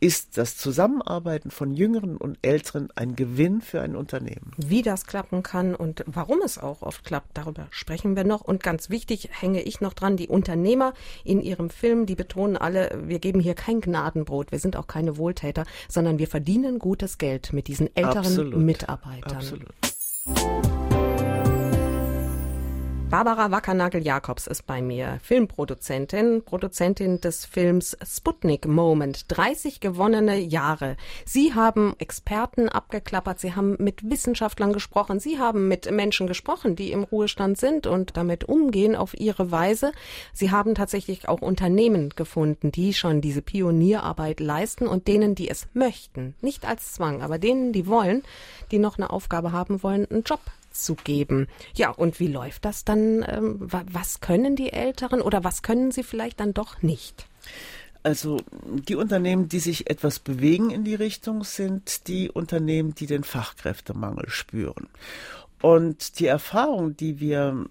ist 0.00 0.38
das 0.38 0.56
Zusammenarbeiten 0.56 1.50
von 1.50 1.72
Jüngeren 1.72 2.16
und 2.16 2.38
Älteren 2.42 2.88
ein 2.96 3.16
Gewinn 3.16 3.60
für 3.60 3.82
ein 3.82 3.94
Unternehmen. 3.94 4.52
Wie 4.56 4.82
das 4.82 5.06
klappen 5.06 5.42
kann 5.42 5.74
und 5.74 6.04
warum 6.06 6.40
es 6.42 6.58
auch 6.58 6.82
oft 6.82 7.04
klappt, 7.04 7.36
darüber 7.36 7.66
sprechen 7.70 8.16
wir 8.16 8.24
noch. 8.24 8.40
Und 8.40 8.62
ganz 8.62 8.88
wichtig 8.88 9.28
hänge 9.30 9.60
ich 9.62 9.80
noch 9.80 9.92
dran, 9.92 10.16
die 10.16 10.28
Unternehmer 10.28 10.94
in 11.22 11.42
ihrem 11.42 11.68
Film, 11.68 12.06
die 12.06 12.14
betonen 12.14 12.56
alle, 12.56 13.02
wir 13.06 13.18
geben 13.18 13.40
hier 13.40 13.54
kein 13.54 13.80
Gnadenbrot, 13.80 14.52
wir 14.52 14.58
sind 14.58 14.76
auch 14.76 14.86
keine 14.86 15.18
Wohltäter, 15.18 15.64
sondern 15.88 16.18
wir 16.18 16.28
verdienen 16.28 16.78
gutes 16.78 17.18
Geld 17.18 17.52
mit 17.52 17.68
diesen 17.68 17.94
älteren 17.94 18.18
Absolut. 18.18 18.56
Mitarbeitern. 18.56 19.36
Absolut. 19.36 20.79
Barbara 23.10 23.50
Wackernagel-Jakobs 23.50 24.46
ist 24.46 24.68
bei 24.68 24.80
mir, 24.80 25.18
Filmproduzentin, 25.24 26.44
Produzentin 26.44 27.20
des 27.20 27.44
Films 27.44 27.96
Sputnik 28.06 28.68
Moment, 28.68 29.24
30 29.26 29.80
gewonnene 29.80 30.38
Jahre. 30.38 30.96
Sie 31.24 31.52
haben 31.52 31.96
Experten 31.98 32.68
abgeklappert, 32.68 33.40
Sie 33.40 33.56
haben 33.56 33.74
mit 33.80 34.08
Wissenschaftlern 34.08 34.72
gesprochen, 34.72 35.18
Sie 35.18 35.40
haben 35.40 35.66
mit 35.66 35.90
Menschen 35.90 36.28
gesprochen, 36.28 36.76
die 36.76 36.92
im 36.92 37.02
Ruhestand 37.02 37.58
sind 37.58 37.88
und 37.88 38.16
damit 38.16 38.44
umgehen 38.44 38.94
auf 38.94 39.18
ihre 39.18 39.50
Weise. 39.50 39.90
Sie 40.32 40.52
haben 40.52 40.76
tatsächlich 40.76 41.28
auch 41.28 41.42
Unternehmen 41.42 42.10
gefunden, 42.10 42.70
die 42.70 42.94
schon 42.94 43.20
diese 43.20 43.42
Pionierarbeit 43.42 44.38
leisten 44.38 44.86
und 44.86 45.08
denen, 45.08 45.34
die 45.34 45.50
es 45.50 45.66
möchten, 45.74 46.36
nicht 46.42 46.64
als 46.64 46.92
Zwang, 46.92 47.22
aber 47.22 47.38
denen, 47.40 47.72
die 47.72 47.88
wollen, 47.88 48.22
die 48.70 48.78
noch 48.78 48.98
eine 48.98 49.10
Aufgabe 49.10 49.50
haben 49.50 49.82
wollen, 49.82 50.08
einen 50.08 50.22
Job 50.22 50.40
zu 50.70 50.94
geben. 50.94 51.48
Ja, 51.74 51.90
und 51.90 52.20
wie 52.20 52.28
läuft 52.28 52.64
das 52.64 52.84
dann? 52.84 53.24
Ähm, 53.28 53.58
was 53.60 54.20
können 54.20 54.56
die 54.56 54.72
Älteren 54.72 55.20
oder 55.20 55.44
was 55.44 55.62
können 55.62 55.90
sie 55.90 56.02
vielleicht 56.02 56.40
dann 56.40 56.54
doch 56.54 56.82
nicht? 56.82 57.26
Also 58.02 58.38
die 58.64 58.94
Unternehmen, 58.94 59.48
die 59.48 59.58
sich 59.58 59.90
etwas 59.90 60.18
bewegen 60.20 60.70
in 60.70 60.84
die 60.84 60.94
Richtung, 60.94 61.44
sind 61.44 62.08
die 62.08 62.30
Unternehmen, 62.30 62.94
die 62.94 63.06
den 63.06 63.24
Fachkräftemangel 63.24 64.30
spüren. 64.30 64.88
Und 65.62 66.18
die 66.18 66.26
Erfahrung, 66.26 66.96
die 66.96 67.20
wir 67.20 67.66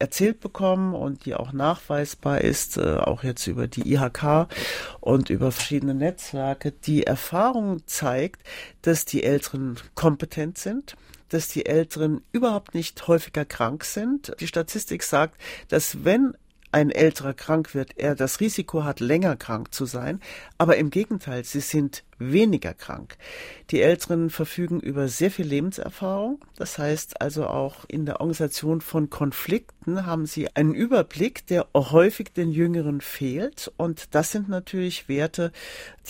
erzählt 0.00 0.40
bekommen 0.40 0.94
und 0.94 1.24
die 1.24 1.36
auch 1.36 1.52
nachweisbar 1.52 2.40
ist, 2.40 2.78
äh, 2.78 2.96
auch 2.96 3.22
jetzt 3.22 3.46
über 3.46 3.68
die 3.68 3.92
IHK 3.92 4.48
und 5.00 5.30
über 5.30 5.52
verschiedene 5.52 5.94
Netzwerke, 5.94 6.72
die 6.72 7.04
Erfahrung 7.04 7.86
zeigt, 7.86 8.42
dass 8.82 9.04
die 9.04 9.22
Älteren 9.22 9.76
kompetent 9.94 10.58
sind, 10.58 10.96
dass 11.32 11.48
die 11.48 11.66
Älteren 11.66 12.22
überhaupt 12.32 12.74
nicht 12.74 13.08
häufiger 13.08 13.44
krank 13.44 13.84
sind. 13.84 14.34
Die 14.40 14.46
Statistik 14.46 15.02
sagt, 15.02 15.40
dass 15.68 16.04
wenn 16.04 16.34
ein 16.72 16.90
älterer 16.90 17.34
krank 17.34 17.74
wird, 17.74 17.98
er 17.98 18.14
das 18.14 18.40
Risiko 18.40 18.84
hat, 18.84 19.00
länger 19.00 19.36
krank 19.36 19.72
zu 19.72 19.84
sein. 19.84 20.20
Aber 20.58 20.76
im 20.76 20.90
Gegenteil, 20.90 21.44
sie 21.44 21.60
sind 21.60 22.02
weniger 22.18 22.72
krank. 22.72 23.16
Die 23.70 23.82
Älteren 23.82 24.30
verfügen 24.30 24.80
über 24.80 25.08
sehr 25.08 25.30
viel 25.30 25.46
Lebenserfahrung. 25.46 26.40
Das 26.56 26.78
heißt 26.78 27.20
also 27.20 27.46
auch 27.46 27.84
in 27.88 28.06
der 28.06 28.20
Organisation 28.20 28.80
von 28.80 29.10
Konflikten 29.10 30.06
haben 30.06 30.26
sie 30.26 30.54
einen 30.54 30.74
Überblick, 30.74 31.46
der 31.46 31.66
häufig 31.74 32.32
den 32.32 32.50
Jüngeren 32.50 33.00
fehlt. 33.00 33.70
Und 33.76 34.14
das 34.14 34.32
sind 34.32 34.48
natürlich 34.48 35.08
Werte, 35.08 35.52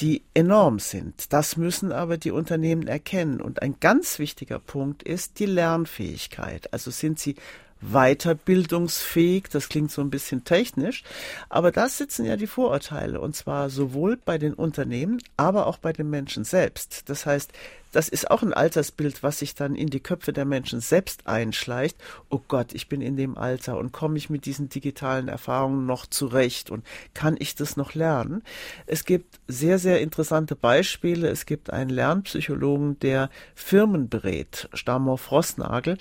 die 0.00 0.22
enorm 0.34 0.78
sind. 0.78 1.32
Das 1.32 1.56
müssen 1.56 1.92
aber 1.92 2.18
die 2.18 2.30
Unternehmen 2.30 2.86
erkennen. 2.86 3.40
Und 3.40 3.62
ein 3.62 3.76
ganz 3.80 4.18
wichtiger 4.18 4.58
Punkt 4.58 5.02
ist 5.02 5.38
die 5.38 5.46
Lernfähigkeit. 5.46 6.72
Also 6.72 6.90
sind 6.90 7.18
sie 7.18 7.36
weiterbildungsfähig. 7.82 9.44
Das 9.50 9.68
klingt 9.68 9.90
so 9.90 10.00
ein 10.00 10.10
bisschen 10.10 10.44
technisch, 10.44 11.02
aber 11.48 11.72
da 11.72 11.88
sitzen 11.88 12.24
ja 12.24 12.36
die 12.36 12.46
Vorurteile 12.46 13.20
und 13.20 13.36
zwar 13.36 13.70
sowohl 13.70 14.16
bei 14.16 14.38
den 14.38 14.54
Unternehmen, 14.54 15.18
aber 15.36 15.66
auch 15.66 15.78
bei 15.78 15.92
den 15.92 16.08
Menschen 16.10 16.44
selbst. 16.44 17.08
Das 17.08 17.26
heißt, 17.26 17.52
das 17.92 18.08
ist 18.08 18.30
auch 18.30 18.42
ein 18.42 18.52
Altersbild, 18.52 19.22
was 19.22 19.38
sich 19.38 19.54
dann 19.54 19.74
in 19.74 19.88
die 19.88 20.00
Köpfe 20.00 20.32
der 20.32 20.44
Menschen 20.44 20.80
selbst 20.80 21.26
einschleicht. 21.26 21.96
Oh 22.30 22.40
Gott, 22.48 22.74
ich 22.74 22.88
bin 22.88 23.00
in 23.00 23.16
dem 23.16 23.38
Alter 23.38 23.78
und 23.78 23.92
komme 23.92 24.18
ich 24.18 24.30
mit 24.30 24.46
diesen 24.46 24.68
digitalen 24.68 25.28
Erfahrungen 25.28 25.86
noch 25.86 26.06
zurecht 26.06 26.70
und 26.70 26.84
kann 27.14 27.36
ich 27.38 27.54
das 27.54 27.76
noch 27.76 27.94
lernen? 27.94 28.42
Es 28.86 29.04
gibt 29.04 29.40
sehr, 29.46 29.78
sehr 29.78 30.00
interessante 30.00 30.56
Beispiele. 30.56 31.28
Es 31.28 31.46
gibt 31.46 31.70
einen 31.70 31.90
Lernpsychologen, 31.90 32.98
der 33.00 33.30
Firmen 33.54 34.08
berät, 34.08 34.68
Stammer 34.72 35.18
Frostnagel, 35.18 35.98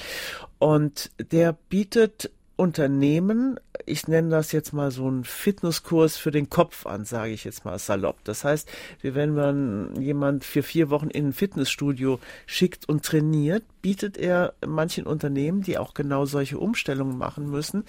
und 0.59 1.11
der 1.19 1.53
bietet 1.69 2.31
Unternehmen, 2.61 3.59
ich 3.87 4.07
nenne 4.07 4.29
das 4.29 4.51
jetzt 4.51 4.71
mal 4.71 4.91
so 4.91 5.07
einen 5.07 5.23
Fitnesskurs 5.23 6.17
für 6.17 6.29
den 6.29 6.51
Kopf 6.51 6.85
an, 6.85 7.05
sage 7.05 7.31
ich 7.31 7.43
jetzt 7.43 7.65
mal 7.65 7.79
salopp. 7.79 8.23
Das 8.23 8.43
heißt, 8.43 8.69
wenn 9.01 9.33
man 9.33 9.99
jemand 9.99 10.43
für 10.43 10.61
vier 10.61 10.91
Wochen 10.91 11.09
in 11.09 11.29
ein 11.29 11.33
Fitnessstudio 11.33 12.19
schickt 12.45 12.87
und 12.87 13.03
trainiert, 13.03 13.63
bietet 13.81 14.15
er 14.15 14.53
manchen 14.63 15.07
Unternehmen, 15.07 15.63
die 15.63 15.79
auch 15.79 15.95
genau 15.95 16.25
solche 16.25 16.59
Umstellungen 16.59 17.17
machen 17.17 17.49
müssen, 17.49 17.83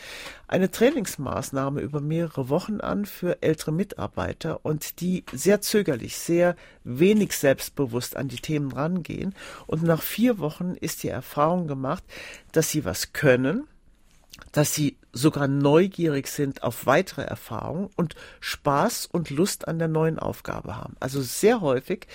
eine 0.48 0.70
Trainingsmaßnahme 0.70 1.82
über 1.82 2.00
mehrere 2.00 2.48
Wochen 2.48 2.80
an 2.80 3.04
für 3.04 3.42
ältere 3.42 3.72
Mitarbeiter 3.72 4.64
und 4.64 5.02
die 5.02 5.22
sehr 5.34 5.60
zögerlich, 5.60 6.16
sehr 6.16 6.56
wenig 6.82 7.36
selbstbewusst 7.36 8.16
an 8.16 8.28
die 8.28 8.40
Themen 8.40 8.72
rangehen. 8.72 9.34
Und 9.66 9.82
nach 9.82 10.00
vier 10.00 10.38
Wochen 10.38 10.76
ist 10.80 11.02
die 11.02 11.08
Erfahrung 11.08 11.66
gemacht, 11.66 12.04
dass 12.52 12.70
sie 12.70 12.86
was 12.86 13.12
können, 13.12 13.68
dass 14.50 14.74
sie 14.74 14.96
sogar 15.12 15.46
neugierig 15.46 16.26
sind 16.26 16.62
auf 16.62 16.86
weitere 16.86 17.22
Erfahrungen 17.22 17.90
und 17.96 18.16
Spaß 18.40 19.06
und 19.06 19.30
Lust 19.30 19.68
an 19.68 19.78
der 19.78 19.88
neuen 19.88 20.18
Aufgabe 20.18 20.76
haben. 20.76 20.96
Also 21.00 21.20
sehr 21.20 21.60
häufig 21.60 22.06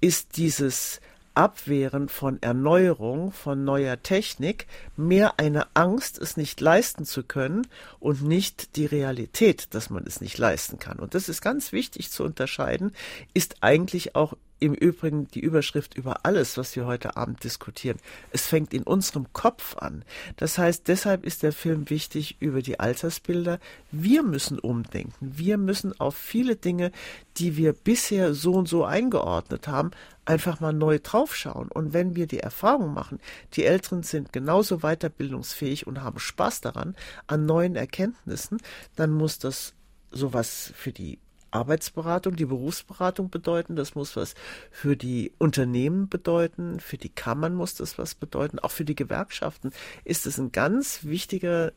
ist 0.00 0.36
dieses 0.36 1.00
Abwehren 1.36 2.08
von 2.08 2.40
Erneuerung, 2.42 3.30
von 3.30 3.62
neuer 3.62 4.02
Technik 4.02 4.66
mehr 4.96 5.38
eine 5.38 5.66
Angst, 5.74 6.18
es 6.18 6.38
nicht 6.38 6.60
leisten 6.62 7.04
zu 7.04 7.22
können 7.22 7.66
und 8.00 8.22
nicht 8.22 8.76
die 8.76 8.86
Realität, 8.86 9.74
dass 9.74 9.90
man 9.90 10.06
es 10.06 10.22
nicht 10.22 10.38
leisten 10.38 10.78
kann. 10.78 10.98
Und 10.98 11.14
das 11.14 11.28
ist 11.28 11.42
ganz 11.42 11.72
wichtig 11.72 12.10
zu 12.10 12.24
unterscheiden, 12.24 12.92
ist 13.34 13.56
eigentlich 13.60 14.16
auch 14.16 14.32
im 14.58 14.74
Übrigen 14.74 15.28
die 15.28 15.40
Überschrift 15.40 15.94
über 15.94 16.24
alles, 16.24 16.56
was 16.56 16.74
wir 16.76 16.86
heute 16.86 17.16
Abend 17.16 17.44
diskutieren. 17.44 17.98
Es 18.30 18.46
fängt 18.46 18.72
in 18.72 18.82
unserem 18.84 19.32
Kopf 19.32 19.76
an. 19.76 20.04
Das 20.36 20.58
heißt, 20.58 20.88
deshalb 20.88 21.24
ist 21.24 21.42
der 21.42 21.52
Film 21.52 21.90
wichtig 21.90 22.36
über 22.40 22.62
die 22.62 22.80
Altersbilder. 22.80 23.58
Wir 23.90 24.22
müssen 24.22 24.58
umdenken. 24.58 25.32
Wir 25.36 25.58
müssen 25.58 25.98
auf 26.00 26.16
viele 26.16 26.56
Dinge, 26.56 26.90
die 27.36 27.56
wir 27.56 27.72
bisher 27.72 28.34
so 28.34 28.54
und 28.54 28.68
so 28.68 28.84
eingeordnet 28.84 29.68
haben, 29.68 29.90
einfach 30.24 30.60
mal 30.60 30.72
neu 30.72 30.98
draufschauen. 31.02 31.68
Und 31.68 31.92
wenn 31.92 32.16
wir 32.16 32.26
die 32.26 32.40
Erfahrung 32.40 32.94
machen, 32.94 33.20
die 33.54 33.64
Älteren 33.64 34.02
sind 34.02 34.32
genauso 34.32 34.78
weiterbildungsfähig 34.78 35.86
und 35.86 36.02
haben 36.02 36.18
Spaß 36.18 36.62
daran, 36.62 36.96
an 37.26 37.46
neuen 37.46 37.76
Erkenntnissen, 37.76 38.58
dann 38.96 39.12
muss 39.12 39.38
das 39.38 39.74
sowas 40.10 40.72
für 40.74 40.92
die 40.92 41.18
Arbeitsberatung, 41.56 42.36
die 42.36 42.46
Berufsberatung 42.46 43.30
bedeuten, 43.30 43.76
das 43.76 43.94
muss 43.94 44.16
was 44.16 44.34
für 44.70 44.96
die 44.96 45.32
Unternehmen 45.38 46.08
bedeuten, 46.08 46.80
für 46.80 46.98
die 46.98 47.08
Kammern 47.08 47.54
muss 47.54 47.74
das 47.74 47.98
was 47.98 48.14
bedeuten, 48.14 48.58
auch 48.58 48.70
für 48.70 48.84
die 48.84 48.94
Gewerkschaften 48.94 49.72
ist 50.04 50.26
es 50.26 50.38
ein 50.38 50.52
ganz 50.52 51.04
wichtiger 51.04 51.72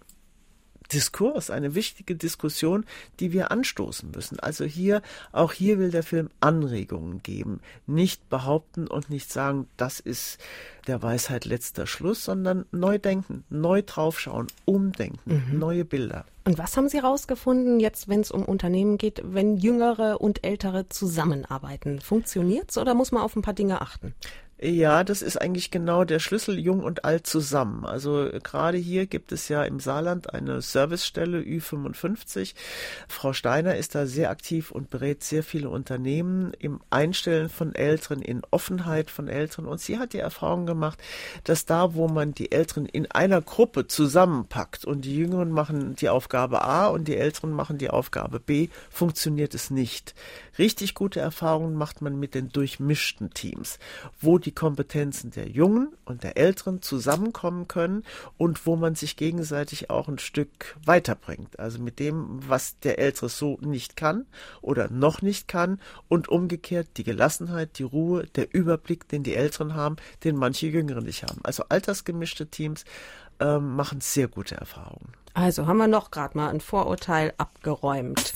Diskurs, 0.92 1.50
eine 1.50 1.76
wichtige 1.76 2.16
Diskussion, 2.16 2.86
die 3.20 3.32
wir 3.32 3.52
anstoßen 3.52 4.12
müssen. 4.12 4.40
Also 4.40 4.66
hier, 4.66 5.02
auch 5.32 5.54
hier 5.54 5.80
will 5.80 5.92
der 5.92 6.04
Film 6.04 6.30
Anregungen 6.40 7.22
geben. 7.24 7.62
Nicht 7.88 8.30
behaupten 8.30 8.88
und 8.88 9.10
nicht 9.10 9.32
sagen, 9.32 9.68
das 9.78 10.00
ist 10.00 10.40
der 10.88 11.02
Weisheit 11.02 11.46
letzter 11.46 11.86
Schluss, 11.86 12.24
sondern 12.26 12.66
neu 12.72 12.98
denken, 12.98 13.44
neu 13.50 13.84
draufschauen, 13.86 14.48
umdenken, 14.66 15.44
mhm. 15.50 15.60
neue 15.60 15.86
Bilder. 15.86 16.26
Und 16.46 16.58
was 16.58 16.76
haben 16.76 16.90
Sie 16.90 16.98
herausgefunden 16.98 17.80
jetzt, 17.80 18.08
wenn 18.08 18.22
es 18.22 18.32
um 18.32 18.44
Unternehmen 18.44 18.98
geht, 18.98 19.22
wenn 19.24 19.58
Jüngere 19.58 20.20
und 20.20 20.44
Ältere 20.44 20.90
zusammenarbeiten? 20.90 22.02
Funktioniert's 22.02 22.78
oder 22.78 22.96
muss 22.96 23.12
man 23.12 23.22
auf 23.22 23.36
ein 23.36 23.44
paar 23.44 23.54
Dinge 23.54 23.82
achten? 23.82 24.16
Ja, 24.62 25.06
das 25.06 25.22
ist 25.22 25.38
eigentlich 25.38 25.72
genau 25.72 26.04
der 26.04 26.20
Schlüssel 26.20 26.60
jung 26.60 26.84
und 26.84 27.06
alt 27.06 27.26
zusammen. 27.26 27.86
Also 27.86 28.30
gerade 28.44 28.78
hier 28.78 29.06
gibt 29.06 29.32
es 29.32 29.48
ja 29.48 29.64
im 29.64 29.80
Saarland 29.80 30.34
eine 30.34 30.62
Servicestelle 30.62 31.40
Ü55. 31.40 32.56
Frau 33.08 33.32
Steiner 33.32 33.78
ist 33.78 33.96
da 33.96 34.06
sehr 34.06 34.30
aktiv 34.30 34.72
und 34.72 34.90
berät 34.90 35.24
sehr 35.24 35.44
viele 35.44 35.70
Unternehmen 35.70 36.52
im 36.60 36.82
Einstellen 36.90 37.48
von 37.48 37.74
Älteren, 37.74 38.22
in 38.22 38.42
Offenheit 38.52 39.10
von 39.10 39.30
Älteren. 39.30 39.66
Und 39.66 39.80
sie 39.80 39.98
hat 39.98 40.12
die 40.12 40.20
Erfahrung 40.20 40.66
gemacht, 40.66 41.00
dass 41.46 41.66
da, 41.66 41.94
wo 41.94 42.10
man 42.10 42.34
die 42.34 42.52
Älteren 42.52 42.86
in 42.86 43.10
einer 43.10 43.42
Gruppe 43.42 43.88
zusammenpackt 43.88 44.84
und 44.84 45.06
die 45.06 45.16
Jüngeren 45.16 45.52
machen 45.52 45.96
die 45.96 46.10
Aufgabe 46.10 46.66
A 46.66 46.88
und 46.88 47.08
die 47.08 47.16
Älteren 47.16 47.54
machen 47.54 47.78
die 47.78 47.90
Aufgabe 47.90 48.42
B, 48.42 48.68
funktioniert 48.90 49.56
es 49.56 49.72
nicht. 49.72 50.16
Richtig 50.58 50.96
gute 50.96 51.22
Erfahrungen 51.22 51.76
macht 51.76 52.02
man 52.02 52.20
mit 52.20 52.36
den 52.36 52.50
durchmischten 52.50 53.30
Teams, 53.30 53.80
wo 54.20 54.38
die 54.38 54.49
Kompetenzen 54.52 55.32
der 55.32 55.50
Jungen 55.50 55.94
und 56.06 56.24
der 56.24 56.38
Älteren 56.38 56.82
zusammenkommen 56.82 57.68
können 57.68 58.04
und 58.38 58.66
wo 58.66 58.76
man 58.76 58.96
sich 58.96 59.16
gegenseitig 59.18 59.90
auch 59.90 60.08
ein 60.08 60.20
Stück 60.20 60.78
weiterbringt. 60.86 61.60
Also 61.60 61.80
mit 61.80 62.00
dem, 62.00 62.40
was 62.48 62.80
der 62.80 63.00
Ältere 63.00 63.30
so 63.30 63.58
nicht 63.62 63.96
kann 63.96 64.26
oder 64.62 64.90
noch 64.90 65.22
nicht 65.22 65.48
kann 65.48 65.80
und 66.08 66.30
umgekehrt 66.30 66.88
die 66.98 67.04
Gelassenheit, 67.04 67.78
die 67.80 67.84
Ruhe, 67.84 68.26
der 68.28 68.54
Überblick, 68.54 69.08
den 69.08 69.24
die 69.24 69.36
Älteren 69.36 69.76
haben, 69.76 69.98
den 70.24 70.36
manche 70.36 70.68
Jüngere 70.68 71.02
nicht 71.02 71.24
haben. 71.24 71.40
Also 71.44 71.64
altersgemischte 71.70 72.48
Teams 72.48 72.86
äh, 73.40 73.60
machen 73.60 74.02
sehr 74.02 74.28
gute 74.28 74.56
Erfahrungen. 74.56 75.14
Also 75.34 75.68
haben 75.68 75.78
wir 75.78 75.88
noch 75.88 76.12
gerade 76.12 76.38
mal 76.38 76.50
ein 76.50 76.62
Vorurteil 76.62 77.34
abgeräumt. 77.38 78.34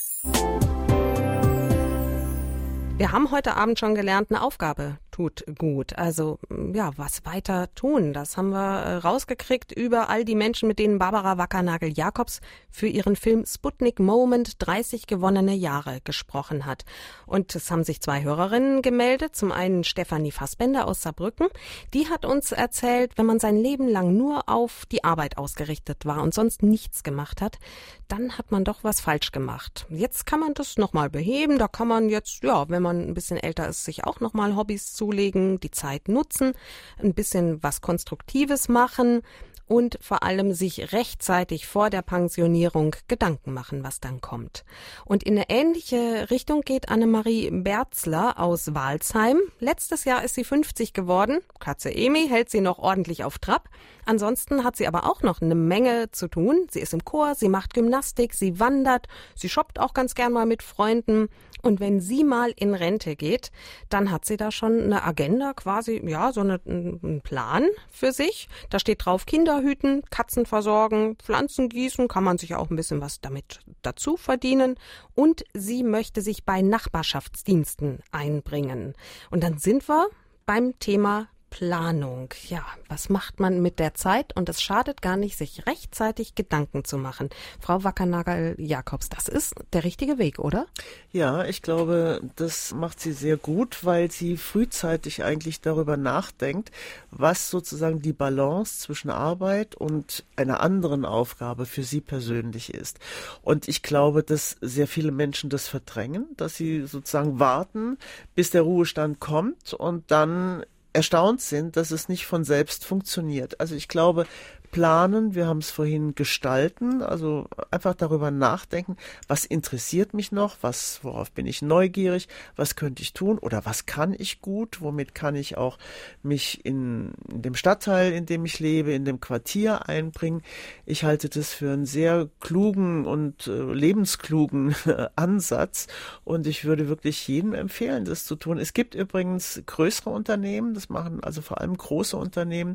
Wir 2.95 3.11
haben 3.11 3.31
heute 3.31 3.55
Abend 3.57 3.79
schon 3.79 3.95
gelernt, 3.95 4.27
eine 4.29 4.41
Aufgabe, 4.41 4.97
tut 5.13 5.45
gut. 5.59 5.95
Also 5.97 6.39
ja, 6.73 6.91
was 6.97 7.23
weiter 7.23 7.73
tun, 7.75 8.13
das 8.13 8.35
haben 8.35 8.49
wir 8.49 8.57
äh, 8.57 8.95
rausgekriegt 8.95 9.71
über 9.71 10.09
all 10.09 10.25
die 10.25 10.35
Menschen, 10.35 10.67
mit 10.67 10.79
denen 10.79 10.97
Barbara 10.97 11.37
Wackernagel-Jakobs 11.37 12.41
für 12.71 12.87
ihren 12.87 13.15
Film 13.15 13.45
Sputnik 13.45 13.99
Moment 13.99 14.55
30 14.57 15.05
gewonnene 15.05 15.53
Jahre 15.53 16.01
gesprochen 16.03 16.65
hat. 16.65 16.83
Und 17.27 17.55
es 17.55 17.69
haben 17.69 17.83
sich 17.83 18.01
zwei 18.01 18.23
Hörerinnen 18.23 18.81
gemeldet. 18.81 19.35
Zum 19.35 19.51
einen 19.51 19.83
Stefanie 19.83 20.31
Fassbender 20.31 20.87
aus 20.87 21.03
Saarbrücken. 21.03 21.47
Die 21.93 22.09
hat 22.09 22.25
uns 22.25 22.51
erzählt, 22.51 23.11
wenn 23.15 23.27
man 23.27 23.39
sein 23.39 23.57
Leben 23.57 23.87
lang 23.87 24.17
nur 24.17 24.49
auf 24.49 24.87
die 24.91 25.03
Arbeit 25.03 25.37
ausgerichtet 25.37 26.05
war 26.05 26.23
und 26.23 26.33
sonst 26.33 26.63
nichts 26.63 27.03
gemacht 27.03 27.41
hat, 27.41 27.59
dann 28.07 28.37
hat 28.37 28.51
man 28.51 28.63
doch 28.63 28.83
was 28.83 28.99
falsch 28.99 29.31
gemacht. 29.31 29.85
Jetzt 29.89 30.25
kann 30.25 30.39
man 30.39 30.55
das 30.55 30.77
nochmal 30.77 31.11
beheben. 31.11 31.59
Da 31.59 31.67
kann 31.67 31.87
man 31.87 32.09
jetzt, 32.09 32.43
ja, 32.43 32.67
wenn 32.69 32.81
man 32.81 33.07
ein 33.07 33.13
bisschen 33.13 33.37
älter 33.37 33.67
ist, 33.67 33.85
sich 33.85 34.05
auch 34.05 34.19
nochmal 34.19 34.55
Hobbys 34.55 34.93
zulegen, 35.03 35.59
die 35.59 35.71
Zeit 35.71 36.07
nutzen, 36.07 36.53
ein 36.97 37.13
bisschen 37.13 37.61
was 37.61 37.81
Konstruktives 37.81 38.69
machen 38.69 39.21
und 39.67 39.97
vor 40.01 40.23
allem 40.23 40.53
sich 40.53 40.93
rechtzeitig 40.93 41.67
vor 41.67 41.89
der 41.89 42.01
Pensionierung 42.01 42.95
Gedanken 43.07 43.53
machen, 43.53 43.83
was 43.83 43.99
dann 43.99 44.21
kommt. 44.21 44.63
Und 45.05 45.23
in 45.23 45.33
eine 45.33 45.49
ähnliche 45.49 46.29
Richtung 46.29 46.61
geht 46.61 46.89
Annemarie 46.89 47.49
Berzler 47.51 48.39
aus 48.39 48.73
Walsheim. 48.73 49.39
Letztes 49.59 50.05
Jahr 50.05 50.23
ist 50.23 50.35
sie 50.35 50.43
50 50.43 50.93
geworden. 50.93 51.39
Katze 51.59 51.93
Emi 51.93 52.27
hält 52.27 52.49
sie 52.49 52.61
noch 52.61 52.79
ordentlich 52.79 53.23
auf 53.23 53.39
Trab. 53.39 53.69
Ansonsten 54.05 54.63
hat 54.63 54.75
sie 54.75 54.87
aber 54.87 55.09
auch 55.09 55.21
noch 55.21 55.41
eine 55.41 55.55
Menge 55.55 56.11
zu 56.11 56.27
tun. 56.27 56.67
Sie 56.69 56.79
ist 56.79 56.93
im 56.93 57.03
Chor, 57.05 57.35
sie 57.35 57.49
macht 57.49 57.73
Gymnastik, 57.73 58.33
sie 58.33 58.59
wandert, 58.59 59.07
sie 59.35 59.49
shoppt 59.49 59.79
auch 59.79 59.93
ganz 59.93 60.13
gern 60.13 60.33
mal 60.33 60.45
mit 60.45 60.61
Freunden. 60.61 61.29
Und 61.63 61.79
wenn 61.79 62.01
sie 62.01 62.25
mal 62.25 62.53
in 62.57 62.75
Rente 62.75 63.15
geht, 63.15 63.49
dann 63.87 64.11
hat 64.11 64.25
sie 64.25 64.35
da 64.35 64.51
schon 64.51 64.81
eine 64.81 65.03
Agenda 65.03 65.53
quasi, 65.53 66.01
ja, 66.05 66.33
so 66.33 66.41
eine, 66.41 66.59
einen 66.65 67.21
Plan 67.21 67.65
für 67.89 68.11
sich. 68.11 68.49
Da 68.69 68.79
steht 68.79 69.05
drauf 69.05 69.25
Kinder 69.25 69.61
hüten, 69.61 70.03
Katzen 70.09 70.45
versorgen, 70.45 71.15
Pflanzen 71.23 71.69
gießen, 71.69 72.09
kann 72.09 72.25
man 72.25 72.37
sich 72.37 72.53
auch 72.55 72.69
ein 72.69 72.75
bisschen 72.75 72.99
was 72.99 73.21
damit 73.21 73.61
dazu 73.81 74.17
verdienen. 74.17 74.75
Und 75.15 75.45
sie 75.53 75.83
möchte 75.83 76.21
sich 76.21 76.43
bei 76.43 76.61
Nachbarschaftsdiensten 76.61 77.99
einbringen. 78.11 78.93
Und 79.31 79.41
dann 79.41 79.57
sind 79.57 79.87
wir 79.87 80.07
beim 80.45 80.77
Thema 80.79 81.29
Planung. 81.53 82.33
Ja, 82.47 82.65
was 82.87 83.09
macht 83.09 83.39
man 83.39 83.61
mit 83.61 83.77
der 83.77 83.93
Zeit? 83.93 84.35
Und 84.35 84.49
es 84.49 84.59
schadet 84.59 85.03
gar 85.03 85.17
nicht, 85.17 85.37
sich 85.37 85.67
rechtzeitig 85.67 86.33
Gedanken 86.33 86.83
zu 86.83 86.97
machen. 86.97 87.29
Frau 87.59 87.83
Wackernagel-Jakobs, 87.83 89.09
das 89.09 89.27
ist 89.27 89.53
der 89.71 89.83
richtige 89.83 90.17
Weg, 90.17 90.39
oder? 90.39 90.65
Ja, 91.11 91.45
ich 91.45 91.61
glaube, 91.61 92.21
das 92.37 92.73
macht 92.73 92.99
sie 92.99 93.13
sehr 93.13 93.37
gut, 93.37 93.85
weil 93.85 94.09
sie 94.09 94.35
frühzeitig 94.35 95.23
eigentlich 95.23 95.61
darüber 95.61 95.95
nachdenkt, 95.95 96.71
was 97.11 97.51
sozusagen 97.51 98.01
die 98.01 98.13
Balance 98.13 98.79
zwischen 98.79 99.11
Arbeit 99.11 99.75
und 99.75 100.25
einer 100.35 100.59
anderen 100.59 101.05
Aufgabe 101.05 101.67
für 101.67 101.83
sie 101.83 102.01
persönlich 102.01 102.73
ist. 102.73 102.97
Und 103.43 103.67
ich 103.67 103.83
glaube, 103.83 104.23
dass 104.23 104.57
sehr 104.61 104.87
viele 104.87 105.11
Menschen 105.11 105.51
das 105.51 105.67
verdrängen, 105.67 106.25
dass 106.35 106.55
sie 106.55 106.87
sozusagen 106.87 107.39
warten, 107.39 107.99
bis 108.33 108.49
der 108.49 108.63
Ruhestand 108.63 109.19
kommt 109.19 109.75
und 109.75 110.09
dann 110.09 110.63
erstaunt 110.93 111.41
sind, 111.41 111.75
dass 111.75 111.91
es 111.91 112.07
nicht 112.07 112.25
von 112.25 112.43
selbst 112.43 112.85
funktioniert. 112.85 113.59
Also 113.59 113.75
ich 113.75 113.87
glaube, 113.87 114.25
planen, 114.73 115.35
wir 115.35 115.45
haben 115.45 115.59
es 115.59 115.69
vorhin 115.69 116.15
gestalten, 116.15 117.03
also 117.03 117.47
einfach 117.69 117.93
darüber 117.93 118.31
nachdenken, 118.31 118.97
was 119.27 119.45
interessiert 119.45 120.15
mich 120.15 120.31
noch, 120.31 120.57
was, 120.61 120.99
worauf 121.03 121.31
bin 121.31 121.45
ich 121.45 121.61
neugierig, 121.61 122.27
was 122.55 122.75
könnte 122.75 123.03
ich 123.03 123.13
tun 123.13 123.37
oder 123.37 123.65
was 123.65 123.85
kann 123.85 124.15
ich 124.17 124.41
gut, 124.41 124.81
womit 124.81 125.13
kann 125.13 125.35
ich 125.35 125.57
auch 125.57 125.77
mich 126.23 126.65
in, 126.65 127.13
in 127.31 127.43
dem 127.43 127.53
Stadtteil, 127.53 128.13
in 128.13 128.25
dem 128.25 128.45
ich 128.45 128.59
lebe, 128.59 128.93
in 128.93 129.05
dem 129.05 129.19
Quartier 129.19 129.87
einbringen. 129.87 130.41
Ich 130.87 131.03
halte 131.03 131.29
das 131.29 131.53
für 131.53 131.71
einen 131.71 131.85
sehr 131.85 132.27
klugen 132.39 133.05
und 133.05 133.45
äh, 133.45 133.73
lebensklugen 133.73 134.75
Ansatz 135.15 135.85
und 136.23 136.47
ich 136.47 136.65
würde 136.65 136.89
wirklich 136.89 137.27
jedem 137.27 137.53
empfehlen, 137.53 138.05
das 138.05 138.25
zu 138.25 138.35
tun. 138.35 138.57
Es 138.57 138.73
gibt 138.73 138.95
übrigens 138.95 139.61
größere 139.67 140.09
Unternehmen, 140.09 140.73
das 140.73 140.89
machen 140.89 141.23
also 141.23 141.43
vor 141.43 141.61
allem 141.61 141.77
große 141.77 142.17
Unternehmen, 142.17 142.73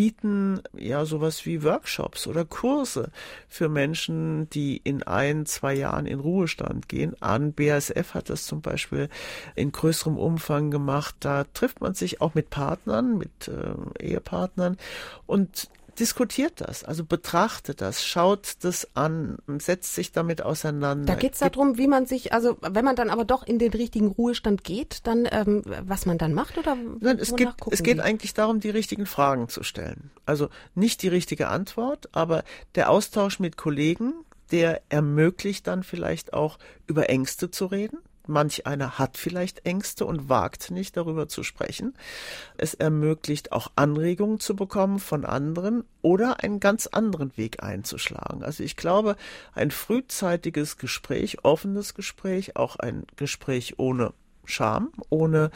bieten 0.00 0.62
ja 0.78 1.04
sowas 1.04 1.44
wie 1.44 1.62
Workshops 1.62 2.26
oder 2.26 2.46
Kurse 2.46 3.10
für 3.50 3.68
Menschen, 3.68 4.48
die 4.48 4.78
in 4.78 5.02
ein, 5.02 5.44
zwei 5.44 5.74
Jahren 5.74 6.06
in 6.06 6.20
Ruhestand 6.20 6.88
gehen 6.88 7.20
an. 7.20 7.52
BASF 7.52 8.14
hat 8.14 8.30
das 8.30 8.46
zum 8.46 8.62
Beispiel 8.62 9.10
in 9.56 9.72
größerem 9.72 10.16
Umfang 10.16 10.70
gemacht. 10.70 11.16
Da 11.20 11.44
trifft 11.52 11.82
man 11.82 11.92
sich 11.92 12.22
auch 12.22 12.32
mit 12.32 12.48
Partnern, 12.48 13.18
mit 13.18 13.48
äh, 13.48 14.02
Ehepartnern 14.02 14.78
und 15.26 15.68
diskutiert 16.00 16.60
das, 16.62 16.82
also 16.82 17.04
betrachtet 17.04 17.80
das, 17.80 18.04
schaut 18.04 18.54
das 18.62 18.88
an, 18.96 19.36
setzt 19.58 19.94
sich 19.94 20.12
damit 20.12 20.42
auseinander. 20.42 21.04
Da 21.04 21.14
geht 21.14 21.34
es 21.34 21.40
darum, 21.40 21.76
wie 21.76 21.86
man 21.86 22.06
sich, 22.06 22.32
also 22.32 22.56
wenn 22.60 22.84
man 22.84 22.96
dann 22.96 23.10
aber 23.10 23.24
doch 23.24 23.46
in 23.46 23.58
den 23.58 23.70
richtigen 23.72 24.08
Ruhestand 24.08 24.64
geht, 24.64 25.06
dann 25.06 25.28
ähm, 25.30 25.62
was 25.82 26.06
man 26.06 26.18
dann 26.18 26.32
macht 26.32 26.58
oder 26.58 26.76
Nein, 27.00 27.18
es 27.18 27.36
geht, 27.36 27.48
es 27.70 27.82
geht 27.82 28.00
eigentlich 28.00 28.34
darum, 28.34 28.60
die 28.60 28.70
richtigen 28.70 29.06
Fragen 29.06 29.48
zu 29.48 29.62
stellen. 29.62 30.10
Also 30.24 30.48
nicht 30.74 31.02
die 31.02 31.08
richtige 31.08 31.48
Antwort, 31.48 32.08
aber 32.12 32.44
der 32.74 32.90
Austausch 32.90 33.38
mit 33.38 33.56
Kollegen, 33.56 34.14
der 34.50 34.82
ermöglicht 34.88 35.66
dann 35.66 35.82
vielleicht 35.82 36.32
auch 36.32 36.58
über 36.86 37.10
Ängste 37.10 37.50
zu 37.50 37.66
reden 37.66 37.98
Manch 38.30 38.66
einer 38.66 38.98
hat 38.98 39.18
vielleicht 39.18 39.66
Ängste 39.66 40.06
und 40.06 40.28
wagt 40.28 40.70
nicht 40.70 40.96
darüber 40.96 41.28
zu 41.28 41.42
sprechen. 41.42 41.94
Es 42.56 42.74
ermöglicht 42.74 43.52
auch 43.52 43.70
Anregungen 43.76 44.40
zu 44.40 44.56
bekommen 44.56 44.98
von 44.98 45.24
anderen 45.24 45.84
oder 46.02 46.42
einen 46.42 46.60
ganz 46.60 46.86
anderen 46.86 47.36
Weg 47.36 47.62
einzuschlagen. 47.62 48.42
Also 48.42 48.62
ich 48.62 48.76
glaube, 48.76 49.16
ein 49.52 49.70
frühzeitiges 49.70 50.78
Gespräch, 50.78 51.44
offenes 51.44 51.94
Gespräch, 51.94 52.56
auch 52.56 52.76
ein 52.76 53.04
Gespräch 53.16 53.78
ohne 53.78 54.12
Scham, 54.50 54.90
ohne, 55.08 55.50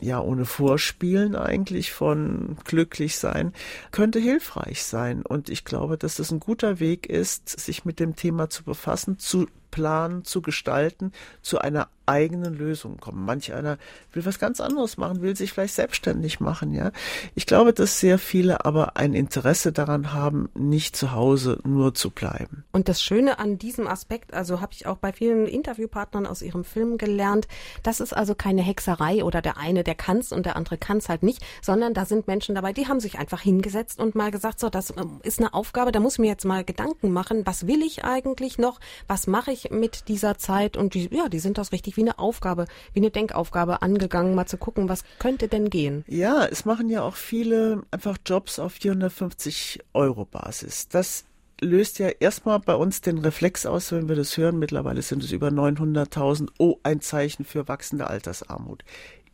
ja, 0.00 0.20
ohne 0.20 0.44
Vorspielen 0.44 1.36
eigentlich 1.36 1.92
von 1.92 2.56
glücklich 2.64 3.18
sein, 3.18 3.52
könnte 3.90 4.18
hilfreich 4.18 4.84
sein. 4.84 5.22
Und 5.22 5.48
ich 5.48 5.64
glaube, 5.64 5.98
dass 5.98 6.18
es 6.18 6.30
ein 6.30 6.40
guter 6.40 6.80
Weg 6.80 7.06
ist, 7.06 7.48
sich 7.48 7.84
mit 7.84 8.00
dem 8.00 8.16
Thema 8.16 8.48
zu 8.48 8.64
befassen, 8.64 9.18
zu 9.18 9.46
planen, 9.70 10.24
zu 10.24 10.42
gestalten, 10.42 11.12
zu 11.42 11.58
einer 11.58 11.88
eigenen 12.08 12.54
Lösung 12.54 12.96
kommen. 12.98 13.24
Manch 13.24 13.52
einer 13.52 13.78
will 14.12 14.24
was 14.24 14.38
ganz 14.38 14.60
anderes 14.60 14.96
machen, 14.96 15.20
will 15.20 15.36
sich 15.36 15.52
vielleicht 15.52 15.74
selbstständig 15.74 16.40
machen, 16.40 16.72
ja. 16.72 16.90
Ich 17.34 17.46
glaube, 17.46 17.72
dass 17.72 18.00
sehr 18.00 18.18
viele 18.18 18.64
aber 18.64 18.96
ein 18.96 19.12
Interesse 19.14 19.72
daran 19.72 20.12
haben, 20.12 20.48
nicht 20.54 20.96
zu 20.96 21.12
Hause 21.12 21.60
nur 21.64 21.94
zu 21.94 22.10
bleiben. 22.10 22.64
Und 22.72 22.88
das 22.88 23.02
Schöne 23.02 23.38
an 23.38 23.58
diesem 23.58 23.86
Aspekt, 23.86 24.32
also 24.32 24.60
habe 24.60 24.72
ich 24.72 24.86
auch 24.86 24.96
bei 24.96 25.12
vielen 25.12 25.46
Interviewpartnern 25.46 26.26
aus 26.26 26.42
ihrem 26.42 26.64
Film 26.64 26.96
gelernt, 26.96 27.46
das 27.82 28.00
ist 28.00 28.14
also 28.14 28.34
keine 28.34 28.62
Hexerei 28.62 29.22
oder 29.22 29.42
der 29.42 29.58
eine, 29.58 29.84
der 29.84 29.94
kann's 29.94 30.32
und 30.32 30.46
der 30.46 30.56
andere 30.56 30.78
kann's 30.78 31.08
halt 31.08 31.22
nicht, 31.22 31.44
sondern 31.60 31.92
da 31.92 32.06
sind 32.06 32.26
Menschen 32.26 32.54
dabei, 32.54 32.72
die 32.72 32.88
haben 32.88 33.00
sich 33.00 33.18
einfach 33.18 33.42
hingesetzt 33.42 34.00
und 34.00 34.14
mal 34.14 34.30
gesagt, 34.30 34.60
so, 34.60 34.70
das 34.70 34.94
ähm, 34.96 35.20
ist 35.22 35.40
eine 35.40 35.52
Aufgabe, 35.52 35.92
da 35.92 36.00
muss 36.00 36.14
ich 36.14 36.20
mir 36.20 36.28
jetzt 36.28 36.46
mal 36.46 36.64
Gedanken 36.64 37.10
machen, 37.10 37.42
was 37.44 37.66
will 37.66 37.82
ich 37.82 38.04
eigentlich 38.04 38.56
noch, 38.56 38.80
was 39.06 39.26
mache 39.26 39.52
ich 39.52 39.57
mit 39.70 40.08
dieser 40.08 40.38
Zeit 40.38 40.76
und 40.76 40.94
die, 40.94 41.08
ja, 41.12 41.28
die 41.28 41.38
sind 41.38 41.58
das 41.58 41.72
richtig 41.72 41.96
wie 41.96 42.02
eine 42.02 42.18
Aufgabe, 42.18 42.66
wie 42.92 43.00
eine 43.00 43.10
Denkaufgabe 43.10 43.82
angegangen, 43.82 44.34
mal 44.34 44.46
zu 44.46 44.56
gucken, 44.56 44.88
was 44.88 45.04
könnte 45.18 45.48
denn 45.48 45.70
gehen? 45.70 46.04
Ja, 46.06 46.46
es 46.46 46.64
machen 46.64 46.88
ja 46.88 47.02
auch 47.02 47.16
viele 47.16 47.82
einfach 47.90 48.18
Jobs 48.24 48.58
auf 48.58 48.72
450 48.74 49.80
Euro 49.94 50.24
Basis. 50.24 50.88
Das 50.88 51.24
löst 51.60 51.98
ja 51.98 52.08
erstmal 52.08 52.60
bei 52.60 52.74
uns 52.74 53.00
den 53.00 53.18
Reflex 53.18 53.66
aus, 53.66 53.92
wenn 53.92 54.08
wir 54.08 54.16
das 54.16 54.36
hören. 54.36 54.58
Mittlerweile 54.58 55.02
sind 55.02 55.24
es 55.24 55.32
über 55.32 55.48
900.000. 55.48 56.50
Oh, 56.58 56.76
ein 56.82 57.00
Zeichen 57.00 57.44
für 57.44 57.68
wachsende 57.68 58.06
Altersarmut 58.08 58.84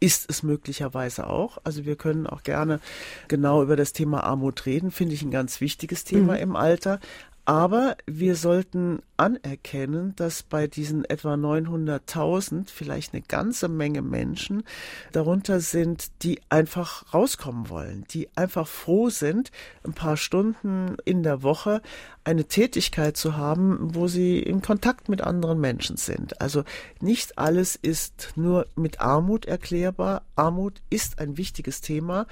ist 0.00 0.28
es 0.28 0.42
möglicherweise 0.42 1.28
auch. 1.28 1.58
Also 1.64 1.86
wir 1.86 1.96
können 1.96 2.26
auch 2.26 2.42
gerne 2.42 2.80
genau 3.28 3.62
über 3.62 3.74
das 3.74 3.94
Thema 3.94 4.22
Armut 4.24 4.66
reden, 4.66 4.90
finde 4.90 5.14
ich 5.14 5.22
ein 5.22 5.30
ganz 5.30 5.62
wichtiges 5.62 6.04
Thema 6.04 6.34
mhm. 6.34 6.40
im 6.40 6.56
Alter. 6.56 7.00
Aber 7.46 7.98
wir 8.06 8.36
sollten 8.36 9.02
anerkennen, 9.18 10.16
dass 10.16 10.42
bei 10.42 10.66
diesen 10.66 11.04
etwa 11.04 11.34
900.000 11.34 12.70
vielleicht 12.70 13.12
eine 13.12 13.20
ganze 13.22 13.68
Menge 13.68 14.00
Menschen 14.00 14.64
darunter 15.12 15.60
sind, 15.60 16.10
die 16.22 16.40
einfach 16.48 17.12
rauskommen 17.12 17.68
wollen, 17.68 18.04
die 18.10 18.28
einfach 18.34 18.66
froh 18.66 19.10
sind, 19.10 19.52
ein 19.84 19.92
paar 19.92 20.16
Stunden 20.16 20.96
in 21.04 21.22
der 21.22 21.42
Woche 21.42 21.82
eine 22.24 22.46
Tätigkeit 22.46 23.18
zu 23.18 23.36
haben, 23.36 23.94
wo 23.94 24.08
sie 24.08 24.38
in 24.38 24.62
Kontakt 24.62 25.10
mit 25.10 25.20
anderen 25.20 25.60
Menschen 25.60 25.98
sind. 25.98 26.40
Also 26.40 26.64
nicht 27.00 27.36
alles 27.36 27.76
ist 27.76 28.32
nur 28.36 28.66
mit 28.74 29.00
Armut 29.00 29.44
erklärbar. 29.44 30.22
Armut 30.34 30.80
ist 30.88 31.18
ein 31.18 31.36
wichtiges 31.36 31.82
Thema, 31.82 32.26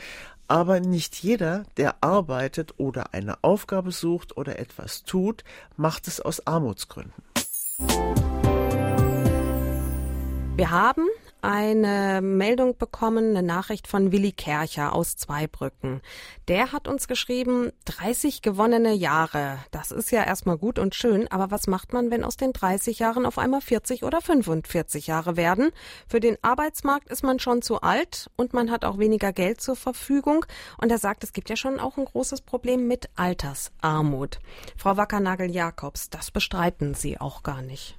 aber 0.52 0.80
nicht 0.80 1.22
jeder, 1.22 1.64
der 1.78 1.94
arbeitet 2.02 2.74
oder 2.76 3.14
eine 3.14 3.42
Aufgabe 3.42 3.90
sucht 3.90 4.36
oder 4.36 4.58
etwas 4.58 5.02
tut, 5.02 5.44
macht 5.78 6.06
es 6.08 6.20
aus 6.20 6.46
Armutsgründen. 6.46 7.24
Wir 10.56 10.70
haben 10.70 11.06
eine 11.42 12.22
Meldung 12.22 12.78
bekommen, 12.78 13.30
eine 13.30 13.42
Nachricht 13.42 13.88
von 13.88 14.12
Willi 14.12 14.30
Kercher 14.30 14.94
aus 14.94 15.16
Zweibrücken. 15.16 16.00
Der 16.46 16.72
hat 16.72 16.86
uns 16.86 17.08
geschrieben, 17.08 17.72
30 17.84 18.42
gewonnene 18.42 18.92
Jahre. 18.92 19.58
Das 19.72 19.90
ist 19.90 20.12
ja 20.12 20.22
erstmal 20.22 20.56
gut 20.56 20.78
und 20.78 20.94
schön, 20.94 21.26
aber 21.28 21.50
was 21.50 21.66
macht 21.66 21.92
man, 21.92 22.12
wenn 22.12 22.24
aus 22.24 22.36
den 22.36 22.52
30 22.52 23.00
Jahren 23.00 23.26
auf 23.26 23.38
einmal 23.38 23.60
40 23.60 24.04
oder 24.04 24.20
45 24.20 25.08
Jahre 25.08 25.36
werden? 25.36 25.72
Für 26.08 26.20
den 26.20 26.38
Arbeitsmarkt 26.42 27.08
ist 27.10 27.24
man 27.24 27.40
schon 27.40 27.60
zu 27.60 27.80
alt 27.80 28.30
und 28.36 28.54
man 28.54 28.70
hat 28.70 28.84
auch 28.84 28.98
weniger 28.98 29.32
Geld 29.32 29.60
zur 29.60 29.74
Verfügung. 29.74 30.46
Und 30.78 30.92
er 30.92 30.98
sagt, 30.98 31.24
es 31.24 31.32
gibt 31.32 31.50
ja 31.50 31.56
schon 31.56 31.80
auch 31.80 31.98
ein 31.98 32.04
großes 32.04 32.42
Problem 32.42 32.86
mit 32.86 33.10
Altersarmut. 33.16 34.38
Frau 34.76 34.96
Wackernagel-Jakobs, 34.96 36.08
das 36.08 36.30
bestreiten 36.30 36.94
Sie 36.94 37.20
auch 37.20 37.42
gar 37.42 37.62
nicht. 37.62 37.98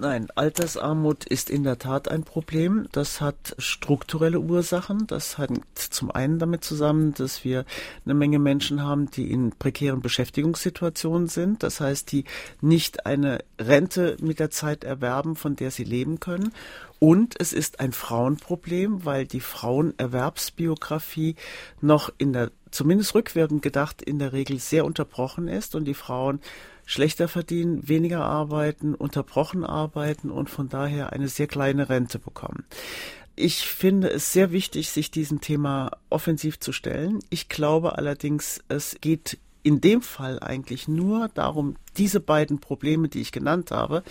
Nein, 0.00 0.28
Altersarmut 0.34 1.26
ist 1.26 1.50
in 1.50 1.62
der 1.62 1.78
Tat 1.78 2.08
ein 2.08 2.22
Problem. 2.22 2.88
Das 2.90 3.20
hat 3.20 3.54
strukturelle 3.58 4.40
Ursachen. 4.40 5.06
Das 5.06 5.36
hängt 5.36 5.66
zum 5.76 6.10
einen 6.10 6.38
damit 6.38 6.64
zusammen, 6.64 7.12
dass 7.12 7.44
wir 7.44 7.66
eine 8.06 8.14
Menge 8.14 8.38
Menschen 8.38 8.82
haben, 8.82 9.10
die 9.10 9.30
in 9.30 9.50
prekären 9.50 10.00
Beschäftigungssituationen 10.00 11.28
sind. 11.28 11.62
Das 11.62 11.80
heißt, 11.80 12.12
die 12.12 12.24
nicht 12.62 13.04
eine 13.04 13.40
Rente 13.58 14.16
mit 14.22 14.40
der 14.40 14.50
Zeit 14.50 14.84
erwerben, 14.84 15.36
von 15.36 15.54
der 15.54 15.70
sie 15.70 15.84
leben 15.84 16.18
können. 16.18 16.54
Und 16.98 17.34
es 17.38 17.52
ist 17.52 17.78
ein 17.80 17.92
Frauenproblem, 17.92 19.04
weil 19.04 19.26
die 19.26 19.40
Frauenerwerbsbiografie 19.40 21.36
noch 21.82 22.10
in 22.16 22.32
der, 22.32 22.52
zumindest 22.70 23.14
rückwirkend 23.14 23.60
gedacht, 23.60 24.00
in 24.00 24.18
der 24.18 24.32
Regel 24.32 24.60
sehr 24.60 24.86
unterbrochen 24.86 25.46
ist 25.46 25.74
und 25.74 25.84
die 25.84 25.92
Frauen 25.92 26.40
schlechter 26.90 27.28
verdienen, 27.28 27.88
weniger 27.88 28.24
arbeiten, 28.24 28.96
unterbrochen 28.96 29.64
arbeiten 29.64 30.28
und 30.28 30.50
von 30.50 30.68
daher 30.68 31.12
eine 31.12 31.28
sehr 31.28 31.46
kleine 31.46 31.88
Rente 31.88 32.18
bekommen. 32.18 32.64
Ich 33.36 33.64
finde 33.64 34.10
es 34.10 34.32
sehr 34.32 34.50
wichtig, 34.50 34.90
sich 34.90 35.12
diesem 35.12 35.40
Thema 35.40 35.92
offensiv 36.10 36.58
zu 36.58 36.72
stellen. 36.72 37.20
Ich 37.30 37.48
glaube 37.48 37.96
allerdings, 37.96 38.60
es 38.68 38.96
geht 39.00 39.38
in 39.62 39.80
dem 39.80 40.02
Fall 40.02 40.40
eigentlich 40.40 40.88
nur 40.88 41.28
darum, 41.28 41.76
diese 42.00 42.18
beiden 42.18 42.60
Probleme, 42.60 43.08
die 43.08 43.20
ich 43.20 43.30
genannt 43.30 43.70
habe, 43.70 44.02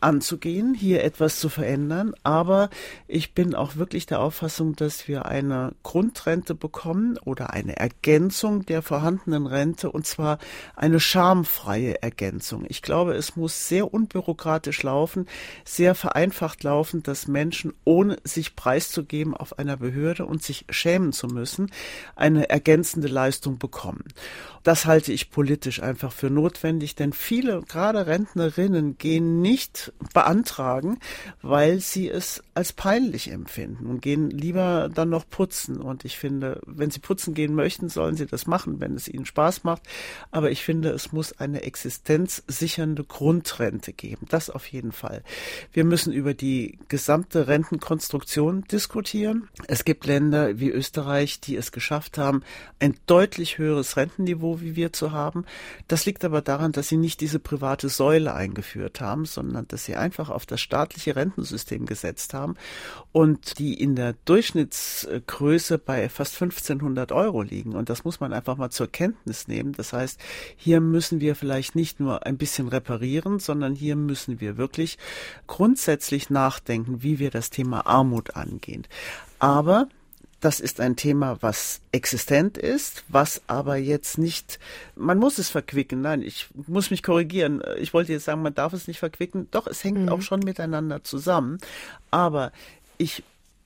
anzugehen, 0.00 0.74
hier 0.74 1.02
etwas 1.02 1.40
zu 1.40 1.48
verändern. 1.48 2.14
Aber 2.22 2.70
ich 3.08 3.34
bin 3.34 3.56
auch 3.56 3.74
wirklich 3.74 4.06
der 4.06 4.20
Auffassung, 4.20 4.76
dass 4.76 5.08
wir 5.08 5.26
eine 5.26 5.72
Grundrente 5.82 6.54
bekommen 6.54 7.18
oder 7.24 7.52
eine 7.52 7.76
Ergänzung 7.76 8.64
der 8.64 8.80
vorhandenen 8.80 9.48
Rente 9.48 9.90
und 9.90 10.06
zwar 10.06 10.38
eine 10.76 11.00
schamfreie 11.00 12.00
Ergänzung. 12.00 12.64
Ich 12.68 12.80
glaube, 12.80 13.14
es 13.14 13.34
muss 13.34 13.68
sehr 13.68 13.92
unbürokratisch 13.92 14.84
laufen, 14.84 15.26
sehr 15.64 15.96
vereinfacht 15.96 16.62
laufen, 16.62 17.02
dass 17.02 17.26
Menschen, 17.26 17.74
ohne 17.82 18.18
sich 18.22 18.54
preiszugeben 18.54 19.34
auf 19.34 19.58
einer 19.58 19.76
Behörde 19.76 20.26
und 20.26 20.44
sich 20.44 20.64
schämen 20.70 21.12
zu 21.12 21.26
müssen, 21.26 21.72
eine 22.14 22.50
ergänzende 22.50 23.08
Leistung 23.08 23.58
bekommen. 23.58 24.04
Das 24.62 24.86
halte 24.86 25.12
ich 25.12 25.32
politisch 25.32 25.82
einfach 25.82 26.12
für 26.12 26.30
notwendig, 26.30 26.94
denn 26.94 27.12
viele, 27.32 27.62
gerade 27.62 28.06
Rentnerinnen, 28.06 28.98
gehen 28.98 29.40
nicht 29.40 29.90
beantragen, 30.12 30.98
weil 31.40 31.80
sie 31.80 32.10
es 32.10 32.42
als 32.52 32.74
peinlich 32.74 33.30
empfinden 33.30 33.86
und 33.86 34.02
gehen 34.02 34.28
lieber 34.28 34.90
dann 34.94 35.08
noch 35.08 35.26
putzen. 35.26 35.80
Und 35.80 36.04
ich 36.04 36.18
finde, 36.18 36.60
wenn 36.66 36.90
sie 36.90 37.00
putzen 37.00 37.32
gehen 37.32 37.54
möchten, 37.54 37.88
sollen 37.88 38.16
sie 38.16 38.26
das 38.26 38.46
machen, 38.46 38.82
wenn 38.82 38.94
es 38.96 39.08
ihnen 39.08 39.24
Spaß 39.24 39.64
macht. 39.64 39.84
Aber 40.30 40.50
ich 40.50 40.62
finde, 40.62 40.90
es 40.90 41.12
muss 41.12 41.32
eine 41.32 41.62
existenzsichernde 41.62 43.04
Grundrente 43.04 43.94
geben. 43.94 44.26
Das 44.28 44.50
auf 44.50 44.66
jeden 44.66 44.92
Fall. 44.92 45.22
Wir 45.72 45.84
müssen 45.84 46.12
über 46.12 46.34
die 46.34 46.78
gesamte 46.88 47.48
Rentenkonstruktion 47.48 48.64
diskutieren. 48.70 49.48
Es 49.68 49.86
gibt 49.86 50.04
Länder 50.04 50.58
wie 50.58 50.68
Österreich, 50.68 51.40
die 51.40 51.56
es 51.56 51.72
geschafft 51.72 52.18
haben, 52.18 52.42
ein 52.78 52.94
deutlich 53.06 53.56
höheres 53.56 53.96
Rentenniveau 53.96 54.60
wie 54.60 54.76
wir 54.76 54.92
zu 54.92 55.12
haben. 55.12 55.46
Das 55.88 56.04
liegt 56.04 56.26
aber 56.26 56.42
daran, 56.42 56.72
dass 56.72 56.90
sie 56.90 56.98
nicht 56.98 57.11
diese 57.16 57.38
private 57.38 57.88
Säule 57.88 58.34
eingeführt 58.34 59.00
haben, 59.00 59.24
sondern 59.24 59.68
dass 59.68 59.84
sie 59.84 59.96
einfach 59.96 60.30
auf 60.30 60.46
das 60.46 60.60
staatliche 60.60 61.16
Rentensystem 61.16 61.86
gesetzt 61.86 62.34
haben 62.34 62.54
und 63.12 63.58
die 63.58 63.74
in 63.74 63.96
der 63.96 64.14
Durchschnittsgröße 64.24 65.78
bei 65.78 66.08
fast 66.08 66.34
1500 66.34 67.12
Euro 67.12 67.42
liegen. 67.42 67.74
Und 67.74 67.90
das 67.90 68.04
muss 68.04 68.20
man 68.20 68.32
einfach 68.32 68.56
mal 68.56 68.70
zur 68.70 68.86
Kenntnis 68.86 69.48
nehmen. 69.48 69.72
Das 69.72 69.92
heißt, 69.92 70.20
hier 70.56 70.80
müssen 70.80 71.20
wir 71.20 71.36
vielleicht 71.36 71.74
nicht 71.74 72.00
nur 72.00 72.26
ein 72.26 72.38
bisschen 72.38 72.68
reparieren, 72.68 73.38
sondern 73.38 73.74
hier 73.74 73.96
müssen 73.96 74.40
wir 74.40 74.56
wirklich 74.56 74.98
grundsätzlich 75.46 76.30
nachdenken, 76.30 77.02
wie 77.02 77.18
wir 77.18 77.30
das 77.30 77.50
Thema 77.50 77.86
Armut 77.86 78.36
angehen. 78.36 78.86
Aber 79.38 79.88
das 80.42 80.58
ist 80.58 80.80
ein 80.80 80.96
Thema, 80.96 81.38
was 81.40 81.80
existent 81.92 82.58
ist, 82.58 83.04
was 83.08 83.42
aber 83.46 83.76
jetzt 83.76 84.18
nicht, 84.18 84.58
man 84.96 85.18
muss 85.18 85.38
es 85.38 85.48
verquicken. 85.48 86.00
Nein, 86.00 86.20
ich 86.20 86.48
muss 86.66 86.90
mich 86.90 87.04
korrigieren. 87.04 87.62
Ich 87.78 87.94
wollte 87.94 88.12
jetzt 88.12 88.24
sagen, 88.24 88.42
man 88.42 88.54
darf 88.54 88.72
es 88.72 88.88
nicht 88.88 88.98
verquicken. 88.98 89.46
Doch, 89.52 89.68
es 89.68 89.84
hängt 89.84 90.00
mhm. 90.00 90.08
auch 90.08 90.20
schon 90.20 90.40
miteinander 90.40 91.04
zusammen. 91.04 91.58
Aber 92.10 92.50
ich 92.98 93.22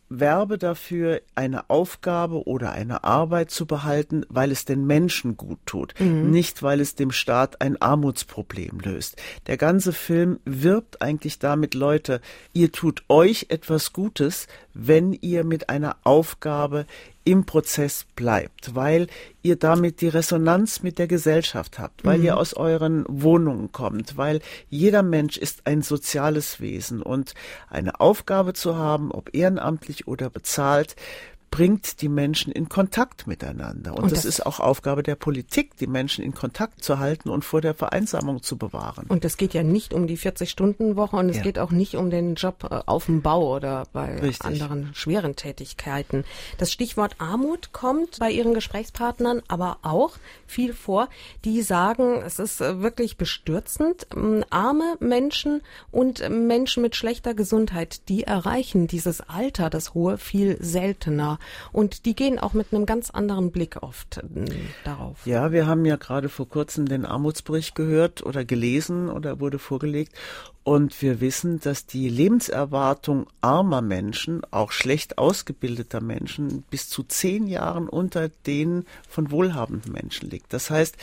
werbe 0.09 0.59
dafür, 0.59 1.20
eine 1.35 1.68
Aufgabe 1.68 2.47
oder 2.47 2.72
eine 2.72 3.05
Arbeit 3.05 3.51
zu 3.51 3.66
behalten, 3.66 4.24
weil 4.29 4.53
es 4.53 4.64
den 4.64 4.87
Menschen 4.87 5.37
gut 5.37 5.59
tut, 5.66 5.95
mhm. 5.99 6.31
nicht 6.31 6.62
weil 6.62 6.81
es 6.81 6.95
dem 6.95 7.11
Staat 7.11 7.61
ein 7.61 7.81
Armutsproblem 7.81 8.81
löst. 8.81 9.20
Der 9.47 9.57
ganze 9.57 9.93
Film 9.93 10.39
wirbt 10.45 11.03
eigentlich 11.03 11.39
damit, 11.39 11.74
Leute, 11.74 12.20
ihr 12.53 12.70
tut 12.70 13.03
euch 13.09 13.47
etwas 13.49 13.93
Gutes, 13.93 14.47
wenn 14.79 15.12
ihr 15.14 15.45
mit 15.45 15.68
einer 15.70 15.97
Aufgabe 16.05 16.87
im 17.24 17.45
Prozess 17.45 18.07
bleibt, 18.14 18.74
weil 18.74 19.09
ihr 19.43 19.57
damit 19.57 20.01
die 20.01 20.09
Resonanz 20.09 20.83
mit 20.83 20.99
der 20.99 21.09
Gesellschaft 21.09 21.79
habt, 21.79 22.05
weil 22.05 22.18
mhm. 22.18 22.24
ihr 22.24 22.37
aus 22.37 22.55
euren 22.55 23.05
Wohnungen 23.09 23.72
kommt, 23.72 24.16
weil 24.16 24.41
jeder 24.68 25.03
Mensch 25.03 25.37
ist 25.37 25.66
ein 25.66 25.83
soziales 25.83 26.61
Wesen 26.61 27.03
und 27.03 27.35
eine 27.68 28.01
Aufgabe 28.01 28.53
zu 28.53 28.77
haben, 28.77 29.11
ob 29.11 29.35
ehrenamtlich 29.35 30.07
oder 30.07 30.31
bezahlt, 30.31 30.95
bringt 31.57 32.03
die 32.03 32.11
Menschen 32.11 32.53
in 32.53 32.69
Kontakt 32.69 33.27
miteinander. 33.27 33.93
Und, 33.93 34.03
und 34.03 34.13
das, 34.13 34.25
das, 34.25 34.25
ist 34.27 34.45
auch 34.45 34.61
Aufgabe 34.61 35.03
der 35.03 35.15
Politik, 35.15 35.75
die 35.79 35.87
Menschen 35.87 36.23
in 36.23 36.35
Kontakt 36.35 36.85
zu 36.85 36.99
halten 36.99 37.31
und 37.31 37.47
vor 37.47 37.63
der 37.63 37.73
Vereinsamung 37.73 38.43
zu 38.43 38.59
bewahren. 38.59 39.07
Und 39.09 39.25
es 39.25 39.39
geht 39.39 39.55
ja 39.55 39.63
nicht 39.63 39.95
um 39.95 40.07
die 40.07 40.19
40-Stunden-Woche 40.19 41.17
und 41.17 41.31
es 41.31 41.39
ja. 41.39 41.43
geht 41.43 41.59
auch 41.59 41.71
nicht 41.71 41.95
um 41.95 42.11
den 42.11 42.35
Job 42.35 42.69
äh, 42.71 42.81
auf 42.85 43.07
dem 43.07 43.23
Bau 43.23 43.57
oder 43.57 43.85
bei 43.95 44.19
Richtig. 44.19 44.45
anderen 44.45 44.91
schweren 44.93 45.35
Tätigkeiten. 45.35 46.25
Das 46.59 46.71
Stichwort 46.73 47.15
Armut 47.21 47.73
kommt 47.73 48.19
bei 48.19 48.31
Ihren 48.31 48.53
Gesprächspartnern 48.53 49.41
aber 49.49 49.79
auch 49.81 50.13
viel 50.47 50.75
vor. 50.75 51.09
Die 51.47 51.63
sagen, 51.63 52.21
es 52.23 52.39
ist 52.39 52.61
äh, 52.61 52.83
wirklich 52.83 53.17
bestürzend. 53.17 54.07
Arme 54.51 54.99
Menschen 55.01 55.63
und 55.91 56.29
Menschen 56.29 56.83
mit 56.83 56.97
schlechter 56.97 57.33
Gesundheit, 57.33 58.11
die 58.11 58.25
erreichen 58.25 58.89
dieses 58.89 59.23
Alter, 59.23 59.71
das 59.71 59.95
hohe, 59.95 60.19
viel 60.19 60.59
seltener. 60.61 61.39
Und 61.73 62.05
die 62.05 62.15
gehen 62.15 62.39
auch 62.39 62.53
mit 62.53 62.73
einem 62.73 62.87
ganz 62.87 63.11
anderen 63.11 63.51
Blick 63.51 63.83
oft 63.83 64.19
äh, 64.19 64.23
darauf. 64.85 65.27
Ja, 65.27 65.53
wir 65.53 65.67
haben 65.67 65.85
ja 65.85 65.97
gerade 65.97 66.29
vor 66.29 66.49
kurzem 66.49 66.87
den 66.87 67.05
Armutsbericht 67.05 67.75
gehört 67.75 68.25
oder 68.25 68.45
gelesen 68.45 69.09
oder 69.09 69.41
wurde 69.41 69.59
vorgelegt. 69.59 70.13
Und 70.67 71.01
wir 71.01 71.21
wissen, 71.21 71.61
dass 71.61 71.87
die 71.87 72.09
Lebenserwartung 72.09 73.29
armer 73.41 73.83
Menschen, 73.83 74.43
auch 74.51 74.73
schlecht 74.73 75.17
ausgebildeter 75.17 76.01
Menschen, 76.01 76.63
bis 76.71 76.89
zu 76.89 77.05
zehn 77.05 77.47
Jahren 77.47 77.89
unter 77.89 78.31
denen 78.49 78.85
von 79.09 79.31
wohlhabenden 79.31 79.93
Menschen 79.93 80.29
liegt. 80.29 80.53
Das 80.53 80.69
heißt, 80.69 80.97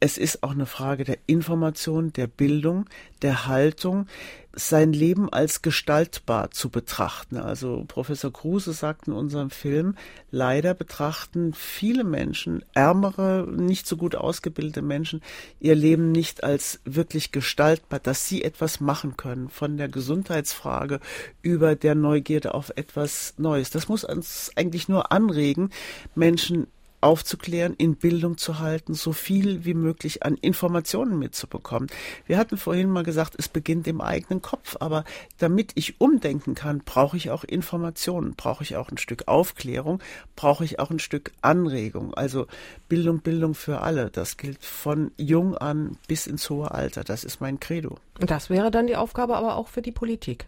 es 0.00 0.18
ist 0.18 0.42
auch 0.42 0.50
eine 0.50 0.66
Frage 0.66 1.04
der 1.04 1.18
Information, 1.26 2.12
der 2.12 2.26
Bildung, 2.26 2.86
der 3.22 3.46
Haltung, 3.46 4.08
sein 4.56 4.92
Leben 4.92 5.32
als 5.32 5.62
gestaltbar 5.62 6.50
zu 6.50 6.68
betrachten. 6.68 7.36
Also 7.36 7.84
Professor 7.88 8.32
Kruse 8.32 8.72
sagt 8.72 9.08
in 9.08 9.12
unserem 9.12 9.50
Film, 9.50 9.96
leider 10.30 10.74
betrachten 10.74 11.54
viele 11.54 12.04
Menschen, 12.04 12.64
ärmere, 12.74 13.46
nicht 13.50 13.86
so 13.86 13.96
gut 13.96 14.14
ausgebildete 14.14 14.82
Menschen, 14.82 15.22
ihr 15.60 15.74
Leben 15.74 16.12
nicht 16.12 16.44
als 16.44 16.80
wirklich 16.84 17.32
gestaltbar, 17.32 18.00
dass 18.00 18.28
sie 18.28 18.42
etwas 18.44 18.80
machen 18.80 19.16
können, 19.16 19.48
von 19.48 19.76
der 19.76 19.88
Gesundheitsfrage 19.88 21.00
über 21.42 21.76
der 21.76 21.94
Neugierde 21.94 22.54
auf 22.54 22.72
etwas 22.76 23.34
Neues. 23.36 23.70
Das 23.70 23.88
muss 23.88 24.04
uns 24.04 24.50
eigentlich 24.56 24.88
nur 24.88 25.12
anregen, 25.12 25.70
Menschen 26.14 26.66
aufzuklären, 27.04 27.74
in 27.76 27.96
Bildung 27.96 28.38
zu 28.38 28.58
halten, 28.58 28.94
so 28.94 29.12
viel 29.12 29.64
wie 29.66 29.74
möglich 29.74 30.22
an 30.22 30.36
Informationen 30.36 31.18
mitzubekommen. 31.18 31.90
Wir 32.26 32.38
hatten 32.38 32.56
vorhin 32.56 32.88
mal 32.88 33.04
gesagt, 33.04 33.34
es 33.36 33.48
beginnt 33.48 33.86
im 33.86 34.00
eigenen 34.00 34.40
Kopf, 34.40 34.76
aber 34.80 35.04
damit 35.38 35.72
ich 35.74 36.00
umdenken 36.00 36.54
kann, 36.54 36.80
brauche 36.82 37.18
ich 37.18 37.30
auch 37.30 37.44
Informationen, 37.44 38.34
brauche 38.36 38.64
ich 38.64 38.76
auch 38.76 38.90
ein 38.90 38.96
Stück 38.96 39.28
Aufklärung, 39.28 40.02
brauche 40.34 40.64
ich 40.64 40.78
auch 40.78 40.90
ein 40.90 40.98
Stück 40.98 41.32
Anregung. 41.42 42.14
Also 42.14 42.46
Bildung, 42.88 43.20
Bildung 43.20 43.54
für 43.54 43.82
alle. 43.82 44.10
Das 44.10 44.38
gilt 44.38 44.64
von 44.64 45.10
jung 45.18 45.56
an 45.58 45.98
bis 46.08 46.26
ins 46.26 46.48
hohe 46.48 46.70
Alter. 46.70 47.04
Das 47.04 47.22
ist 47.22 47.40
mein 47.40 47.60
Credo. 47.60 47.98
Und 48.18 48.30
das 48.30 48.48
wäre 48.48 48.70
dann 48.70 48.86
die 48.86 48.96
Aufgabe 48.96 49.36
aber 49.36 49.56
auch 49.56 49.68
für 49.68 49.82
die 49.82 49.92
Politik. 49.92 50.46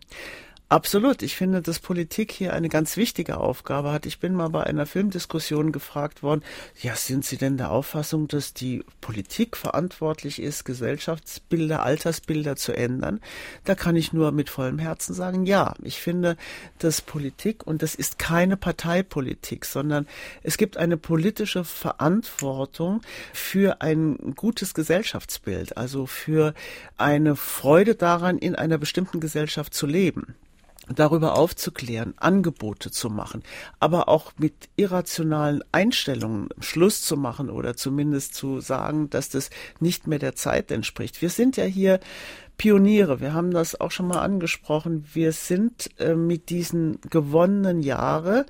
Absolut. 0.69 1.23
Ich 1.23 1.37
finde, 1.37 1.63
dass 1.63 1.79
Politik 1.79 2.33
hier 2.33 2.53
eine 2.53 2.69
ganz 2.69 2.97
wichtige 2.97 3.39
Aufgabe 3.39 3.93
hat. 3.93 4.05
Ich 4.05 4.19
bin 4.19 4.35
mal 4.35 4.49
bei 4.49 4.65
einer 4.65 4.85
Filmdiskussion 4.85 5.71
gefragt 5.71 6.25
worden, 6.25 6.43
ja, 6.83 6.97
sind 6.97 7.25
Sie 7.25 7.37
denn 7.37 7.57
der 7.57 7.71
Auffassung, 7.71 8.27
dass 8.27 8.53
die 8.53 8.83
Politik 9.01 9.57
verantwortlich 9.57 10.43
ist, 10.43 10.65
Gesellschaftsbilder, 10.65 11.85
Altersbilder 11.85 12.57
zu 12.57 12.73
ändern? 12.73 13.21
Da 13.63 13.77
kann 13.77 13.95
ich 13.95 14.13
nur 14.13 14.33
mit 14.33 14.51
vollem 14.51 14.81
Herzen 14.81 15.15
sagen, 15.15 15.47
ja. 15.47 15.73
Ich 15.85 16.01
finde, 16.01 16.37
dass 16.81 17.01
Politik, 17.01 17.65
und 17.65 17.83
das 17.83 17.95
ist 17.95 18.19
keine 18.19 18.57
Parteipolitik, 18.57 19.67
sondern 19.67 20.09
es 20.43 20.59
gibt 20.59 20.79
eine 20.79 20.97
politische 20.97 21.63
Verantwortung 21.63 23.03
für 23.33 23.83
ein 23.83 24.35
gutes 24.35 24.75
Gesellschaftsbild, 24.75 25.77
also 25.77 26.07
für 26.07 26.55
eine 26.97 27.37
Freude 27.37 27.95
daran, 27.95 28.37
in 28.37 28.57
einer 28.57 28.79
bestimmten 28.79 29.21
Gesellschaft 29.21 29.73
zu 29.73 29.87
leben 29.87 30.35
darüber 30.89 31.37
aufzuklären, 31.37 32.15
Angebote 32.17 32.91
zu 32.91 33.11
machen, 33.11 33.43
aber 33.81 34.09
auch 34.09 34.33
mit 34.39 34.69
irrationalen 34.77 35.63
Einstellungen 35.73 36.49
Schluss 36.61 37.03
zu 37.03 37.17
machen 37.17 37.51
oder 37.51 37.77
zumindest 37.77 38.35
zu 38.35 38.61
sagen, 38.61 39.11
dass 39.11 39.29
das 39.29 39.51
nicht 39.81 40.07
mehr 40.07 40.19
der 40.19 40.35
Zeit 40.35 40.71
entspricht. 40.71 41.23
Wir 41.23 41.31
sind 41.31 41.57
ja 41.57 41.65
hier 41.65 42.01
Pioniere, 42.59 43.21
wir 43.21 43.35
haben 43.35 43.51
das 43.51 43.79
auch 43.79 43.91
schon 43.91 44.09
mal 44.09 44.21
angesprochen. 44.21 45.05
Wir 45.13 45.33
sind 45.33 45.91
äh, 45.99 46.15
mit 46.15 46.49
diesen 46.49 46.99
gewonnenen 47.11 47.83
Jahre 47.83 48.47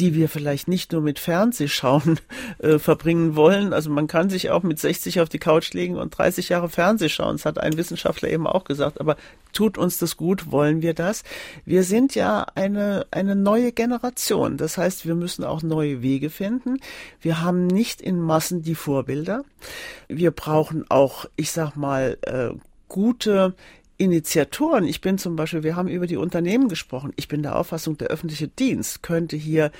die 0.00 0.14
wir 0.14 0.30
vielleicht 0.30 0.66
nicht 0.66 0.92
nur 0.92 1.02
mit 1.02 1.18
Fernsehschauen 1.18 2.18
äh, 2.58 2.78
verbringen 2.78 3.36
wollen. 3.36 3.74
Also 3.74 3.90
man 3.90 4.06
kann 4.06 4.30
sich 4.30 4.50
auch 4.50 4.62
mit 4.62 4.78
60 4.78 5.20
auf 5.20 5.28
die 5.28 5.38
Couch 5.38 5.74
legen 5.74 5.96
und 5.96 6.16
30 6.16 6.48
Jahre 6.48 6.70
Fernseh 6.70 7.10
schauen. 7.10 7.36
Das 7.36 7.44
hat 7.44 7.58
ein 7.58 7.76
Wissenschaftler 7.76 8.30
eben 8.30 8.46
auch 8.46 8.64
gesagt. 8.64 8.98
Aber 8.98 9.16
tut 9.52 9.76
uns 9.76 9.98
das 9.98 10.16
gut? 10.16 10.50
Wollen 10.50 10.80
wir 10.80 10.94
das? 10.94 11.22
Wir 11.66 11.82
sind 11.82 12.14
ja 12.14 12.46
eine, 12.54 13.06
eine 13.10 13.36
neue 13.36 13.72
Generation. 13.72 14.56
Das 14.56 14.78
heißt, 14.78 15.06
wir 15.06 15.14
müssen 15.14 15.44
auch 15.44 15.62
neue 15.62 16.00
Wege 16.00 16.30
finden. 16.30 16.80
Wir 17.20 17.42
haben 17.42 17.66
nicht 17.66 18.00
in 18.00 18.18
Massen 18.18 18.62
die 18.62 18.74
Vorbilder. 18.74 19.44
Wir 20.08 20.30
brauchen 20.30 20.86
auch, 20.88 21.26
ich 21.36 21.52
sag 21.52 21.76
mal, 21.76 22.16
äh, 22.22 22.58
gute 22.88 23.54
Initiatoren, 24.00 24.86
ich 24.86 25.02
bin 25.02 25.18
zum 25.18 25.36
Beispiel, 25.36 25.62
wir 25.62 25.76
haben 25.76 25.88
über 25.88 26.06
die 26.06 26.16
Unternehmen 26.16 26.68
gesprochen, 26.68 27.12
ich 27.16 27.28
bin 27.28 27.42
der 27.42 27.56
Auffassung, 27.56 27.98
der 27.98 28.08
öffentliche 28.08 28.48
Dienst 28.48 29.02
könnte 29.02 29.36
hier 29.36 29.70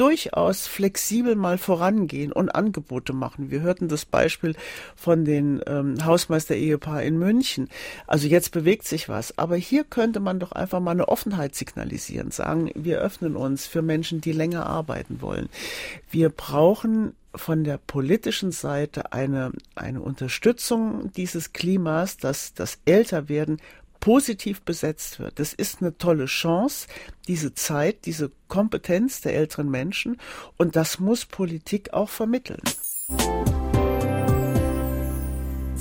durchaus 0.00 0.66
flexibel 0.66 1.34
mal 1.36 1.58
vorangehen 1.58 2.32
und 2.32 2.48
Angebote 2.54 3.12
machen. 3.12 3.50
Wir 3.50 3.60
hörten 3.60 3.88
das 3.88 4.06
Beispiel 4.06 4.56
von 4.96 5.26
den 5.26 5.60
ähm, 5.66 6.02
Hausmeister-Ehepaar 6.02 7.02
in 7.02 7.18
München. 7.18 7.68
Also 8.06 8.26
jetzt 8.26 8.50
bewegt 8.52 8.86
sich 8.86 9.10
was. 9.10 9.36
Aber 9.36 9.56
hier 9.56 9.84
könnte 9.84 10.18
man 10.20 10.40
doch 10.40 10.52
einfach 10.52 10.80
mal 10.80 10.92
eine 10.92 11.08
Offenheit 11.08 11.54
signalisieren, 11.54 12.30
sagen, 12.30 12.70
wir 12.74 12.98
öffnen 13.00 13.36
uns 13.36 13.66
für 13.66 13.82
Menschen, 13.82 14.22
die 14.22 14.32
länger 14.32 14.64
arbeiten 14.64 15.20
wollen. 15.20 15.50
Wir 16.10 16.30
brauchen 16.30 17.14
von 17.34 17.62
der 17.62 17.78
politischen 17.78 18.50
Seite 18.52 19.12
eine, 19.12 19.52
eine 19.74 20.00
Unterstützung 20.00 21.12
dieses 21.12 21.52
Klimas, 21.52 22.16
dass 22.16 22.54
das 22.54 22.78
Älterwerden 22.86 23.60
positiv 24.00 24.62
besetzt 24.62 25.20
wird. 25.20 25.38
Das 25.38 25.52
ist 25.52 25.80
eine 25.80 25.96
tolle 25.96 26.26
Chance, 26.26 26.88
diese 27.28 27.54
Zeit, 27.54 28.06
diese 28.06 28.32
Kompetenz 28.48 29.20
der 29.20 29.34
älteren 29.34 29.70
Menschen 29.70 30.18
und 30.56 30.74
das 30.74 30.98
muss 30.98 31.26
Politik 31.26 31.92
auch 31.92 32.08
vermitteln 32.08 32.62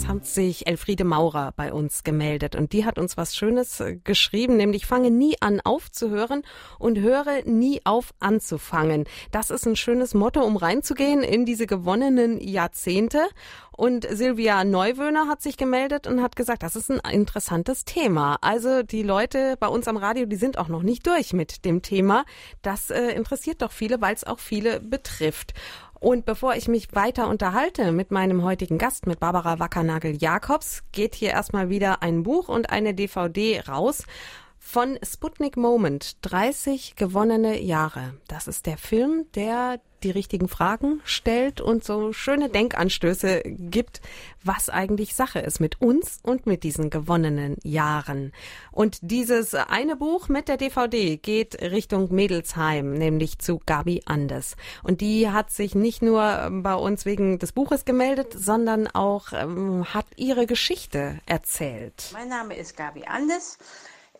hat 0.08 0.26
sich 0.26 0.68
Elfriede 0.68 1.04
Maurer 1.04 1.54
bei 1.56 1.74
uns 1.74 2.04
gemeldet 2.04 2.56
und 2.56 2.74
die 2.74 2.86
hat 2.86 3.00
uns 3.00 3.18
was 3.18 3.36
Schönes 3.36 3.80
äh, 3.80 3.98
geschrieben, 4.04 4.58
nämlich 4.58 4.86
fange 4.86 5.12
nie 5.12 5.36
an 5.40 5.62
aufzuhören 5.62 6.44
und 6.78 7.00
höre 7.00 7.44
nie 7.46 7.82
auf 7.84 8.14
anzufangen. 8.20 9.06
Das 9.32 9.50
ist 9.50 9.66
ein 9.66 9.76
schönes 9.76 10.14
Motto, 10.14 10.42
um 10.42 10.58
reinzugehen 10.58 11.24
in 11.24 11.46
diese 11.46 11.68
gewonnenen 11.68 12.40
Jahrzehnte. 12.40 13.28
Und 13.72 14.06
Silvia 14.10 14.66
Neuwöhner 14.66 15.30
hat 15.30 15.42
sich 15.42 15.56
gemeldet 15.56 16.06
und 16.06 16.22
hat 16.22 16.36
gesagt, 16.36 16.64
das 16.64 16.76
ist 16.76 16.92
ein 16.92 17.00
interessantes 17.14 17.86
Thema. 17.86 18.38
Also 18.42 18.84
die 18.84 19.04
Leute 19.04 19.56
bei 19.58 19.68
uns 19.68 19.88
am 19.88 19.96
Radio, 19.96 20.26
die 20.26 20.36
sind 20.36 20.58
auch 20.58 20.68
noch 20.68 20.84
nicht 20.84 21.08
durch 21.08 21.32
mit 21.32 21.64
dem 21.64 21.82
Thema. 21.82 22.26
Das 22.62 22.90
äh, 22.90 23.12
interessiert 23.14 23.62
doch 23.62 23.72
viele, 23.72 24.02
weil 24.02 24.14
es 24.14 24.26
auch 24.26 24.40
viele 24.40 24.82
betrifft. 24.82 25.54
Und 26.00 26.26
bevor 26.26 26.56
ich 26.56 26.70
mich 26.70 26.96
weiter 26.96 27.28
unterhalte 27.28 27.92
mit 27.92 28.10
meinem 28.10 28.44
heutigen 28.44 28.78
Gast, 28.78 29.06
mit 29.06 29.20
Barbara 29.20 29.60
Wackernagel-Jakobs, 29.60 30.84
geht 30.94 31.14
hier 31.14 31.32
erstmal 31.32 31.70
wieder 31.70 32.02
ein 32.02 32.24
Buch 32.24 32.48
und 32.48 32.70
eine 32.70 32.94
DVD 32.94 33.62
raus 33.68 34.06
von 34.60 35.00
Sputnik 35.04 35.58
Moment, 35.58 36.18
30 36.22 36.96
gewonnene 36.96 37.60
Jahre. 37.60 38.14
Das 38.28 38.48
ist 38.48 38.66
der 38.66 38.78
Film, 38.78 39.26
der 39.34 39.80
die 40.04 40.12
richtigen 40.12 40.48
Fragen 40.48 41.02
stellt 41.04 41.62
und 41.62 41.84
so 41.84 42.14
schöne 42.14 42.50
Denkanstöße 42.50 43.42
gibt, 43.44 44.02
was 44.44 44.70
eigentlich 44.70 45.16
Sache 45.16 45.40
ist 45.40 45.60
mit 45.60 45.82
uns 45.82 46.20
und 46.24 46.46
mit 46.46 46.64
diesen 46.64 46.90
gewonnenen 46.90 47.58
Jahren. 47.64 48.32
Und 48.72 49.00
dieses 49.02 49.56
eine 49.56 49.96
Buch 49.96 50.30
mit 50.30 50.48
der 50.48 50.58
DVD 50.58 51.18
geht 51.18 51.62
Richtung 51.62 52.14
Mädelsheim, 52.14 52.94
nämlich 52.94 53.40
zu 53.40 53.60
Gabi 53.66 54.02
Andes. 54.06 54.56
Und 54.84 55.02
die 55.02 55.30
hat 55.30 55.52
sich 55.52 55.76
nicht 55.76 56.02
nur 56.02 56.50
bei 56.52 56.76
uns 56.76 57.06
wegen 57.06 57.40
des 57.40 57.52
Buches 57.52 57.86
gemeldet, 57.86 58.34
sondern 58.38 58.88
auch 58.88 59.34
ähm, 59.34 59.94
hat 59.94 60.06
ihre 60.16 60.46
Geschichte 60.46 61.20
erzählt. 61.26 62.12
Mein 62.14 62.30
Name 62.30 62.56
ist 62.56 62.78
Gabi 62.78 63.04
Andes. 63.06 63.58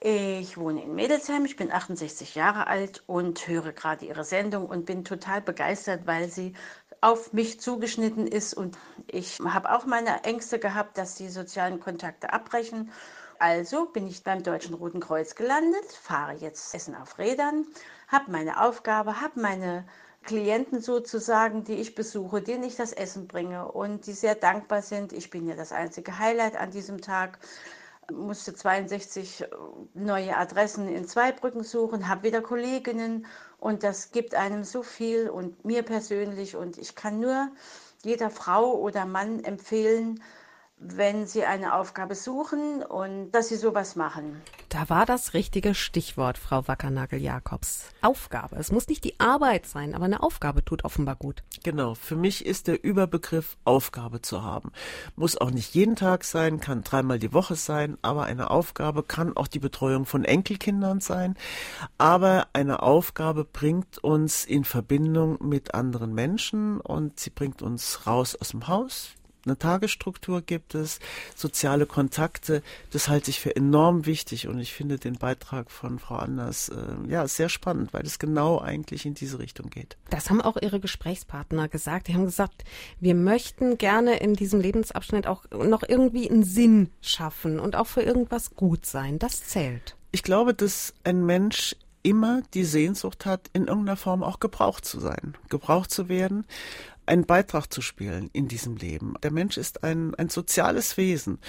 Ich 0.02 0.58
wohne 0.58 0.82
in 0.82 0.96
Mädelsheim, 0.96 1.44
ich 1.44 1.58
bin 1.58 1.74
68 1.74 2.34
Jahre 2.34 2.68
alt 2.68 3.04
und 3.06 3.46
höre 3.50 3.74
gerade 3.74 4.06
Ihre 4.06 4.24
Sendung 4.24 4.66
und 4.66 4.86
bin 4.86 5.04
total 5.04 5.42
begeistert, 5.42 6.08
weil 6.08 6.30
sie 6.30 6.54
auf 7.02 7.34
mich 7.34 7.60
zugeschnitten 7.60 8.26
ist. 8.26 8.54
Und 8.54 8.78
ich 9.08 9.40
habe 9.44 9.74
auch 9.76 9.86
meine 9.86 10.24
Ängste 10.24 10.58
gehabt, 10.58 10.98
dass 10.98 11.16
die 11.16 11.28
sozialen 11.28 11.82
Kontakte 11.82 12.32
abbrechen. 12.32 12.92
Also 13.40 13.88
bin 13.88 14.08
ich 14.08 14.24
beim 14.24 14.42
Deutschen 14.42 14.74
Roten 14.76 15.02
Kreuz 15.02 15.36
gelandet, 15.36 15.86
fahre 15.92 16.34
jetzt 16.34 16.74
Essen 16.74 16.96
auf 16.96 17.18
Rädern, 17.18 17.66
habe 18.08 18.32
meine 18.32 18.62
Aufgabe, 18.62 19.20
habe 19.20 19.42
meine 19.42 19.86
Klienten 20.24 20.80
sozusagen, 20.80 21.66
die 21.66 21.76
ich 21.76 21.96
besuche, 21.96 22.42
denen 22.42 22.64
ich 22.64 22.78
das 22.78 22.94
Essen 22.94 23.28
bringe 23.28 23.70
und 23.70 24.08
die 24.08 24.14
sehr 24.14 24.36
dankbar 24.36 24.82
sind. 24.82 25.12
Ich 25.12 25.30
bin 25.30 25.46
ja 25.46 25.56
das 25.56 25.74
einzige 25.74 26.20
Highlight 26.20 26.56
an 26.56 26.72
diesem 26.72 27.02
Tag 27.02 27.40
musste 28.12 28.54
62 28.54 29.46
neue 29.94 30.36
Adressen 30.38 30.88
in 30.88 31.08
Zweibrücken 31.08 31.64
suchen, 31.64 32.08
habe 32.08 32.24
wieder 32.24 32.42
Kolleginnen 32.42 33.26
und 33.60 33.84
das 33.84 34.12
gibt 34.12 34.36
einem 34.36 34.64
so 34.64 34.84
viel 34.84 35.30
und 35.30 35.66
mir 35.66 35.84
persönlich 35.84 36.56
und 36.56 36.78
ich 36.78 36.96
kann 36.96 37.20
nur 37.20 37.50
jeder 38.04 38.30
Frau 38.30 38.74
oder 38.80 39.06
Mann 39.06 39.44
empfehlen, 39.44 40.24
wenn 40.80 41.28
sie 41.28 41.44
eine 41.44 41.76
Aufgabe 41.76 42.16
suchen 42.16 42.84
und 42.84 43.32
dass 43.32 43.50
sie 43.50 43.58
sowas 43.58 43.98
machen. 43.98 44.42
Da 44.70 44.88
war 44.88 45.06
das 45.06 45.34
richtige 45.34 45.76
Stichwort, 45.76 46.38
Frau 46.38 46.68
Wackernagel-Jakobs. 46.68 47.90
Aufgabe. 48.02 48.56
Es 48.56 48.72
muss 48.72 48.88
nicht 48.88 49.04
die 49.04 49.20
Arbeit 49.20 49.66
sein, 49.66 49.94
aber 49.94 50.06
eine 50.06 50.24
Aufgabe 50.24 50.64
tut 50.64 50.86
offenbar 50.86 51.18
gut. 51.18 51.44
Genau. 51.64 51.96
Für 51.96 52.16
mich 52.16 52.46
ist 52.46 52.68
der 52.68 52.82
Überbegriff 52.84 53.58
Aufgabe 53.66 54.22
zu 54.22 54.42
haben. 54.44 54.72
Muss 55.18 55.38
auch 55.38 55.52
nicht 55.52 55.76
jeden 55.76 55.98
Tag 55.98 56.24
sein, 56.24 56.62
kann 56.62 56.84
dreimal 56.84 57.20
die 57.20 57.34
Woche 57.34 57.56
sein, 57.56 57.98
aber 58.02 58.24
eine 58.24 58.50
Aufgabe 58.50 59.04
kann 59.04 59.36
auch 59.36 59.48
die 59.48 59.60
Betreuung 59.60 60.06
von 60.06 60.24
Enkelkindern 60.24 61.02
sein. 61.02 61.36
Aber 61.98 62.48
eine 62.54 62.82
Aufgabe 62.84 63.44
bringt 63.44 63.98
uns 63.98 64.46
in 64.46 64.64
Verbindung 64.64 65.38
mit 65.42 65.74
anderen 65.74 66.14
Menschen 66.14 66.80
und 66.80 67.20
sie 67.20 67.32
bringt 67.32 67.62
uns 67.62 68.08
raus 68.08 68.36
aus 68.36 68.50
dem 68.50 68.68
Haus 68.68 69.19
eine 69.46 69.58
Tagesstruktur 69.58 70.42
gibt 70.42 70.76
es, 70.76 71.00
soziale 71.36 71.86
Kontakte. 71.86 72.62
Das 72.92 73.08
halte 73.08 73.30
ich 73.30 73.40
für 73.40 73.56
enorm 73.56 74.06
wichtig 74.06 74.48
und 74.48 74.60
ich 74.60 74.74
finde 74.74 74.98
den 74.98 75.16
Beitrag 75.16 75.72
von 75.72 76.00
Frau 76.00 76.16
Anders 76.16 76.70
äh, 76.70 77.10
ja 77.10 77.28
sehr 77.28 77.50
spannend, 77.50 77.94
weil 77.94 78.06
es 78.06 78.20
genau 78.20 78.60
eigentlich 78.60 79.06
in 79.06 79.14
diese 79.14 79.40
Richtung 79.40 79.70
geht. 79.70 79.98
Das 80.10 80.30
haben 80.30 80.42
auch 80.42 80.58
Ihre 80.62 80.80
Gesprächspartner 80.80 81.68
gesagt. 81.68 82.08
Die 82.08 82.14
haben 82.14 82.26
gesagt, 82.26 82.64
wir 83.00 83.16
möchten 83.16 83.78
gerne 83.78 84.18
in 84.18 84.34
diesem 84.34 84.60
Lebensabschnitt 84.60 85.28
auch 85.28 85.46
noch 85.52 85.84
irgendwie 85.88 86.30
einen 86.30 86.44
Sinn 86.44 86.90
schaffen 87.02 87.60
und 87.60 87.76
auch 87.76 87.88
für 87.88 88.02
irgendwas 88.02 88.56
gut 88.56 88.86
sein. 88.86 89.20
Das 89.20 89.46
zählt. 89.46 89.96
Ich 90.12 90.24
glaube, 90.24 90.54
dass 90.54 90.94
ein 91.04 91.26
Mensch 91.26 91.76
immer 92.02 92.42
die 92.54 92.64
Sehnsucht 92.64 93.26
hat, 93.26 93.50
in 93.54 93.68
irgendeiner 93.68 93.98
Form 93.98 94.24
auch 94.24 94.40
gebraucht 94.40 94.86
zu 94.86 95.00
sein, 95.00 95.36
gebraucht 95.50 95.92
zu 95.92 96.10
werden 96.10 96.46
einen 97.10 97.26
Beitrag 97.26 97.74
zu 97.74 97.82
spielen 97.82 98.30
in 98.34 98.48
diesem 98.48 98.78
Leben. 98.78 99.16
Der 99.24 99.32
Mensch 99.32 99.58
ist 99.58 99.84
ein, 99.84 100.16
ein 100.16 100.30
soziales 100.30 100.96
Wesen 100.96 101.40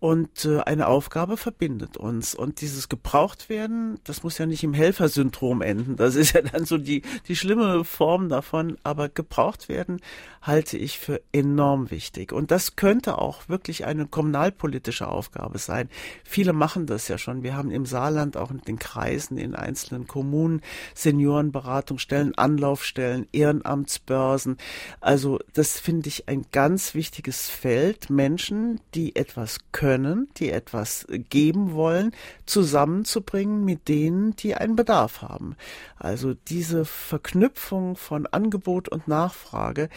Und 0.00 0.44
äh, 0.44 0.60
eine 0.60 0.86
Aufgabe 0.86 1.36
verbindet 1.36 1.96
uns. 1.96 2.34
Und 2.34 2.60
dieses 2.60 2.88
Gebrauchtwerden, 2.88 3.98
das 4.04 4.22
muss 4.22 4.38
ja 4.38 4.46
nicht 4.46 4.62
im 4.62 4.72
Helfersyndrom 4.72 5.60
enden. 5.60 5.96
Das 5.96 6.14
ist 6.14 6.34
ja 6.34 6.42
dann 6.42 6.66
so 6.66 6.78
die, 6.78 7.02
die 7.26 7.34
schlimme 7.34 7.84
Form 7.84 8.28
davon. 8.28 8.76
Aber 8.84 9.08
gebraucht 9.08 9.68
werden 9.68 10.00
halte 10.40 10.78
ich 10.78 11.00
für 11.00 11.20
enorm 11.32 11.90
wichtig. 11.90 12.32
Und 12.32 12.52
das 12.52 12.76
könnte 12.76 13.18
auch 13.18 13.48
wirklich 13.48 13.86
eine 13.86 14.06
kommunalpolitische 14.06 15.08
Aufgabe 15.08 15.58
sein. 15.58 15.88
Viele 16.22 16.52
machen 16.52 16.86
das 16.86 17.08
ja 17.08 17.18
schon. 17.18 17.42
Wir 17.42 17.56
haben 17.56 17.72
im 17.72 17.84
Saarland 17.84 18.36
auch 18.36 18.52
in 18.52 18.60
den 18.60 18.78
Kreisen, 18.78 19.36
in 19.36 19.56
einzelnen 19.56 20.06
Kommunen 20.06 20.62
Seniorenberatungsstellen, 20.94 22.38
Anlaufstellen, 22.38 23.26
Ehrenamtsbörsen. 23.32 24.58
Also 25.00 25.40
das 25.54 25.80
finde 25.80 26.06
ich 26.08 26.28
ein 26.28 26.46
ganz 26.52 26.94
wichtiges 26.94 27.48
Feld. 27.48 28.10
Menschen, 28.10 28.80
die 28.94 29.16
etwas 29.16 29.58
können 29.72 29.87
können, 29.88 30.28
die 30.36 30.50
etwas 30.50 31.06
geben 31.30 31.72
wollen, 31.72 32.12
zusammenzubringen 32.44 33.64
mit 33.64 33.88
denen, 33.88 34.36
die 34.36 34.54
einen 34.54 34.76
Bedarf 34.76 35.22
haben. 35.22 35.56
Also 35.96 36.34
diese 36.34 36.84
Verknüpfung 36.84 37.96
von 37.96 38.26
Angebot 38.26 38.90
und 38.90 39.08
Nachfrage 39.08 39.88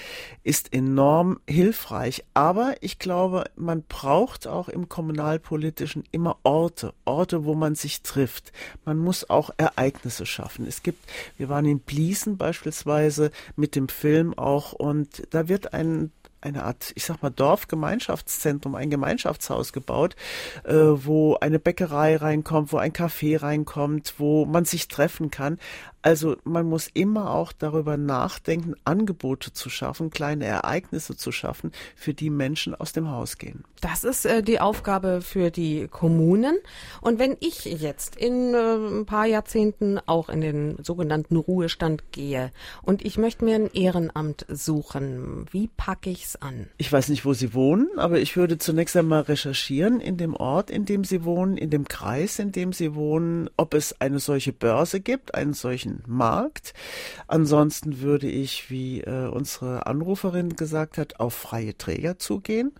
ist 0.43 0.71
enorm 0.71 1.41
hilfreich. 1.45 2.23
Aber 2.33 2.75
ich 2.79 2.99
glaube, 2.99 3.43
man 3.57 3.83
braucht 3.83 4.47
auch 4.47 4.69
im 4.69 4.87
kommunalpolitischen 4.87 6.05
immer 6.13 6.37
Orte, 6.43 6.93
Orte, 7.03 7.43
wo 7.43 7.53
man 7.53 7.75
sich 7.75 8.01
trifft. 8.01 8.53
Man 8.85 8.97
muss 8.97 9.29
auch 9.29 9.49
Ereignisse 9.57 10.25
schaffen. 10.25 10.65
Es 10.65 10.83
gibt, 10.83 11.03
wir 11.35 11.49
waren 11.49 11.65
in 11.65 11.79
Bliesen 11.79 12.37
beispielsweise 12.37 13.29
mit 13.57 13.75
dem 13.75 13.89
Film 13.89 14.37
auch 14.37 14.71
und 14.71 15.27
da 15.31 15.49
wird 15.49 15.73
ein 15.73 16.11
eine 16.41 16.63
Art, 16.63 16.91
ich 16.95 17.05
sag 17.05 17.21
mal, 17.21 17.29
Dorfgemeinschaftszentrum, 17.29 18.75
ein 18.75 18.89
Gemeinschaftshaus 18.89 19.73
gebaut, 19.73 20.15
äh, 20.63 20.73
wo 20.73 21.35
eine 21.35 21.59
Bäckerei 21.59 22.17
reinkommt, 22.17 22.73
wo 22.73 22.77
ein 22.77 22.93
Café 22.93 23.41
reinkommt, 23.41 24.15
wo 24.17 24.45
man 24.45 24.65
sich 24.65 24.87
treffen 24.87 25.31
kann. 25.31 25.59
Also 26.01 26.37
man 26.43 26.67
muss 26.67 26.89
immer 26.93 27.31
auch 27.31 27.51
darüber 27.51 27.97
nachdenken, 27.97 28.75
Angebote 28.85 29.53
zu 29.53 29.69
schaffen, 29.69 30.09
kleine 30.09 30.45
Ereignisse 30.45 31.15
zu 31.15 31.31
schaffen, 31.31 31.71
für 31.95 32.13
die 32.13 32.29
Menschen 32.29 32.73
aus 32.73 32.91
dem 32.91 33.09
Haus 33.09 33.37
gehen. 33.37 33.63
Das 33.81 34.03
ist 34.03 34.25
äh, 34.25 34.41
die 34.43 34.59
Aufgabe 34.59 35.21
für 35.21 35.51
die 35.51 35.87
Kommunen. 35.87 36.57
Und 37.01 37.19
wenn 37.19 37.37
ich 37.39 37.65
jetzt 37.65 38.15
in 38.15 38.53
äh, 38.53 38.75
ein 38.75 39.05
paar 39.05 39.25
Jahrzehnten 39.25 39.99
auch 40.05 40.29
in 40.29 40.41
den 40.41 40.77
sogenannten 40.83 41.35
Ruhestand 41.35 42.11
gehe 42.11 42.51
und 42.81 43.03
ich 43.05 43.17
möchte 43.17 43.45
mir 43.45 43.55
ein 43.55 43.71
Ehrenamt 43.71 44.45
suchen, 44.49 45.45
wie 45.51 45.67
packe 45.67 46.09
ich 46.09 46.25
es 46.25 46.41
an? 46.41 46.67
Ich 46.77 46.91
weiß 46.91 47.09
nicht, 47.09 47.25
wo 47.25 47.33
Sie 47.33 47.53
wohnen, 47.53 47.87
aber 47.97 48.19
ich 48.19 48.37
würde 48.37 48.57
zunächst 48.57 48.95
einmal 48.97 49.21
recherchieren 49.21 49.99
in 49.99 50.17
dem 50.17 50.35
Ort, 50.35 50.71
in 50.71 50.85
dem 50.85 51.03
Sie 51.03 51.23
wohnen, 51.23 51.57
in 51.57 51.69
dem 51.69 51.87
Kreis, 51.87 52.39
in 52.39 52.51
dem 52.51 52.73
Sie 52.73 52.95
wohnen, 52.95 53.49
ob 53.57 53.73
es 53.73 53.99
eine 54.01 54.19
solche 54.19 54.53
Börse 54.53 54.99
gibt, 54.99 55.35
einen 55.35 55.53
solchen 55.53 55.90
deutschen 55.91 56.03
Markt. 56.07 56.73
Ansonsten 57.27 58.01
würde 58.01 58.27
ich, 58.27 58.69
wie 58.69 59.01
äh, 59.01 59.27
unsere 59.27 59.85
Anruferin 59.85 60.55
gesagt 60.55 60.97
hat, 60.97 61.19
auf 61.19 61.33
freie 61.33 61.77
Träger 61.77 62.17
zugehen, 62.17 62.71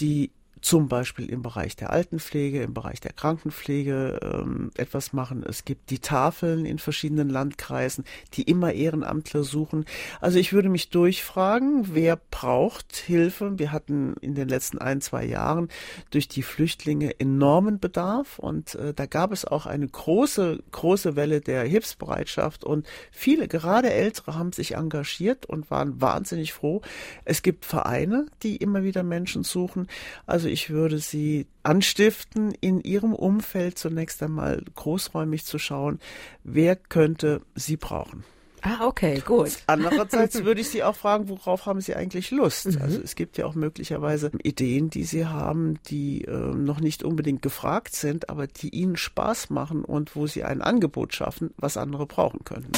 die 0.00 0.30
zum 0.66 0.88
Beispiel 0.88 1.30
im 1.30 1.42
Bereich 1.42 1.76
der 1.76 1.90
Altenpflege, 1.90 2.60
im 2.60 2.74
Bereich 2.74 2.98
der 2.98 3.12
Krankenpflege 3.12 4.18
ähm, 4.20 4.72
etwas 4.74 5.12
machen. 5.12 5.44
Es 5.48 5.64
gibt 5.64 5.90
die 5.90 6.00
Tafeln 6.00 6.66
in 6.66 6.80
verschiedenen 6.80 7.30
Landkreisen, 7.30 8.04
die 8.34 8.42
immer 8.42 8.72
Ehrenamtler 8.72 9.44
suchen. 9.44 9.84
Also 10.20 10.40
ich 10.40 10.52
würde 10.52 10.68
mich 10.68 10.90
durchfragen, 10.90 11.94
wer 11.94 12.18
braucht 12.32 12.96
Hilfe. 12.96 13.60
Wir 13.60 13.70
hatten 13.70 14.14
in 14.20 14.34
den 14.34 14.48
letzten 14.48 14.78
ein, 14.78 15.00
zwei 15.00 15.24
Jahren 15.24 15.68
durch 16.10 16.26
die 16.26 16.42
Flüchtlinge 16.42 17.20
enormen 17.20 17.78
Bedarf 17.78 18.40
und 18.40 18.74
äh, 18.74 18.92
da 18.92 19.06
gab 19.06 19.30
es 19.30 19.44
auch 19.44 19.66
eine 19.66 19.86
große, 19.86 20.64
große 20.72 21.14
Welle 21.14 21.40
der 21.42 21.62
Hilfsbereitschaft 21.62 22.64
und 22.64 22.88
viele, 23.12 23.46
gerade 23.46 23.92
Ältere, 23.92 24.34
haben 24.34 24.50
sich 24.50 24.74
engagiert 24.74 25.46
und 25.46 25.70
waren 25.70 26.00
wahnsinnig 26.00 26.52
froh. 26.52 26.82
Es 27.24 27.42
gibt 27.42 27.64
Vereine, 27.64 28.26
die 28.42 28.56
immer 28.56 28.82
wieder 28.82 29.04
Menschen 29.04 29.44
suchen. 29.44 29.86
Also 30.26 30.48
ich 30.48 30.55
würde 30.70 30.98
Sie 30.98 31.46
anstiften, 31.62 32.52
in 32.60 32.80
Ihrem 32.80 33.14
Umfeld 33.14 33.78
zunächst 33.78 34.22
einmal 34.22 34.62
großräumig 34.74 35.44
zu 35.44 35.58
schauen, 35.58 36.00
wer 36.44 36.76
könnte 36.76 37.42
Sie 37.54 37.76
brauchen. 37.76 38.24
Ah, 38.62 38.86
okay, 38.86 39.22
gut. 39.24 39.50
Andererseits 39.66 40.42
würde 40.42 40.60
ich 40.60 40.68
Sie 40.68 40.82
auch 40.82 40.96
fragen, 40.96 41.28
worauf 41.28 41.66
haben 41.66 41.80
Sie 41.80 41.94
eigentlich 41.94 42.30
Lust? 42.32 42.66
Mhm. 42.66 42.82
Also 42.82 43.00
es 43.00 43.14
gibt 43.14 43.38
ja 43.38 43.46
auch 43.46 43.54
möglicherweise 43.54 44.32
Ideen, 44.42 44.90
die 44.90 45.04
Sie 45.04 45.26
haben, 45.26 45.78
die 45.88 46.24
äh, 46.24 46.32
noch 46.32 46.80
nicht 46.80 47.04
unbedingt 47.04 47.42
gefragt 47.42 47.94
sind, 47.94 48.28
aber 48.28 48.48
die 48.48 48.70
Ihnen 48.70 48.96
Spaß 48.96 49.50
machen 49.50 49.84
und 49.84 50.16
wo 50.16 50.26
Sie 50.26 50.42
ein 50.42 50.62
Angebot 50.62 51.14
schaffen, 51.14 51.50
was 51.56 51.76
andere 51.76 52.06
brauchen 52.06 52.44
könnten. 52.44 52.72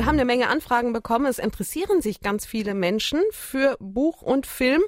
Wir 0.00 0.06
haben 0.06 0.14
eine 0.14 0.24
Menge 0.24 0.48
Anfragen 0.48 0.94
bekommen. 0.94 1.26
Es 1.26 1.38
interessieren 1.38 2.00
sich 2.00 2.22
ganz 2.22 2.46
viele 2.46 2.72
Menschen 2.72 3.20
für 3.32 3.76
Buch 3.80 4.22
und 4.22 4.46
Film 4.46 4.80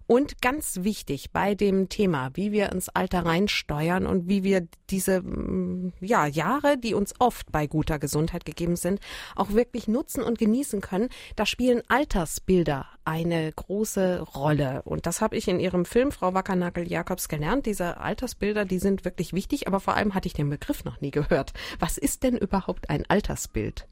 Und 0.07 0.41
ganz 0.41 0.79
wichtig 0.83 1.33
bei 1.33 1.57
dem 1.57 1.89
Thema, 1.89 2.31
wie 2.35 2.53
wir 2.53 2.71
ins 2.71 2.89
Alter 2.89 3.27
reinsteuern 3.27 4.07
und 4.07 4.29
wie 4.29 4.45
wir 4.45 4.69
diese 4.89 5.21
mm, 5.21 5.95
ja, 6.01 6.27
Jahre, 6.27 6.79
die 6.79 6.95
uns 6.95 7.15
oft 7.19 7.51
bei 7.51 7.67
guter 7.67 7.99
Gesundheit 7.99 8.45
gegeben 8.45 8.77
sind, 8.77 9.01
auch 9.35 9.51
wirklich 9.51 9.89
nutzen 9.89 10.23
und 10.23 10.39
genießen 10.39 10.81
können, 10.81 11.09
da 11.35 11.45
spielen 11.45 11.83
Altersbilder 11.89 12.87
eine 13.05 13.53
große 13.53 14.21
Rolle. 14.21 14.83
Und 14.83 15.07
das 15.07 15.21
habe 15.21 15.37
ich 15.37 15.49
in 15.49 15.59
Ihrem 15.59 15.85
Film, 15.85 16.13
Frau 16.13 16.35
Wackernagel-Jakobs, 16.35 17.29
gelernt. 17.29 17.67
Diese 17.67 17.99
Altersbilder, 17.99 18.65
die 18.65 18.79
sind 18.79 19.05
wirklich 19.05 19.33
wichtig, 19.33 19.67
aber 19.67 19.81
vor 19.81 19.95
allem 19.95 20.15
hatte 20.15 20.29
ich 20.29 20.35
den 20.35 20.51
Begriff 20.51 20.85
noch 20.85 21.01
nie 21.01 21.11
gehört. 21.11 21.53
Was 21.81 21.99
ist 21.99 22.23
denn 22.23 22.37
überhaupt 22.37 22.91
ein 22.91 23.05
Altersbild? 23.09 23.89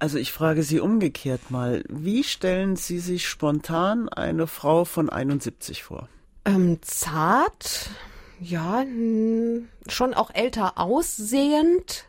Also 0.00 0.16
ich 0.16 0.32
frage 0.32 0.62
Sie 0.62 0.80
umgekehrt 0.80 1.50
mal, 1.50 1.84
wie 1.90 2.24
stellen 2.24 2.74
Sie 2.74 2.98
sich 2.98 3.28
spontan 3.28 4.08
eine 4.08 4.46
Frau 4.46 4.86
von 4.86 5.10
71 5.10 5.82
vor? 5.82 6.08
Ähm, 6.46 6.78
zart, 6.80 7.90
ja, 8.40 8.82
schon 9.86 10.14
auch 10.14 10.30
älter 10.32 10.78
aussehend 10.78 12.06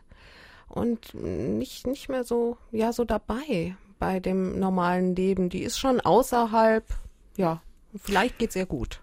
und 0.70 1.12
nicht, 1.12 1.86
nicht 1.86 2.08
mehr 2.08 2.24
so, 2.24 2.56
ja, 2.70 2.94
so 2.94 3.04
dabei 3.04 3.76
bei 3.98 4.20
dem 4.20 4.58
normalen 4.58 5.14
Leben. 5.14 5.50
Die 5.50 5.62
ist 5.62 5.78
schon 5.78 6.00
außerhalb, 6.00 6.86
ja, 7.36 7.60
vielleicht 8.02 8.38
geht's 8.38 8.56
ihr 8.56 8.64
gut. 8.66 9.02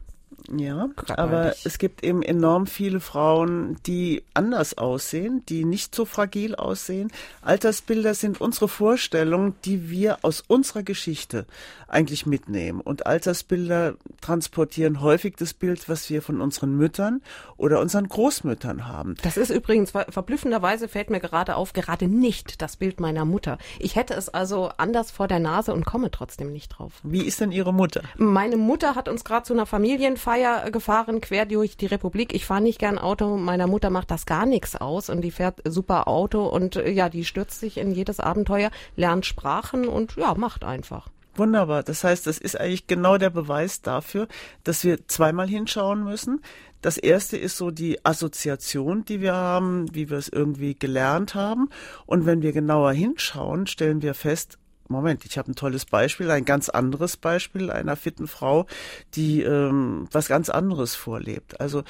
Ja, 0.51 0.89
aber 1.09 1.53
es 1.63 1.77
gibt 1.77 2.03
eben 2.03 2.21
enorm 2.21 2.67
viele 2.67 2.99
Frauen, 2.99 3.77
die 3.85 4.23
anders 4.33 4.77
aussehen, 4.77 5.43
die 5.47 5.65
nicht 5.65 5.93
so 5.93 6.05
fragil 6.05 6.55
aussehen. 6.55 7.11
Altersbilder 7.41 8.13
sind 8.13 8.41
unsere 8.41 8.67
Vorstellungen, 8.67 9.55
die 9.65 9.89
wir 9.89 10.19
aus 10.21 10.43
unserer 10.47 10.83
Geschichte 10.83 11.45
eigentlich 11.87 12.25
mitnehmen. 12.25 12.81
Und 12.81 13.05
Altersbilder 13.05 13.95
transportieren 14.21 15.01
häufig 15.01 15.35
das 15.37 15.53
Bild, 15.53 15.89
was 15.89 16.09
wir 16.09 16.21
von 16.21 16.41
unseren 16.41 16.75
Müttern 16.75 17.21
oder 17.57 17.79
unseren 17.79 18.07
Großmüttern 18.07 18.87
haben. 18.87 19.15
Das 19.23 19.37
ist 19.37 19.49
übrigens 19.49 19.91
verblüffenderweise 19.91 20.87
fällt 20.87 21.09
mir 21.09 21.19
gerade 21.19 21.55
auf, 21.55 21.73
gerade 21.73 22.07
nicht 22.07 22.61
das 22.61 22.77
Bild 22.77 22.99
meiner 22.99 23.25
Mutter. 23.25 23.57
Ich 23.79 23.95
hätte 23.95 24.13
es 24.13 24.29
also 24.29 24.71
anders 24.77 25.11
vor 25.11 25.27
der 25.27 25.39
Nase 25.39 25.73
und 25.73 25.85
komme 25.85 26.11
trotzdem 26.11 26.51
nicht 26.51 26.69
drauf. 26.69 26.93
Wie 27.03 27.25
ist 27.25 27.41
denn 27.41 27.51
Ihre 27.51 27.73
Mutter? 27.73 28.01
Meine 28.17 28.57
Mutter 28.57 28.95
hat 28.95 29.09
uns 29.09 29.23
gerade 29.23 29.43
zu 29.43 29.53
einer 29.53 29.65
Familienfeier 29.65 30.28
Feier 30.29 30.69
gefahren, 30.69 31.21
quer 31.21 31.47
durch 31.47 31.75
die 31.75 31.87
Republik. 31.87 32.35
Ich 32.35 32.45
fahre 32.45 32.61
nicht 32.61 32.77
gern 32.77 32.99
Auto. 32.99 33.35
Meiner 33.35 33.65
Mutter 33.65 33.89
macht 33.89 34.11
das 34.11 34.27
gar 34.27 34.45
nichts 34.45 34.75
aus 34.75 35.09
und 35.09 35.21
die 35.21 35.31
fährt 35.31 35.59
super 35.65 36.07
Auto 36.07 36.45
und 36.45 36.75
äh, 36.75 36.91
ja, 36.91 37.09
die 37.09 37.25
stürzt 37.25 37.59
sich 37.59 37.79
in 37.79 37.89
jedes 37.89 38.19
Abenteuer, 38.19 38.69
lernt 38.95 39.25
Sprachen 39.25 39.87
und 39.87 40.17
ja, 40.17 40.35
macht 40.35 40.63
einfach. 40.63 41.09
Wunderbar. 41.33 41.81
Das 41.81 42.03
heißt, 42.03 42.27
das 42.27 42.37
ist 42.37 42.59
eigentlich 42.59 42.85
genau 42.85 43.17
der 43.17 43.31
Beweis 43.31 43.81
dafür, 43.81 44.27
dass 44.63 44.83
wir 44.83 45.07
zweimal 45.07 45.47
hinschauen 45.47 46.03
müssen. 46.03 46.41
Das 46.83 46.99
erste 46.99 47.35
ist 47.35 47.57
so 47.57 47.71
die 47.71 48.05
Assoziation, 48.05 49.05
die 49.05 49.21
wir 49.21 49.33
haben, 49.33 49.95
wie 49.95 50.11
wir 50.11 50.19
es 50.19 50.29
irgendwie 50.29 50.75
gelernt 50.75 51.33
haben. 51.33 51.69
Und 52.05 52.27
wenn 52.27 52.43
wir 52.43 52.51
genauer 52.51 52.91
hinschauen, 52.91 53.65
stellen 53.65 54.03
wir 54.03 54.13
fest, 54.13 54.59
Moment, 54.89 55.23
ich 55.25 55.37
habe 55.37 55.51
ein 55.51 55.55
tolles 55.55 55.85
Beispiel, 55.85 56.31
ein 56.31 56.45
ganz 56.45 56.67
anderes 56.67 57.15
Beispiel 57.15 57.69
einer 57.69 57.95
fitten 57.95 58.27
Frau, 58.27 58.65
die 59.13 59.43
ähm, 59.43 60.07
was 60.11 60.27
ganz 60.27 60.49
anderes 60.49 60.95
vorlebt. 60.95 61.61
Also 61.61 61.83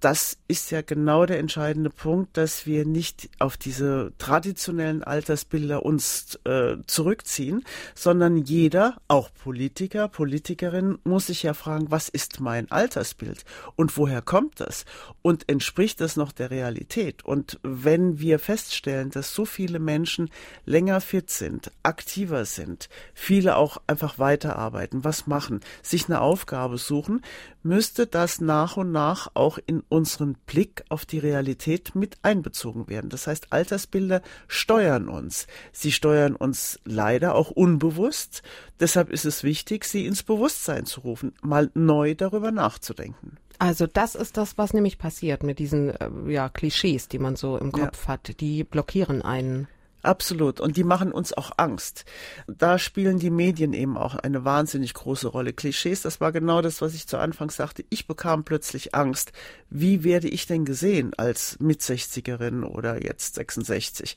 das 0.00 0.38
ist 0.48 0.70
ja 0.70 0.80
genau 0.80 1.26
der 1.26 1.38
entscheidende 1.38 1.90
Punkt, 1.90 2.36
dass 2.36 2.64
wir 2.64 2.86
nicht 2.86 3.28
auf 3.38 3.58
diese 3.58 4.12
traditionellen 4.16 5.04
Altersbilder 5.04 5.84
uns 5.84 6.40
äh, 6.44 6.76
zurückziehen, 6.86 7.64
sondern 7.94 8.38
jeder, 8.38 8.96
auch 9.08 9.28
Politiker, 9.32 10.08
Politikerin, 10.08 10.98
muss 11.04 11.26
sich 11.26 11.42
ja 11.42 11.52
fragen, 11.52 11.90
was 11.90 12.08
ist 12.08 12.40
mein 12.40 12.70
Altersbild 12.70 13.44
und 13.76 13.96
woher 13.98 14.22
kommt 14.22 14.60
das 14.60 14.86
und 15.20 15.48
entspricht 15.50 16.00
das 16.00 16.16
noch 16.16 16.32
der 16.32 16.50
Realität? 16.50 17.22
Und 17.24 17.60
wenn 17.62 18.20
wir 18.20 18.38
feststellen, 18.38 19.10
dass 19.10 19.34
so 19.34 19.44
viele 19.44 19.78
Menschen 19.78 20.30
länger 20.64 21.02
fit 21.02 21.30
sind, 21.30 21.70
aktiver 21.82 22.46
sind, 22.46 22.88
viele 23.12 23.56
auch 23.56 23.76
einfach 23.86 24.18
weiterarbeiten, 24.18 25.04
was 25.04 25.26
machen, 25.26 25.60
sich 25.82 26.06
eine 26.06 26.22
Aufgabe 26.22 26.78
suchen, 26.78 27.20
müsste 27.62 28.06
das 28.06 28.40
nach 28.40 28.78
und 28.78 28.92
nach 28.92 29.30
auch 29.34 29.58
in 29.66 29.82
unseren 29.90 30.34
Blick 30.46 30.84
auf 30.88 31.04
die 31.04 31.18
Realität 31.18 31.94
mit 31.94 32.16
einbezogen 32.22 32.88
werden. 32.88 33.10
Das 33.10 33.26
heißt, 33.26 33.52
Altersbilder 33.52 34.22
steuern 34.48 35.08
uns. 35.08 35.46
Sie 35.72 35.92
steuern 35.92 36.34
uns 36.34 36.80
leider 36.84 37.34
auch 37.34 37.50
unbewusst. 37.50 38.42
Deshalb 38.78 39.10
ist 39.10 39.24
es 39.24 39.44
wichtig, 39.44 39.84
sie 39.84 40.06
ins 40.06 40.22
Bewusstsein 40.22 40.86
zu 40.86 41.00
rufen, 41.00 41.32
mal 41.42 41.70
neu 41.74 42.14
darüber 42.14 42.50
nachzudenken. 42.50 43.36
Also 43.58 43.86
das 43.86 44.14
ist 44.14 44.38
das, 44.38 44.56
was 44.56 44.72
nämlich 44.72 44.96
passiert 44.96 45.42
mit 45.42 45.58
diesen 45.58 45.90
äh, 45.90 46.08
ja, 46.28 46.48
Klischees, 46.48 47.08
die 47.08 47.18
man 47.18 47.36
so 47.36 47.58
im 47.58 47.72
Kopf 47.72 48.04
ja. 48.04 48.08
hat. 48.08 48.40
Die 48.40 48.64
blockieren 48.64 49.20
einen. 49.20 49.68
Absolut. 50.02 50.60
Und 50.60 50.76
die 50.76 50.84
machen 50.84 51.12
uns 51.12 51.32
auch 51.32 51.52
Angst. 51.56 52.04
Da 52.46 52.78
spielen 52.78 53.18
die 53.18 53.30
Medien 53.30 53.72
eben 53.72 53.96
auch 53.96 54.14
eine 54.14 54.44
wahnsinnig 54.44 54.94
große 54.94 55.28
Rolle. 55.28 55.52
Klischees, 55.52 56.02
das 56.02 56.20
war 56.20 56.32
genau 56.32 56.62
das, 56.62 56.80
was 56.80 56.94
ich 56.94 57.06
zu 57.06 57.18
Anfang 57.18 57.50
sagte. 57.50 57.84
Ich 57.90 58.06
bekam 58.06 58.44
plötzlich 58.44 58.94
Angst. 58.94 59.32
Wie 59.68 60.02
werde 60.02 60.28
ich 60.28 60.46
denn 60.46 60.64
gesehen 60.64 61.12
als 61.16 61.58
Mit-60erin 61.60 62.64
oder 62.64 63.02
jetzt 63.02 63.34
66? 63.34 64.16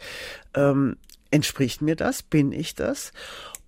Ähm, 0.53 0.97
entspricht 1.31 1.81
mir 1.81 1.95
das? 1.95 2.23
Bin 2.23 2.51
ich 2.51 2.75
das? 2.75 3.11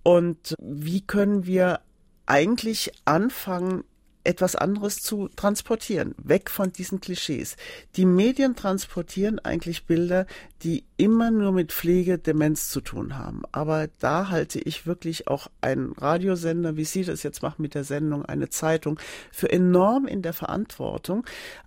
Und 0.02 0.54
wie 0.58 1.00
können 1.00 1.46
wir 1.46 1.80
eigentlich 2.26 2.92
anfangen, 3.04 3.84
etwas 4.26 4.56
anderes 4.56 5.02
zu 5.02 5.28
transportieren, 5.28 6.14
weg 6.18 6.50
von 6.50 6.72
diesen 6.72 7.00
Klischees. 7.00 7.56
Die 7.96 8.04
Medien 8.04 8.56
transportieren 8.56 9.38
eigentlich 9.38 9.86
Bilder, 9.86 10.26
die 10.62 10.84
immer 10.96 11.30
nur 11.30 11.52
mit 11.52 11.72
Pflege, 11.72 12.18
Demenz 12.18 12.68
zu 12.68 12.80
tun 12.80 13.16
haben. 13.16 13.42
Aber 13.52 13.88
da 13.98 14.28
halte 14.28 14.58
ich 14.58 14.86
wirklich 14.86 15.28
auch 15.28 15.48
einen 15.60 15.92
Radiosender, 15.92 16.76
wie 16.76 16.84
Sie 16.84 17.04
das 17.04 17.22
jetzt 17.22 17.42
machen 17.42 17.62
mit 17.62 17.74
der 17.74 17.84
Sendung, 17.84 18.24
eine 18.24 18.48
Zeitung, 18.48 18.98
für 19.30 19.50
enorm 19.50 20.06
in 20.06 20.22
der 20.22 20.32
Verantwortung, 20.32 21.24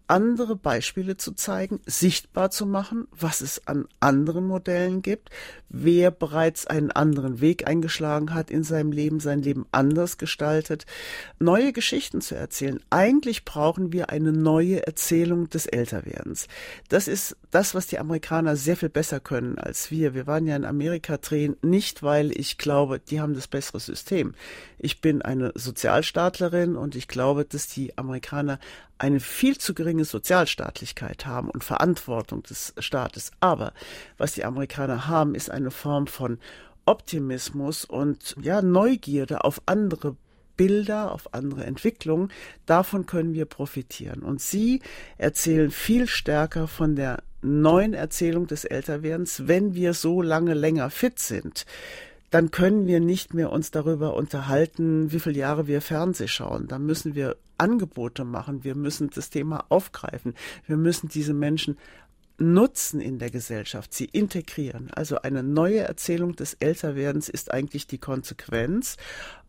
andere 0.09 0.55
Beispiele 0.55 1.17
zu 1.17 1.33
zeigen, 1.33 1.79
sichtbar 1.85 2.49
zu 2.49 2.65
machen, 2.65 3.07
was 3.11 3.41
es 3.41 3.67
an 3.67 3.87
anderen 3.99 4.47
Modellen 4.47 5.01
gibt, 5.01 5.29
wer 5.69 6.09
bereits 6.09 6.65
einen 6.65 6.91
anderen 6.91 7.41
Weg 7.41 7.67
eingeschlagen 7.67 8.33
hat 8.33 8.49
in 8.49 8.63
seinem 8.63 8.91
Leben, 8.91 9.19
sein 9.19 9.41
Leben 9.41 9.67
anders 9.71 10.17
gestaltet, 10.17 10.85
neue 11.37 11.73
Geschichten 11.73 12.21
zu 12.21 12.35
erzählen. 12.35 12.79
Eigentlich 12.89 13.45
brauchen 13.45 13.93
wir 13.93 14.09
eine 14.09 14.33
neue 14.33 14.85
Erzählung 14.85 15.49
des 15.49 15.67
Älterwerdens. 15.67 16.47
Das 16.89 17.07
ist 17.07 17.37
das, 17.51 17.75
was 17.75 17.85
die 17.85 17.99
Amerikaner 17.99 18.55
sehr 18.55 18.77
viel 18.77 18.89
besser 18.89 19.19
können 19.19 19.59
als 19.59 19.91
wir. 19.91 20.15
Wir 20.15 20.25
waren 20.25 20.47
ja 20.47 20.55
in 20.55 20.65
Amerika 20.65 21.17
drehen, 21.17 21.55
nicht 21.61 22.01
weil 22.01 22.31
ich 22.31 22.57
glaube, 22.57 22.99
die 22.99 23.21
haben 23.21 23.35
das 23.35 23.47
bessere 23.47 23.79
System. 23.79 24.33
Ich 24.79 25.01
bin 25.01 25.21
eine 25.21 25.51
Sozialstaatlerin 25.53 26.75
und 26.75 26.95
ich 26.95 27.07
glaube, 27.07 27.45
dass 27.45 27.67
die 27.67 27.97
Amerikaner 27.97 28.59
eine 28.99 29.19
viel 29.19 29.57
zu 29.57 29.73
geringe 29.73 30.05
Sozialstaatlichkeit 30.05 31.25
haben 31.25 31.49
und 31.49 31.63
Verantwortung 31.63 32.43
des 32.43 32.73
Staates. 32.77 33.31
Aber 33.39 33.73
was 34.17 34.33
die 34.33 34.45
Amerikaner 34.45 35.07
haben, 35.07 35.35
ist 35.35 35.49
eine 35.49 35.71
Form 35.71 36.07
von 36.07 36.37
Optimismus 36.85 37.85
und 37.85 38.35
ja, 38.41 38.61
Neugierde 38.61 39.43
auf 39.43 39.61
andere 39.65 40.15
Bilder, 40.57 41.13
auf 41.13 41.33
andere 41.33 41.63
Entwicklungen. 41.63 42.31
Davon 42.65 43.05
können 43.05 43.33
wir 43.33 43.45
profitieren. 43.45 44.21
Und 44.21 44.41
Sie 44.41 44.81
erzählen 45.17 45.71
viel 45.71 46.07
stärker 46.07 46.67
von 46.67 46.95
der 46.95 47.23
neuen 47.41 47.93
Erzählung 47.93 48.47
des 48.47 48.65
Älterwerdens, 48.65 49.47
wenn 49.47 49.73
wir 49.73 49.93
so 49.93 50.21
lange 50.21 50.53
länger 50.53 50.89
fit 50.89 51.19
sind 51.19 51.65
dann 52.29 52.51
können 52.51 52.85
wir 52.85 52.99
nicht 52.99 53.33
mehr 53.33 53.51
uns 53.51 53.71
darüber 53.71 54.15
unterhalten, 54.15 55.11
wie 55.11 55.19
viele 55.19 55.39
Jahre 55.39 55.67
wir 55.67 55.81
Fernseh 55.81 56.27
schauen. 56.27 56.67
Dann 56.67 56.85
müssen 56.85 57.15
wir 57.15 57.37
Angebote 57.59 58.25
machen. 58.25 58.63
Wir 58.63 58.75
müssen 58.75 59.09
das 59.09 59.29
Thema 59.29 59.65
aufgreifen. 59.69 60.33
Wir 60.65 60.77
müssen 60.77 61.09
diese 61.09 61.33
Menschen 61.33 61.77
nutzen 62.37 63.01
in 63.01 63.19
der 63.19 63.29
Gesellschaft, 63.29 63.93
sie 63.93 64.05
integrieren. 64.05 64.89
Also 64.91 65.21
eine 65.21 65.43
neue 65.43 65.79
Erzählung 65.79 66.35
des 66.35 66.53
Älterwerdens 66.53 67.29
ist 67.29 67.51
eigentlich 67.51 67.87
die 67.87 67.97
Konsequenz 67.97 68.97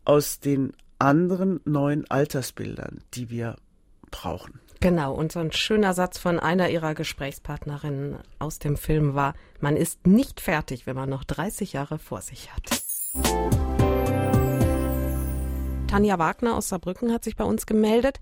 aus 0.03 0.39
den 0.39 0.73
anderen 0.99 1.61
neuen 1.65 2.09
Altersbildern, 2.09 3.01
die 3.13 3.29
wir 3.29 3.55
brauchen. 4.11 4.59
Genau, 4.81 5.13
und 5.13 5.31
so 5.31 5.39
ein 5.39 5.51
schöner 5.51 5.93
Satz 5.93 6.17
von 6.17 6.39
einer 6.39 6.69
ihrer 6.69 6.95
Gesprächspartnerinnen 6.95 8.17
aus 8.39 8.59
dem 8.59 8.77
Film 8.77 9.13
war, 9.13 9.35
man 9.59 9.77
ist 9.77 10.05
nicht 10.07 10.41
fertig, 10.41 10.87
wenn 10.87 10.95
man 10.95 11.09
noch 11.09 11.23
30 11.23 11.73
Jahre 11.73 11.99
vor 11.99 12.21
sich 12.21 12.49
hat. 12.51 13.60
Tanja 15.91 16.17
Wagner 16.19 16.55
aus 16.55 16.69
Saarbrücken 16.69 17.11
hat 17.11 17.25
sich 17.25 17.35
bei 17.35 17.43
uns 17.43 17.65
gemeldet. 17.65 18.21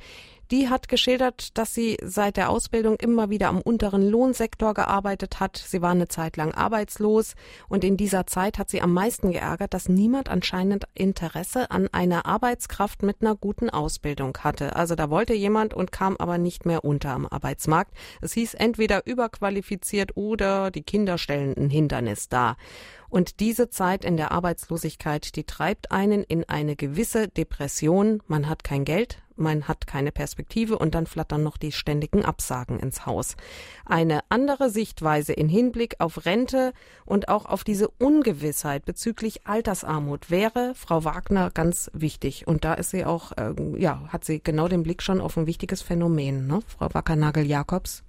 Die 0.52 0.68
hat 0.68 0.88
geschildert, 0.88 1.56
dass 1.60 1.76
sie 1.76 1.98
seit 2.02 2.36
der 2.36 2.50
Ausbildung 2.50 2.96
immer 2.96 3.30
wieder 3.30 3.50
am 3.50 3.62
unteren 3.62 4.02
Lohnsektor 4.02 4.74
gearbeitet 4.74 5.40
hat. 5.40 5.58
Sie 5.58 5.84
war 5.84 5.92
eine 5.92 6.08
Zeit 6.08 6.38
lang 6.38 6.56
arbeitslos 6.56 7.36
und 7.68 7.84
in 7.84 7.98
dieser 7.98 8.26
Zeit 8.26 8.58
hat 8.58 8.68
sie 8.68 8.82
am 8.82 8.92
meisten 8.92 9.32
geärgert, 9.32 9.76
dass 9.76 9.90
niemand 9.90 10.28
anscheinend 10.28 10.86
Interesse 10.96 11.70
an 11.70 11.88
einer 11.92 12.26
Arbeitskraft 12.26 13.04
mit 13.04 13.18
einer 13.22 13.36
guten 13.36 13.70
Ausbildung 13.70 14.36
hatte. 14.40 14.76
Also 14.76 14.96
da 14.96 15.12
wollte 15.12 15.36
jemand 15.36 15.76
und 15.76 15.92
kam 15.92 16.18
aber 16.18 16.40
nicht 16.40 16.66
mehr 16.66 16.84
unter 16.84 17.12
am 17.12 17.28
Arbeitsmarkt. 17.28 17.94
Es 18.20 18.34
hieß 18.34 18.56
entweder 18.56 19.06
überqualifiziert 19.06 20.18
oder 20.18 20.72
die 20.72 20.84
Kinder 20.84 21.20
stellen 21.20 21.56
ein 21.58 21.70
Hindernis 21.70 22.28
dar. 22.28 22.58
Und 23.08 23.40
diese 23.40 23.70
Zeit 23.70 24.04
in 24.04 24.18
der 24.18 24.32
Arbeitslosigkeit, 24.32 25.36
die 25.36 25.44
treibt 25.44 25.92
einen 25.92 26.24
in 26.24 26.44
eine 26.50 26.76
gewisse 26.76 27.28
Depression. 27.28 28.22
Man 28.28 28.50
hat 28.50 28.64
kein 28.64 28.86
Geld, 28.86 29.20
man 29.40 29.68
hat 29.68 29.88
keine 29.88 30.12
Perspektive 30.12 30.78
und 30.78 30.96
dann 30.96 31.08
flattern 31.08 31.44
noch 31.44 31.58
die 31.58 31.72
ständigen 31.72 32.26
Absagen 32.26 32.80
ins 32.80 33.06
Haus. 33.06 33.36
Eine 33.86 34.22
andere 34.30 34.70
Sichtweise 34.70 35.34
in 35.34 35.50
Hinblick 35.50 35.96
auf 36.00 36.26
Rente 36.26 36.74
und 37.06 37.30
auch 37.30 37.46
auf 37.46 37.64
diese 37.64 37.88
Ungewissheit 37.88 38.86
bezüglich 38.86 39.46
Altersarmut 39.48 40.30
wäre 40.30 40.74
Frau 40.76 41.04
Wagner 41.04 41.52
ganz 41.52 41.90
wichtig. 41.94 42.48
Und 42.48 42.66
da 42.66 42.74
ist 42.74 42.92
sie 42.92 43.06
auch, 43.06 43.32
äh, 43.34 43.54
ja, 43.78 44.08
hat 44.10 44.26
sie 44.26 44.42
genau 44.42 44.68
den 44.68 44.84
Blick 44.84 45.02
schon 45.02 45.22
auf 45.22 45.38
ein 45.38 45.48
wichtiges 45.48 45.82
Phänomen, 45.82 46.48
ne? 46.48 46.62
Frau 46.68 46.94
Wackernagel-Jakobs. 46.94 48.04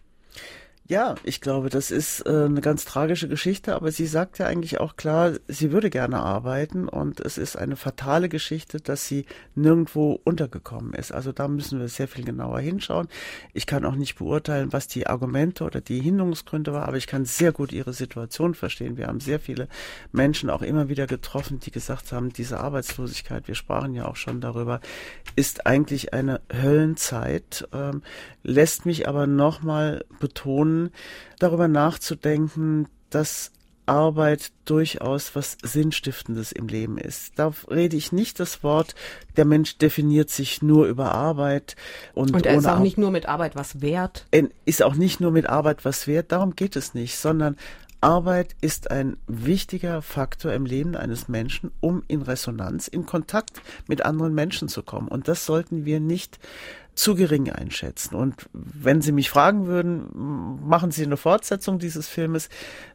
Ja, 0.91 1.15
ich 1.23 1.41
glaube, 1.41 1.69
das 1.69 1.93
ist 1.93 2.27
äh, 2.27 2.47
eine 2.47 2.61
ganz 2.61 2.85
tragische 2.85 3.29
Geschichte, 3.29 3.77
aber 3.77 3.93
sie 3.93 4.07
sagt 4.07 4.41
ja 4.41 4.47
eigentlich 4.47 4.81
auch 4.81 4.97
klar, 4.97 5.35
sie 5.47 5.71
würde 5.71 5.89
gerne 5.89 6.19
arbeiten 6.19 6.89
und 6.89 7.21
es 7.21 7.39
ist 7.39 7.55
eine 7.55 7.77
fatale 7.77 8.29
Geschichte, 8.29 8.81
dass 8.81 9.07
sie 9.07 9.25
nirgendwo 9.55 10.21
untergekommen 10.25 10.93
ist. 10.95 11.13
Also 11.13 11.31
da 11.31 11.47
müssen 11.47 11.79
wir 11.79 11.87
sehr 11.87 12.09
viel 12.09 12.25
genauer 12.25 12.59
hinschauen. 12.59 13.07
Ich 13.53 13.67
kann 13.67 13.85
auch 13.85 13.95
nicht 13.95 14.17
beurteilen, 14.17 14.73
was 14.73 14.89
die 14.89 15.07
Argumente 15.07 15.63
oder 15.63 15.81
die 15.81 16.01
Hinderungsgründe 16.01 16.73
war, 16.73 16.89
aber 16.89 16.97
ich 16.97 17.07
kann 17.07 17.25
sehr 17.25 17.53
gut 17.53 17.71
ihre 17.71 17.93
Situation 17.93 18.57
verstehen. 18.57 18.97
Wir 18.97 19.07
haben 19.07 19.21
sehr 19.21 19.39
viele 19.39 19.69
Menschen 20.11 20.51
auch 20.51 20.63
immer 20.63 20.89
wieder 20.89 21.07
getroffen, 21.07 21.61
die 21.61 21.71
gesagt 21.71 22.11
haben, 22.11 22.33
diese 22.33 22.59
Arbeitslosigkeit, 22.59 23.47
wir 23.47 23.55
sprachen 23.55 23.95
ja 23.95 24.09
auch 24.09 24.17
schon 24.17 24.41
darüber, 24.41 24.81
ist 25.37 25.69
eigentlich 25.69 26.15
eine 26.15 26.41
Höllenzeit, 26.53 27.69
ähm, 27.73 28.03
lässt 28.43 28.87
mich 28.87 29.07
aber 29.07 29.29
nochmal 29.29 30.05
betonen, 30.19 30.80
darüber 31.39 31.69
nachzudenken, 31.69 32.89
dass 33.11 33.53
Arbeit 33.91 34.53
durchaus 34.67 35.35
was 35.35 35.59
Sinnstiftendes 35.63 36.53
im 36.53 36.69
Leben 36.69 36.97
ist. 36.97 37.33
Da 37.37 37.53
rede 37.69 37.97
ich 37.97 38.13
nicht 38.13 38.39
das 38.39 38.63
Wort, 38.63 38.95
der 39.37 39.45
Mensch 39.45 39.79
definiert 39.79 40.31
sich 40.31 40.63
nur 40.63 40.87
über 40.87 41.13
Arbeit 41.13 41.75
und, 42.15 42.33
und 42.33 42.47
er 42.47 42.57
ist 42.57 42.67
auch 42.67 42.75
Ar 42.75 42.81
nicht 42.81 42.99
nur 42.99 43.11
mit 43.11 43.27
Arbeit 43.27 43.57
was 43.57 43.81
wert. 43.81 44.27
Ist 44.65 44.85
auch 44.85 44.95
nicht 44.95 45.21
nur 45.21 45.33
mit 45.33 45.49
Arbeit 45.49 45.85
was 45.85 46.07
wert, 46.07 46.31
darum 46.31 46.55
geht 46.55 46.77
es 46.77 46.95
nicht, 46.95 47.17
sondern 47.17 47.57
Arbeit 48.01 48.57
ist 48.61 48.91
ein 48.91 49.19
wichtiger 49.27 50.01
Faktor 50.01 50.55
im 50.55 50.65
Leben 50.65 50.97
eines 50.97 51.29
Menschen, 51.29 51.71
um 51.81 52.03
in 52.09 52.23
Resonanz, 52.23 52.89
in 52.89 53.05
Kontakt 53.05 53.61
mit 53.89 54.07
anderen 54.07 54.35
Menschen 54.35 54.69
zu 54.69 54.83
kommen. 54.83 55.09
Und 55.09 55.29
das 55.29 55.45
sollten 55.45 55.85
wir 55.85 56.01
nicht 56.01 56.39
zu 57.01 57.15
gering 57.15 57.51
einschätzen. 57.51 58.15
Und 58.15 58.51
wenn 58.53 59.01
Sie 59.01 59.13
mich 59.13 59.31
fragen 59.31 59.67
würden, 59.67 60.59
machen 60.69 60.91
Sie 60.91 61.03
eine 61.03 61.17
Fortsetzung 61.17 61.79
dieses 61.79 62.09
Filmes? 62.09 62.51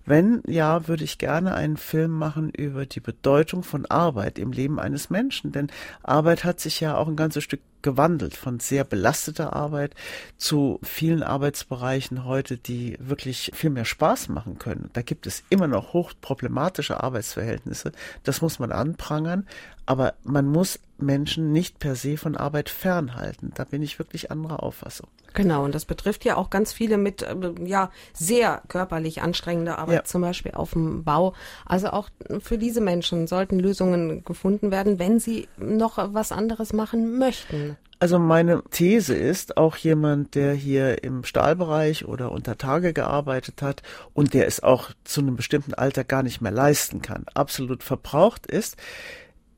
Wenn 0.06 0.44
ja, 0.46 0.88
würde 0.88 1.04
ich 1.04 1.18
gerne 1.18 1.56
einen 1.56 1.76
Film 1.76 2.12
machen 2.12 2.52
über 2.52 2.86
die 2.86 3.00
Bedeutung 3.00 3.64
von 3.64 3.88
Arbeit 3.88 4.38
im 4.38 4.52
Leben 4.52 4.80
eines 4.80 5.10
Menschen. 5.10 5.52
Denn 5.52 5.72
Arbeit 6.04 6.44
hat 6.44 6.60
sich 6.60 6.80
ja 6.80 6.96
auch 6.96 7.08
ein 7.08 7.16
ganzes 7.16 7.44
Stück 7.44 7.62
gewandelt 7.82 8.36
von 8.36 8.60
sehr 8.60 8.84
belasteter 8.84 9.54
Arbeit 9.54 9.96
zu 10.38 10.80
vielen 10.84 11.24
Arbeitsbereichen 11.24 12.26
heute, 12.26 12.58
die 12.58 12.98
wirklich 13.00 13.52
viel 13.56 13.72
mehr 13.72 13.86
Spaß 13.86 14.30
machen 14.30 14.60
können. 14.60 14.92
Da 14.94 15.02
gibt 15.02 15.26
es 15.26 15.44
immer 15.50 15.68
noch 15.68 15.94
hochproblematische 15.94 17.04
Arbeitsverhältnisse. 17.04 17.92
Das 18.24 18.42
muss 18.42 18.60
man 18.60 18.72
anprangern. 18.72 19.48
Aber 19.88 20.14
man 20.24 20.48
muss 20.48 20.80
Menschen 20.98 21.52
nicht 21.52 21.80
per 21.80 21.96
se 21.96 22.18
von 22.18 22.36
Arbeit 22.36 22.70
fernhalten. 22.70 23.52
Da 23.56 23.64
bin 23.64 23.82
ich 23.82 24.00
wirklich 24.00 24.32
anderer 24.32 24.64
Auffassung. 24.64 25.08
Genau, 25.34 25.66
und 25.66 25.76
das 25.76 25.86
betrifft 25.86 26.24
ja 26.24 26.38
auch 26.38 26.50
ganz 26.50 26.72
viele 26.72 26.98
mit 26.98 27.22
äh, 27.22 27.36
ja 27.64 27.92
sehr 28.14 28.62
körperlich 28.70 29.22
anstrengender 29.22 29.78
Arbeit, 29.78 29.96
ja. 29.96 30.04
zum 30.06 30.22
Beispiel 30.22 30.54
auf 30.54 30.72
dem 30.72 31.04
Bau. 31.04 31.34
Also 31.66 31.90
auch 31.90 32.10
für 32.40 32.58
diese 32.58 32.82
Menschen 32.82 33.28
sollten 33.28 33.60
Lösungen 33.60 34.24
gefunden 34.24 34.72
werden, 34.72 34.98
wenn 34.98 35.20
sie 35.20 35.48
noch 35.58 35.98
was 36.14 36.32
anderes 36.32 36.72
machen 36.72 37.18
möchten. 37.18 37.78
Also 38.00 38.20
meine 38.20 38.62
These 38.72 39.16
ist, 39.16 39.56
auch 39.58 39.78
jemand, 39.78 40.36
der 40.36 40.54
hier 40.54 41.04
im 41.04 41.24
Stahlbereich 41.24 42.06
oder 42.06 42.32
unter 42.32 42.58
Tage 42.58 42.92
gearbeitet 42.92 43.62
hat 43.62 43.84
und 44.14 44.34
der 44.34 44.48
es 44.48 44.62
auch 44.62 44.92
zu 45.06 45.22
einem 45.22 45.38
bestimmten 45.38 45.74
Alter 45.74 46.04
gar 46.04 46.22
nicht 46.22 46.42
mehr 46.42 46.52
leisten 46.52 47.02
kann, 47.02 47.26
absolut 47.34 47.84
verbraucht 47.84 48.48
ist, 48.48 48.76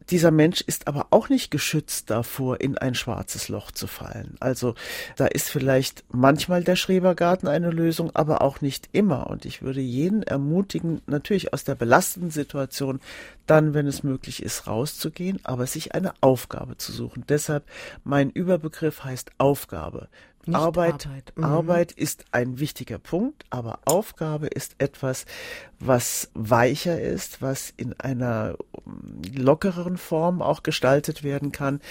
dieser 0.09 0.31
Mensch 0.31 0.61
ist 0.61 0.87
aber 0.87 1.07
auch 1.11 1.29
nicht 1.29 1.51
geschützt 1.51 2.09
davor, 2.09 2.61
in 2.61 2.77
ein 2.77 2.95
schwarzes 2.95 3.49
Loch 3.49 3.71
zu 3.71 3.87
fallen. 3.87 4.35
Also 4.39 4.75
da 5.15 5.27
ist 5.27 5.49
vielleicht 5.49 6.03
manchmal 6.09 6.63
der 6.63 6.75
Schrebergarten 6.75 7.47
eine 7.47 7.71
Lösung, 7.71 8.15
aber 8.15 8.41
auch 8.41 8.61
nicht 8.61 8.89
immer. 8.93 9.27
Und 9.29 9.45
ich 9.45 9.61
würde 9.61 9.81
jeden 9.81 10.23
ermutigen, 10.23 11.01
natürlich 11.07 11.53
aus 11.53 11.63
der 11.63 11.75
belastenden 11.75 12.31
Situation 12.31 12.99
dann, 13.45 13.73
wenn 13.73 13.87
es 13.87 14.03
möglich 14.03 14.43
ist, 14.43 14.67
rauszugehen, 14.67 15.39
aber 15.43 15.67
sich 15.67 15.93
eine 15.93 16.13
Aufgabe 16.21 16.77
zu 16.77 16.91
suchen. 16.91 17.23
Deshalb 17.27 17.63
mein 18.03 18.29
Überbegriff 18.29 19.03
heißt 19.03 19.31
Aufgabe. 19.37 20.07
Arbeit, 20.55 21.05
Arbeit. 21.05 21.33
Mhm. 21.35 21.43
Arbeit 21.43 21.91
ist 21.91 22.25
ein 22.31 22.59
wichtiger 22.59 22.97
Punkt, 22.97 23.45
aber 23.49 23.79
Aufgabe 23.85 24.47
ist 24.47 24.75
etwas, 24.77 25.25
was 25.79 26.29
weicher 26.33 26.99
ist, 26.99 27.41
was 27.41 27.73
in 27.75 27.93
einer 27.99 28.55
lockereren 29.35 29.97
Form 29.97 30.41
auch 30.41 30.63
gestaltet 30.63 31.23
werden 31.23 31.51
kann, 31.51 31.81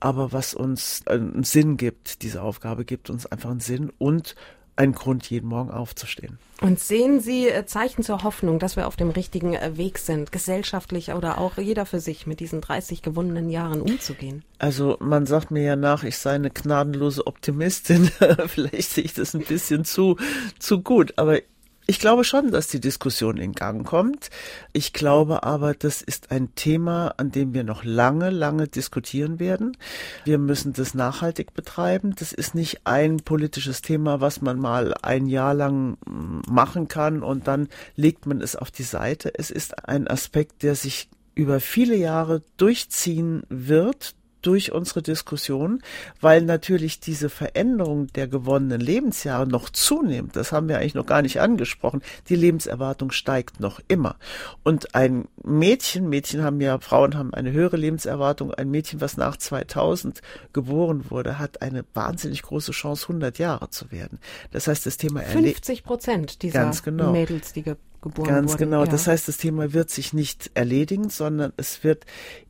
aber 0.00 0.32
was 0.32 0.54
uns 0.54 1.06
einen 1.06 1.44
Sinn 1.44 1.76
gibt. 1.76 2.22
Diese 2.22 2.42
Aufgabe 2.42 2.84
gibt 2.84 3.10
uns 3.10 3.26
einfach 3.26 3.50
einen 3.50 3.60
Sinn 3.60 3.92
und 3.98 4.34
ein 4.76 4.92
Grund, 4.92 5.28
jeden 5.28 5.48
Morgen 5.48 5.70
aufzustehen. 5.70 6.38
Und 6.60 6.80
sehen 6.80 7.20
Sie 7.20 7.48
äh, 7.48 7.66
Zeichen 7.66 8.02
zur 8.02 8.22
Hoffnung, 8.22 8.58
dass 8.58 8.76
wir 8.76 8.86
auf 8.86 8.96
dem 8.96 9.10
richtigen 9.10 9.54
äh, 9.54 9.76
Weg 9.76 9.98
sind, 9.98 10.32
gesellschaftlich 10.32 11.12
oder 11.12 11.38
auch 11.38 11.58
jeder 11.58 11.84
für 11.84 12.00
sich 12.00 12.26
mit 12.26 12.40
diesen 12.40 12.60
30 12.60 13.02
gewonnenen 13.02 13.50
Jahren 13.50 13.82
umzugehen? 13.82 14.42
Also 14.58 14.96
man 15.00 15.26
sagt 15.26 15.50
mir 15.50 15.62
ja 15.62 15.76
nach, 15.76 16.04
ich 16.04 16.16
sei 16.16 16.34
eine 16.34 16.50
gnadenlose 16.50 17.26
Optimistin. 17.26 18.10
Vielleicht 18.46 18.90
sehe 18.90 19.04
ich 19.04 19.14
das 19.14 19.34
ein 19.34 19.44
bisschen 19.44 19.84
zu, 19.84 20.16
zu 20.58 20.80
gut, 20.82 21.14
aber 21.16 21.40
ich 21.86 22.00
glaube 22.00 22.24
schon, 22.24 22.50
dass 22.50 22.66
die 22.68 22.80
Diskussion 22.80 23.36
in 23.36 23.52
Gang 23.52 23.86
kommt. 23.86 24.30
Ich 24.72 24.92
glaube 24.92 25.44
aber, 25.44 25.74
das 25.74 26.02
ist 26.02 26.32
ein 26.32 26.54
Thema, 26.54 27.14
an 27.16 27.30
dem 27.30 27.54
wir 27.54 27.62
noch 27.62 27.84
lange, 27.84 28.30
lange 28.30 28.66
diskutieren 28.66 29.38
werden. 29.38 29.76
Wir 30.24 30.38
müssen 30.38 30.72
das 30.72 30.94
nachhaltig 30.94 31.54
betreiben. 31.54 32.14
Das 32.18 32.32
ist 32.32 32.54
nicht 32.54 32.80
ein 32.84 33.18
politisches 33.18 33.82
Thema, 33.82 34.20
was 34.20 34.40
man 34.40 34.58
mal 34.58 34.94
ein 35.02 35.26
Jahr 35.26 35.54
lang 35.54 35.96
mm, 36.06 36.42
machen 36.48 36.88
kann 36.88 37.22
und 37.22 37.46
dann 37.46 37.68
legt 37.94 38.26
man 38.26 38.40
es 38.40 38.56
auf 38.56 38.70
die 38.70 38.82
Seite. 38.82 39.32
Es 39.34 39.50
ist 39.50 39.88
ein 39.88 40.08
Aspekt, 40.08 40.62
der 40.64 40.74
sich 40.74 41.08
über 41.36 41.60
viele 41.60 41.96
Jahre 41.96 42.42
durchziehen 42.56 43.44
wird, 43.48 44.16
durch 44.46 44.72
unsere 44.72 45.02
Diskussion, 45.02 45.82
weil 46.20 46.42
natürlich 46.42 47.00
diese 47.00 47.28
Veränderung 47.28 48.06
der 48.08 48.28
gewonnenen 48.28 48.80
Lebensjahre 48.80 49.46
noch 49.46 49.70
zunimmt. 49.70 50.36
Das 50.36 50.52
haben 50.52 50.68
wir 50.68 50.78
eigentlich 50.78 50.94
noch 50.94 51.06
gar 51.06 51.22
nicht 51.22 51.40
angesprochen. 51.40 52.02
Die 52.28 52.36
Lebenserwartung 52.36 53.10
steigt 53.10 53.58
noch 53.58 53.80
immer. 53.88 54.16
Und 54.62 54.94
ein 54.94 55.26
Mädchen, 55.42 56.08
Mädchen 56.08 56.42
haben 56.42 56.60
ja, 56.60 56.78
Frauen 56.78 57.16
haben 57.16 57.34
eine 57.34 57.50
höhere 57.52 57.76
Lebenserwartung. 57.76 58.54
Ein 58.54 58.70
Mädchen, 58.70 59.00
was 59.00 59.16
nach 59.16 59.36
2000 59.36 60.22
geboren 60.52 61.10
wurde, 61.10 61.38
hat 61.38 61.62
eine 61.62 61.84
wahnsinnig 61.94 62.42
große 62.42 62.72
Chance, 62.72 63.08
100 63.08 63.38
Jahre 63.38 63.70
zu 63.70 63.90
werden. 63.90 64.20
Das 64.52 64.68
heißt, 64.68 64.86
das 64.86 64.96
Thema 64.96 65.22
50 65.22 65.82
Prozent 65.82 66.42
dieser 66.42 66.70
genau. 66.84 67.10
Mädels, 67.10 67.52
die 67.52 67.62
geboren 67.62 68.28
Ganz 68.28 68.52
wurden. 68.52 68.58
genau. 68.58 68.84
Ja. 68.84 68.90
Das 68.90 69.06
heißt, 69.06 69.26
das 69.28 69.38
Thema 69.38 69.72
wird 69.72 69.90
sich 69.90 70.12
nicht 70.12 70.50
erledigen, 70.54 71.08
sondern 71.08 71.52
es 71.56 71.82
wird 71.82 72.04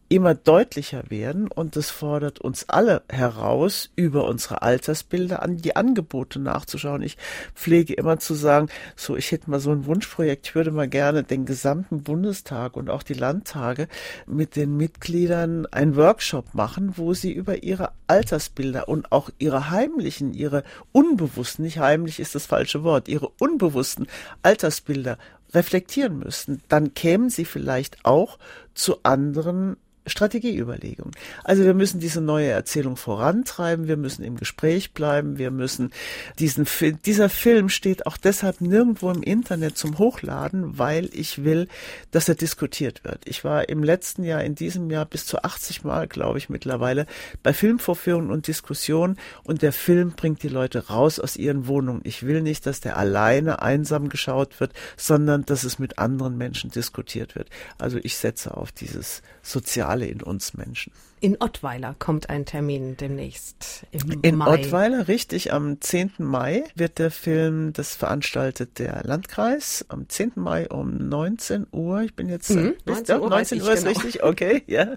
immer 0.08 0.34
deutlicher 0.34 1.10
werden 1.10 1.48
und 1.48 1.76
es 1.76 1.90
fordert 1.90 2.40
uns 2.40 2.68
alle 2.68 3.02
heraus, 3.08 3.90
über 3.96 4.26
unsere 4.26 4.62
Altersbilder 4.62 5.42
an 5.42 5.56
die 5.56 5.74
Angebote 5.74 6.38
nachzuschauen. 6.38 7.02
Ich 7.02 7.16
pflege 7.54 7.94
immer 7.94 8.18
zu 8.18 8.34
sagen, 8.34 8.68
so 8.94 9.16
ich 9.16 9.32
hätte 9.32 9.50
mal 9.50 9.58
so 9.58 9.72
ein 9.72 9.86
Wunschprojekt, 9.86 10.46
ich 10.48 10.54
würde 10.54 10.70
mal 10.70 10.88
gerne 10.88 11.24
den 11.24 11.44
gesamten 11.44 12.02
Bundestag 12.02 12.76
und 12.76 12.88
auch 12.88 13.02
die 13.02 13.14
Landtage 13.14 13.88
mit 14.26 14.54
den 14.54 14.76
Mitgliedern 14.76 15.66
einen 15.66 15.96
Workshop 15.96 16.54
machen, 16.54 16.92
wo 16.96 17.14
sie 17.14 17.32
über 17.32 17.62
ihre 17.64 17.90
Altersbilder 18.06 18.88
und 18.88 19.10
auch 19.10 19.30
ihre 19.38 19.70
heimlichen, 19.70 20.34
ihre 20.34 20.62
unbewussten, 20.92 21.64
nicht 21.64 21.78
heimlich 21.78 22.20
ist 22.20 22.34
das 22.34 22.46
falsche 22.46 22.84
Wort, 22.84 23.08
ihre 23.08 23.30
unbewussten 23.40 24.06
Altersbilder 24.42 25.18
reflektieren 25.52 26.18
müssten, 26.18 26.62
dann 26.68 26.94
kämen 26.94 27.30
sie 27.30 27.44
vielleicht 27.44 28.04
auch 28.04 28.38
zu 28.74 29.02
anderen 29.02 29.76
Strategieüberlegung. 30.06 31.12
Also 31.44 31.64
wir 31.64 31.74
müssen 31.74 32.00
diese 32.00 32.20
neue 32.20 32.48
Erzählung 32.48 32.96
vorantreiben, 32.96 33.88
wir 33.88 33.96
müssen 33.96 34.22
im 34.22 34.36
Gespräch 34.36 34.92
bleiben, 34.92 35.38
wir 35.38 35.50
müssen 35.50 35.90
diesen 36.38 36.66
Film, 36.66 36.98
dieser 37.04 37.28
Film 37.28 37.68
steht 37.68 38.06
auch 38.06 38.16
deshalb 38.16 38.60
nirgendwo 38.60 39.10
im 39.10 39.22
Internet 39.22 39.76
zum 39.76 39.98
Hochladen, 39.98 40.78
weil 40.78 41.10
ich 41.12 41.44
will, 41.44 41.68
dass 42.10 42.28
er 42.28 42.34
diskutiert 42.36 43.04
wird. 43.04 43.22
Ich 43.24 43.44
war 43.44 43.68
im 43.68 43.82
letzten 43.82 44.22
Jahr, 44.22 44.44
in 44.44 44.54
diesem 44.54 44.90
Jahr 44.90 45.06
bis 45.06 45.26
zu 45.26 45.42
80 45.42 45.84
Mal, 45.84 46.06
glaube 46.06 46.38
ich, 46.38 46.48
mittlerweile 46.48 47.06
bei 47.42 47.52
Filmvorführungen 47.52 48.30
und 48.30 48.46
Diskussionen 48.46 49.16
und 49.42 49.62
der 49.62 49.72
Film 49.72 50.12
bringt 50.12 50.42
die 50.42 50.48
Leute 50.48 50.88
raus 50.88 51.18
aus 51.18 51.36
ihren 51.36 51.66
Wohnungen. 51.66 52.00
Ich 52.04 52.24
will 52.24 52.42
nicht, 52.42 52.66
dass 52.66 52.80
der 52.80 52.96
alleine 52.96 53.62
einsam 53.62 54.08
geschaut 54.08 54.60
wird, 54.60 54.72
sondern 54.96 55.44
dass 55.44 55.64
es 55.64 55.78
mit 55.78 55.98
anderen 55.98 56.36
Menschen 56.36 56.70
diskutiert 56.70 57.34
wird. 57.34 57.50
Also 57.78 57.98
ich 58.02 58.16
setze 58.16 58.56
auf 58.56 58.72
dieses 58.72 59.22
soziale 59.42 59.95
alle 59.96 60.06
in 60.06 60.22
uns 60.22 60.54
Menschen. 60.54 60.92
In 61.20 61.38
Ottweiler 61.40 61.96
kommt 61.98 62.28
ein 62.28 62.44
Termin 62.44 62.98
demnächst 62.98 63.86
im 63.90 64.20
in 64.20 64.36
Mai. 64.36 64.52
Ottweiler, 64.52 65.08
richtig, 65.08 65.54
am 65.54 65.80
10. 65.80 66.12
Mai 66.18 66.64
wird 66.74 66.98
der 66.98 67.10
Film, 67.10 67.72
das 67.72 67.96
veranstaltet 67.96 68.78
der 68.78 69.02
Landkreis, 69.02 69.86
am 69.88 70.06
10. 70.06 70.32
Mai 70.34 70.68
um 70.68 71.08
19 71.08 71.68
Uhr. 71.72 72.02
Ich 72.02 72.14
bin 72.14 72.28
jetzt, 72.28 72.50
mhm, 72.50 72.74
19 72.84 73.20
Uhr, 73.20 73.30
19 73.30 73.62
Uhr 73.62 73.72
ist 73.72 73.84
genau. 73.84 73.98
richtig, 73.98 74.22
okay, 74.22 74.62
ja. 74.66 74.96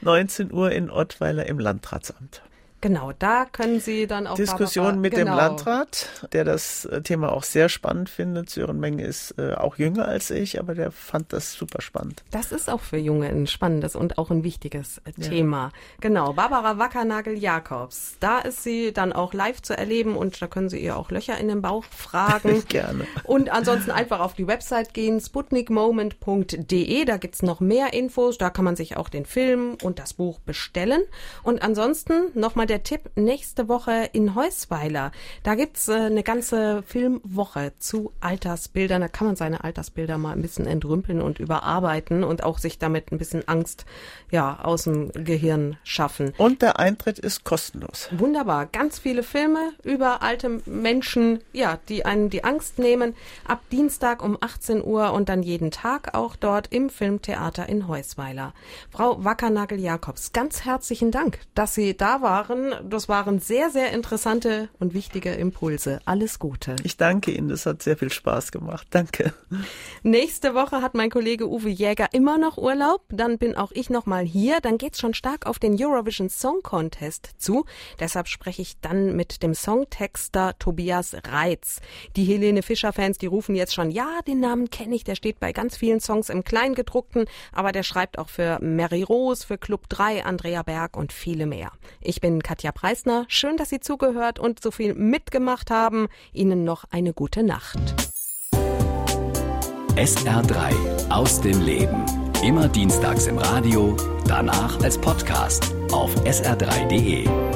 19 0.00 0.52
Uhr 0.52 0.72
in 0.72 0.90
Ottweiler 0.90 1.44
im 1.44 1.58
Landratsamt. 1.58 2.40
Genau, 2.80 3.12
da 3.18 3.44
können 3.44 3.80
Sie 3.80 4.06
dann 4.06 4.26
auch 4.28 4.36
Diskussion 4.36 4.84
Barbara, 4.84 5.00
mit 5.00 5.14
genau. 5.14 5.32
dem 5.32 5.36
Landrat, 5.36 6.08
der 6.32 6.44
das 6.44 6.84
äh, 6.84 7.02
Thema 7.02 7.32
auch 7.32 7.42
sehr 7.42 7.68
spannend 7.68 8.08
findet. 8.08 8.50
Sören 8.50 8.78
Menge 8.78 9.04
ist 9.04 9.34
äh, 9.36 9.54
auch 9.54 9.76
jünger 9.78 10.06
als 10.06 10.30
ich, 10.30 10.60
aber 10.60 10.74
der 10.74 10.92
fand 10.92 11.32
das 11.32 11.54
super 11.54 11.82
spannend. 11.82 12.22
Das 12.30 12.52
ist 12.52 12.70
auch 12.70 12.80
für 12.80 12.96
Junge 12.96 13.28
ein 13.28 13.48
spannendes 13.48 13.96
und 13.96 14.16
auch 14.16 14.30
ein 14.30 14.44
wichtiges 14.44 15.00
äh, 15.04 15.12
Thema. 15.12 15.58
Ja. 15.58 15.72
Genau, 16.00 16.32
Barbara 16.34 16.78
Wackernagel-Jakobs. 16.78 18.18
Da 18.20 18.38
ist 18.38 18.62
sie 18.62 18.92
dann 18.92 19.12
auch 19.12 19.34
live 19.34 19.60
zu 19.60 19.76
erleben 19.76 20.16
und 20.16 20.40
da 20.40 20.46
können 20.46 20.68
Sie 20.68 20.78
ihr 20.78 20.96
auch 20.96 21.10
Löcher 21.10 21.36
in 21.38 21.48
den 21.48 21.62
Bauch 21.62 21.84
fragen. 21.84 22.62
Gerne. 22.68 23.06
Und 23.24 23.50
ansonsten 23.50 23.90
einfach 23.90 24.20
auf 24.20 24.34
die 24.34 24.46
Website 24.46 24.94
gehen, 24.94 25.20
sputnikmoment.de. 25.20 27.04
Da 27.04 27.16
gibt's 27.16 27.42
noch 27.42 27.58
mehr 27.58 27.92
Infos. 27.92 28.38
Da 28.38 28.50
kann 28.50 28.64
man 28.64 28.76
sich 28.76 28.96
auch 28.96 29.08
den 29.08 29.26
Film 29.26 29.76
und 29.82 29.98
das 29.98 30.14
Buch 30.14 30.38
bestellen. 30.38 31.02
Und 31.42 31.62
ansonsten 31.62 32.30
nochmal 32.34 32.67
der 32.68 32.82
Tipp 32.82 33.10
nächste 33.16 33.68
Woche 33.68 34.10
in 34.12 34.34
Heusweiler. 34.34 35.10
Da 35.42 35.54
gibt's 35.54 35.88
äh, 35.88 35.94
eine 35.94 36.22
ganze 36.22 36.82
Filmwoche 36.82 37.72
zu 37.78 38.12
Altersbildern. 38.20 39.00
Da 39.00 39.08
kann 39.08 39.26
man 39.26 39.36
seine 39.36 39.64
Altersbilder 39.64 40.18
mal 40.18 40.32
ein 40.32 40.42
bisschen 40.42 40.66
entrümpeln 40.66 41.20
und 41.20 41.38
überarbeiten 41.38 42.24
und 42.24 42.44
auch 42.44 42.58
sich 42.58 42.78
damit 42.78 43.10
ein 43.10 43.18
bisschen 43.18 43.46
Angst 43.48 43.86
ja 44.30 44.60
aus 44.62 44.84
dem 44.84 45.10
Gehirn 45.12 45.76
schaffen. 45.82 46.32
Und 46.36 46.62
der 46.62 46.78
Eintritt 46.78 47.18
ist 47.18 47.44
kostenlos. 47.44 48.08
Wunderbar. 48.12 48.66
Ganz 48.66 48.98
viele 48.98 49.22
Filme 49.22 49.72
über 49.82 50.22
alte 50.22 50.60
Menschen, 50.66 51.40
ja, 51.52 51.78
die 51.88 52.04
einen 52.04 52.30
die 52.30 52.44
Angst 52.44 52.78
nehmen. 52.78 53.14
Ab 53.46 53.62
Dienstag 53.72 54.22
um 54.22 54.36
18 54.40 54.84
Uhr 54.84 55.12
und 55.12 55.28
dann 55.28 55.42
jeden 55.42 55.70
Tag 55.70 56.14
auch 56.14 56.36
dort 56.36 56.72
im 56.72 56.90
Filmtheater 56.90 57.68
in 57.68 57.88
Heusweiler. 57.88 58.52
Frau 58.90 59.24
Wackernagel-Jakobs, 59.24 60.32
ganz 60.32 60.64
herzlichen 60.64 61.10
Dank, 61.10 61.40
dass 61.54 61.74
Sie 61.74 61.96
da 61.96 62.20
waren 62.22 62.57
hören. 62.58 62.90
Das 62.90 63.08
waren 63.08 63.38
sehr, 63.38 63.70
sehr 63.70 63.92
interessante 63.92 64.68
und 64.78 64.94
wichtige 64.94 65.32
Impulse. 65.32 66.00
Alles 66.04 66.38
Gute. 66.38 66.76
Ich 66.82 66.96
danke 66.96 67.30
Ihnen, 67.30 67.48
das 67.48 67.66
hat 67.66 67.82
sehr 67.82 67.96
viel 67.96 68.10
Spaß 68.10 68.52
gemacht. 68.52 68.86
Danke. 68.90 69.32
Nächste 70.02 70.54
Woche 70.54 70.82
hat 70.82 70.94
mein 70.94 71.10
Kollege 71.10 71.48
Uwe 71.48 71.68
Jäger 71.68 72.08
immer 72.12 72.38
noch 72.38 72.58
Urlaub. 72.58 73.02
Dann 73.10 73.38
bin 73.38 73.56
auch 73.56 73.72
ich 73.72 73.90
noch 73.90 74.06
mal 74.06 74.24
hier. 74.24 74.60
Dann 74.60 74.78
geht's 74.78 75.00
schon 75.00 75.14
stark 75.14 75.46
auf 75.46 75.58
den 75.58 75.76
Eurovision 75.78 76.30
Song 76.30 76.60
Contest 76.62 77.30
zu. 77.38 77.64
Deshalb 78.00 78.28
spreche 78.28 78.62
ich 78.62 78.80
dann 78.80 79.16
mit 79.16 79.42
dem 79.42 79.54
Songtexter 79.54 80.58
Tobias 80.58 81.16
Reitz. 81.26 81.80
Die 82.16 82.24
Helene 82.24 82.62
Fischer 82.62 82.92
Fans, 82.92 83.18
die 83.18 83.26
rufen 83.26 83.54
jetzt 83.54 83.74
schon, 83.74 83.90
ja, 83.90 84.20
den 84.26 84.40
Namen 84.40 84.70
kenne 84.70 84.94
ich. 84.94 85.04
Der 85.04 85.14
steht 85.14 85.40
bei 85.40 85.52
ganz 85.52 85.76
vielen 85.76 86.00
Songs 86.00 86.28
im 86.28 86.44
Kleingedruckten, 86.44 87.26
aber 87.52 87.72
der 87.72 87.82
schreibt 87.82 88.18
auch 88.18 88.28
für 88.28 88.58
Mary 88.60 89.02
Rose, 89.02 89.46
für 89.46 89.58
Club 89.58 89.88
3, 89.88 90.24
Andrea 90.24 90.62
Berg 90.62 90.96
und 90.96 91.12
viele 91.12 91.46
mehr. 91.46 91.72
Ich 92.00 92.20
bin 92.20 92.42
Katja 92.48 92.72
Preisner. 92.72 93.26
Schön, 93.28 93.58
dass 93.58 93.68
Sie 93.68 93.78
zugehört 93.78 94.38
und 94.38 94.62
so 94.62 94.70
viel 94.70 94.94
mitgemacht 94.94 95.70
haben. 95.70 96.08
Ihnen 96.32 96.64
noch 96.64 96.84
eine 96.90 97.12
gute 97.12 97.42
Nacht. 97.42 97.78
SR3 99.96 101.10
aus 101.10 101.42
dem 101.42 101.60
Leben. 101.60 102.06
Immer 102.42 102.68
dienstags 102.68 103.26
im 103.26 103.36
Radio, 103.36 103.94
danach 104.26 104.80
als 104.82 104.96
Podcast 104.96 105.74
auf 105.92 106.14
sr3.de. 106.24 107.47